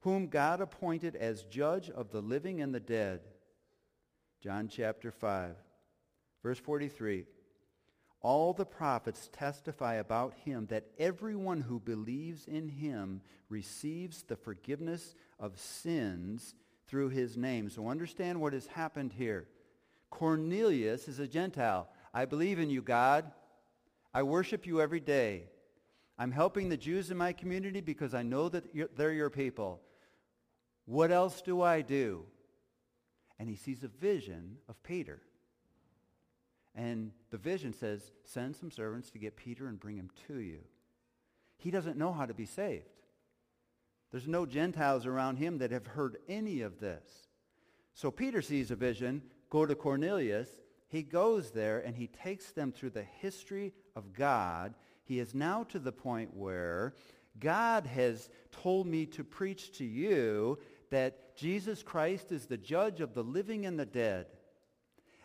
whom 0.01 0.27
God 0.27 0.61
appointed 0.61 1.15
as 1.17 1.43
judge 1.45 1.89
of 1.91 2.11
the 2.11 2.21
living 2.21 2.61
and 2.61 2.75
the 2.75 2.81
dead. 2.81 3.21
John 4.43 4.69
chapter 4.69 5.11
5, 5.11 5.55
verse 6.43 6.59
43. 6.59 7.27
All 8.23 8.53
the 8.53 8.67
prophets 8.67 9.29
testify 9.33 9.95
about 9.95 10.35
him 10.45 10.67
that 10.67 10.89
everyone 10.99 11.61
who 11.61 11.79
believes 11.79 12.47
in 12.47 12.69
him 12.69 13.21
receives 13.49 14.23
the 14.23 14.37
forgiveness 14.37 15.15
of 15.39 15.59
sins 15.61 16.55
through 16.89 17.11
his 17.11 17.37
name. 17.37 17.71
So 17.71 17.89
understand 17.89 18.41
what 18.41 18.53
has 18.53 18.67
happened 18.67 19.13
here. 19.13 19.47
Cornelius 20.11 21.09
is 21.09 21.19
a 21.19 21.29
Gentile. 21.29 21.89
I 22.13 22.25
believe 22.25 22.59
in 22.59 22.71
you, 22.71 22.83
God. 22.83 23.31
I 24.15 24.23
worship 24.23 24.67
you 24.67 24.81
every 24.81 25.01
day. 25.01 25.45
I'm 26.19 26.33
helping 26.33 26.69
the 26.69 26.77
Jews 26.77 27.11
in 27.11 27.17
my 27.19 27.33
community 27.33 27.81
because 27.83 28.15
I 28.15 28.23
know 28.23 28.49
that 28.49 28.65
they're 28.97 29.13
your 29.13 29.31
people. 29.31 29.83
What 30.87 31.11
else 31.11 31.43
do 31.43 31.61
I 31.61 31.83
do? 31.83 32.25
And 33.39 33.51
he 33.51 33.57
sees 33.57 33.85
a 33.85 33.89
vision 33.89 34.57
of 34.69 34.83
Peter. 34.83 35.21
And 36.77 37.13
the 37.31 37.39
vision 37.39 37.73
says, 37.73 38.13
send 38.25 38.55
some 38.55 38.71
servants 38.71 39.11
to 39.11 39.19
get 39.19 39.37
Peter 39.37 39.67
and 39.67 39.81
bring 39.81 39.97
him 39.97 40.11
to 40.29 40.41
you. 40.41 40.59
He 41.57 41.71
doesn't 41.71 41.97
know 41.97 42.13
how 42.13 42.27
to 42.27 42.35
be 42.35 42.45
saved. 42.45 42.85
There's 44.13 44.29
no 44.29 44.45
Gentiles 44.45 45.07
around 45.07 45.39
him 45.39 45.59
that 45.59 45.73
have 45.73 45.87
heard 45.87 46.19
any 46.29 46.61
of 46.61 46.79
this. 46.79 47.29
So 47.95 48.11
Peter 48.11 48.43
sees 48.43 48.71
a 48.71 48.77
vision, 48.77 49.23
go 49.49 49.65
to 49.65 49.75
Cornelius. 49.75 50.51
He 50.89 51.03
goes 51.03 51.51
there 51.51 51.81
and 51.81 51.97
he 51.97 52.09
takes 52.09 52.53
them 52.53 52.73
through 52.73 52.91
the 52.91 53.03
history 53.03 53.73
of 53.97 54.13
God. 54.13 54.75
He 55.05 55.19
is 55.19 55.35
now 55.35 55.65
to 55.65 55.79
the 55.79 55.93
point 55.93 56.37
where 56.37 56.95
God 57.41 57.87
has 57.87 58.29
told 58.53 58.87
me 58.87 59.07
to 59.07 59.25
preach 59.25 59.73
to 59.79 59.85
you 59.85 60.59
that 60.91 61.37
Jesus 61.37 61.83
Christ 61.83 62.33
is 62.33 62.47
the 62.47 62.57
judge 62.57 63.01
of 63.01 63.15
the 63.15 63.25
living 63.25 63.65
and 63.67 63.79
the 63.79 63.87
dead 63.87 64.27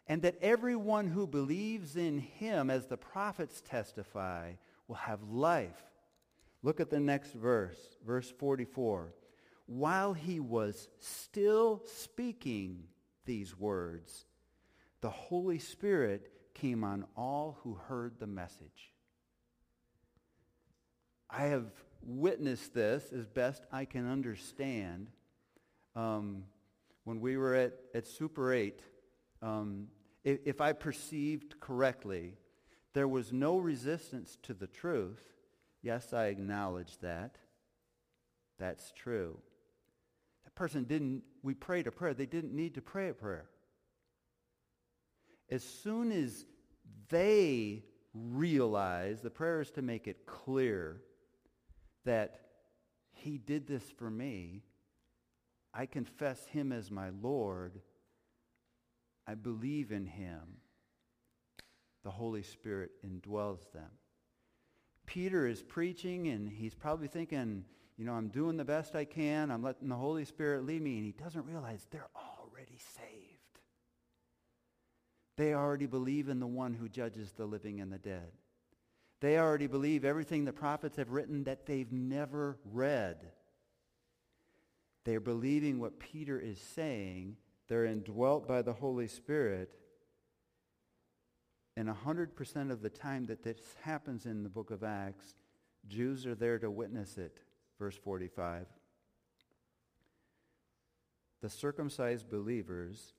and 0.08 0.22
that 0.24 0.38
everyone 0.42 1.08
who 1.08 1.28
believes 1.28 1.96
in 1.96 2.20
him, 2.20 2.70
as 2.70 2.88
the 2.88 2.98
prophets 2.98 3.62
testify, 3.62 4.54
will 4.88 4.96
have 4.96 5.24
life. 5.24 5.84
Look 6.64 6.80
at 6.80 6.90
the 6.90 7.00
next 7.00 7.34
verse, 7.34 7.78
verse 8.06 8.32
44. 8.38 9.14
While 9.66 10.14
he 10.14 10.40
was 10.40 10.90
still 11.00 11.84
speaking 11.86 12.84
these 13.26 13.58
words, 13.58 14.26
the 15.02 15.10
Holy 15.10 15.60
Spirit 15.60 16.32
came 16.54 16.84
on 16.84 17.06
all 17.16 17.58
who 17.64 17.76
heard 17.76 18.20
the 18.20 18.28
message. 18.28 18.94
I 21.30 21.44
have 21.44 21.72
witnessed 22.04 22.74
this 22.74 23.12
as 23.14 23.26
best 23.26 23.64
I 23.72 23.86
can 23.86 24.10
understand. 24.10 25.08
Um, 25.96 26.44
when 27.04 27.20
we 27.20 27.38
were 27.38 27.56
at, 27.56 27.74
at 27.96 28.06
Super 28.06 28.54
8, 28.54 28.82
um, 29.42 29.88
if, 30.24 30.40
if 30.46 30.62
I 30.62 30.74
perceived 30.74 31.60
correctly, 31.60 32.36
there 32.94 33.08
was 33.08 33.32
no 33.32 33.58
resistance 33.58 34.38
to 34.44 34.54
the 34.54 34.68
truth. 34.68 35.24
Yes, 35.82 36.14
I 36.14 36.26
acknowledge 36.26 36.98
that. 37.00 37.38
That's 38.60 38.92
true. 38.92 39.40
That 40.44 40.56
person 40.56 40.84
didn't, 40.84 41.24
we 41.42 41.54
prayed 41.54 41.88
a 41.88 41.92
prayer. 41.92 42.14
They 42.14 42.26
didn't 42.26 42.54
need 42.54 42.76
to 42.76 42.82
pray 42.82 43.10
a 43.10 43.14
prayer. 43.14 43.46
As 45.50 45.64
soon 45.64 46.12
as 46.12 46.46
they 47.10 47.84
realize, 48.14 49.22
the 49.22 49.30
prayer 49.30 49.62
is 49.62 49.72
to 49.72 49.82
make 49.82 50.08
it 50.08 50.26
clear 50.26 51.02
that 52.06 52.40
he 53.14 53.38
did 53.38 53.68
this 53.68 53.84
for 53.98 54.10
me. 54.10 54.64
I 55.74 55.86
confess 55.86 56.46
him 56.48 56.72
as 56.72 56.92
my 56.92 57.10
Lord. 57.22 57.82
I 59.28 59.36
believe 59.36 59.92
in 59.92 60.06
him, 60.06 60.58
the 62.04 62.12
Holy 62.12 62.44
Spirit 62.44 62.92
indwells 63.06 63.72
them. 63.72 63.92
Peter 65.06 65.48
is 65.48 65.62
preaching 65.62 66.28
and 66.28 66.50
he's 66.50 66.74
probably 66.74 67.08
thinking, 67.08 67.66
you 67.98 68.06
know, 68.06 68.14
I'm 68.14 68.30
doing 68.30 68.58
the 68.58 68.66
best 68.66 68.96
I 68.96 69.06
can. 69.06 69.52
I'm 69.52 69.62
letting 69.62 69.90
the 69.90 69.96
Holy 69.96 70.26
Spirit 70.26 70.66
lead 70.66 70.82
me. 70.82 70.98
And 70.98 71.06
he 71.06 71.12
doesn't 71.12 71.46
realize 71.46 71.86
they're 71.92 72.10
already 72.16 72.80
saved. 72.96 73.60
They 75.38 75.54
already 75.54 75.86
believe 75.86 76.30
in 76.30 76.40
the 76.40 76.48
one 76.48 76.74
who 76.74 76.90
judges 76.90 77.32
the 77.32 77.46
living 77.46 77.80
and 77.82 77.92
the 77.92 77.98
dead. 77.98 78.32
They 79.20 79.38
already 79.38 79.68
believe 79.68 80.04
everything 80.04 80.46
the 80.46 80.54
prophets 80.54 80.98
have 80.98 81.12
written 81.12 81.44
that 81.44 81.66
they've 81.68 81.92
never 81.92 82.58
read. 82.66 83.18
They're 85.06 85.20
believing 85.20 85.80
what 85.80 86.00
Peter 86.00 86.40
is 86.40 86.60
saying 86.60 87.38
they're 87.72 87.86
indwelt 87.86 88.50
by 88.50 88.62
the 88.62 88.74
Holy 88.74 89.08
Spirit. 89.08 89.72
And 91.78 91.88
100% 91.88 92.70
of 92.70 92.82
the 92.82 92.90
time 92.90 93.28
that 93.28 93.44
this 93.44 93.62
happens 93.84 94.26
in 94.26 94.44
the 94.44 94.50
book 94.50 94.72
of 94.72 94.84
Acts, 94.84 95.36
Jews 95.88 96.26
are 96.26 96.36
there 96.36 96.60
to 96.60 96.70
witness 96.70 97.18
it. 97.18 97.40
Verse 97.80 97.96
45. 97.96 98.66
The 101.42 101.50
circumcised 101.50 102.30
believers 102.30 103.14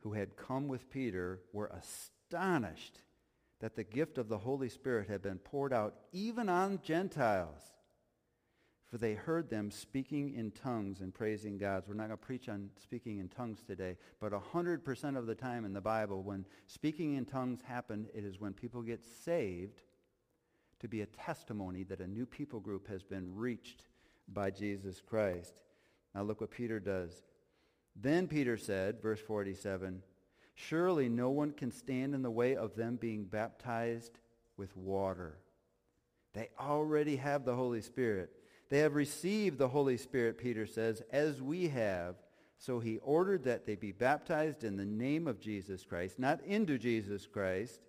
who 0.00 0.12
had 0.12 0.36
come 0.36 0.68
with 0.68 0.90
Peter 0.90 1.40
were 1.54 1.72
astonished 1.72 3.00
that 3.60 3.76
the 3.76 3.84
gift 3.84 4.18
of 4.18 4.28
the 4.28 4.36
Holy 4.36 4.68
Spirit 4.68 5.08
had 5.08 5.22
been 5.22 5.38
poured 5.38 5.72
out 5.72 5.94
even 6.12 6.50
on 6.50 6.80
Gentiles. 6.82 7.62
For 8.90 8.98
they 8.98 9.14
heard 9.14 9.50
them 9.50 9.70
speaking 9.70 10.34
in 10.34 10.52
tongues 10.52 11.00
and 11.00 11.12
praising 11.12 11.58
God. 11.58 11.82
We're 11.88 11.94
not 11.94 12.06
going 12.06 12.18
to 12.18 12.24
preach 12.24 12.48
on 12.48 12.70
speaking 12.80 13.18
in 13.18 13.28
tongues 13.28 13.62
today, 13.66 13.96
but 14.20 14.32
100% 14.32 15.18
of 15.18 15.26
the 15.26 15.34
time 15.34 15.64
in 15.64 15.72
the 15.72 15.80
Bible, 15.80 16.22
when 16.22 16.46
speaking 16.66 17.16
in 17.16 17.24
tongues 17.24 17.60
happen, 17.64 18.06
it 18.14 18.24
is 18.24 18.40
when 18.40 18.52
people 18.52 18.82
get 18.82 19.04
saved 19.04 19.82
to 20.78 20.88
be 20.88 21.00
a 21.00 21.06
testimony 21.06 21.82
that 21.84 22.00
a 22.00 22.06
new 22.06 22.26
people 22.26 22.60
group 22.60 22.86
has 22.88 23.02
been 23.02 23.34
reached 23.34 23.86
by 24.28 24.50
Jesus 24.50 25.00
Christ. 25.00 25.62
Now 26.14 26.22
look 26.22 26.40
what 26.40 26.50
Peter 26.50 26.78
does. 26.78 27.22
Then 27.94 28.28
Peter 28.28 28.56
said, 28.56 29.00
verse 29.00 29.20
47, 29.20 30.02
Surely 30.54 31.08
no 31.08 31.30
one 31.30 31.52
can 31.52 31.70
stand 31.70 32.14
in 32.14 32.22
the 32.22 32.30
way 32.30 32.56
of 32.56 32.76
them 32.76 32.96
being 32.96 33.24
baptized 33.24 34.18
with 34.56 34.76
water. 34.76 35.38
They 36.34 36.50
already 36.60 37.16
have 37.16 37.44
the 37.44 37.54
Holy 37.54 37.80
Spirit. 37.80 38.30
They 38.68 38.78
have 38.80 38.94
received 38.94 39.58
the 39.58 39.68
Holy 39.68 39.96
Spirit, 39.96 40.38
Peter 40.38 40.66
says, 40.66 41.02
as 41.10 41.40
we 41.40 41.68
have. 41.68 42.16
So 42.58 42.80
he 42.80 42.98
ordered 42.98 43.44
that 43.44 43.66
they 43.66 43.76
be 43.76 43.92
baptized 43.92 44.64
in 44.64 44.76
the 44.76 44.84
name 44.84 45.28
of 45.28 45.40
Jesus 45.40 45.84
Christ, 45.84 46.18
not 46.18 46.42
into 46.44 46.78
Jesus 46.78 47.26
Christ. 47.26 47.80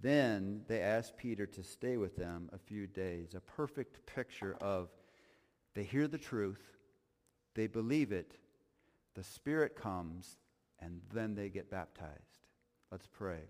Then 0.00 0.62
they 0.68 0.80
asked 0.80 1.16
Peter 1.16 1.46
to 1.46 1.62
stay 1.62 1.96
with 1.96 2.16
them 2.16 2.50
a 2.52 2.58
few 2.58 2.86
days. 2.86 3.34
A 3.34 3.40
perfect 3.40 4.04
picture 4.06 4.56
of 4.60 4.90
they 5.74 5.82
hear 5.82 6.06
the 6.06 6.18
truth, 6.18 6.62
they 7.54 7.66
believe 7.66 8.12
it, 8.12 8.36
the 9.14 9.24
Spirit 9.24 9.76
comes, 9.76 10.36
and 10.80 11.00
then 11.12 11.34
they 11.34 11.48
get 11.48 11.70
baptized. 11.70 12.46
Let's 12.92 13.06
pray. 13.06 13.40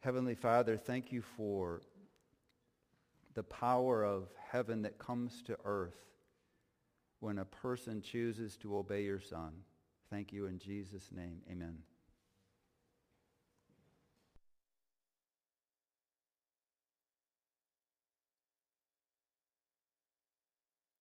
Heavenly 0.00 0.34
Father, 0.34 0.76
thank 0.76 1.12
you 1.12 1.20
for 1.20 1.82
the 3.34 3.42
power 3.42 4.04
of 4.04 4.28
heaven 4.50 4.82
that 4.82 4.98
comes 4.98 5.42
to 5.42 5.56
earth 5.64 5.96
when 7.20 7.38
a 7.38 7.44
person 7.44 8.02
chooses 8.02 8.56
to 8.58 8.76
obey 8.76 9.04
your 9.04 9.20
Son. 9.20 9.52
Thank 10.10 10.32
you 10.32 10.46
in 10.46 10.58
Jesus' 10.58 11.10
name. 11.12 11.40
Amen. 11.50 11.78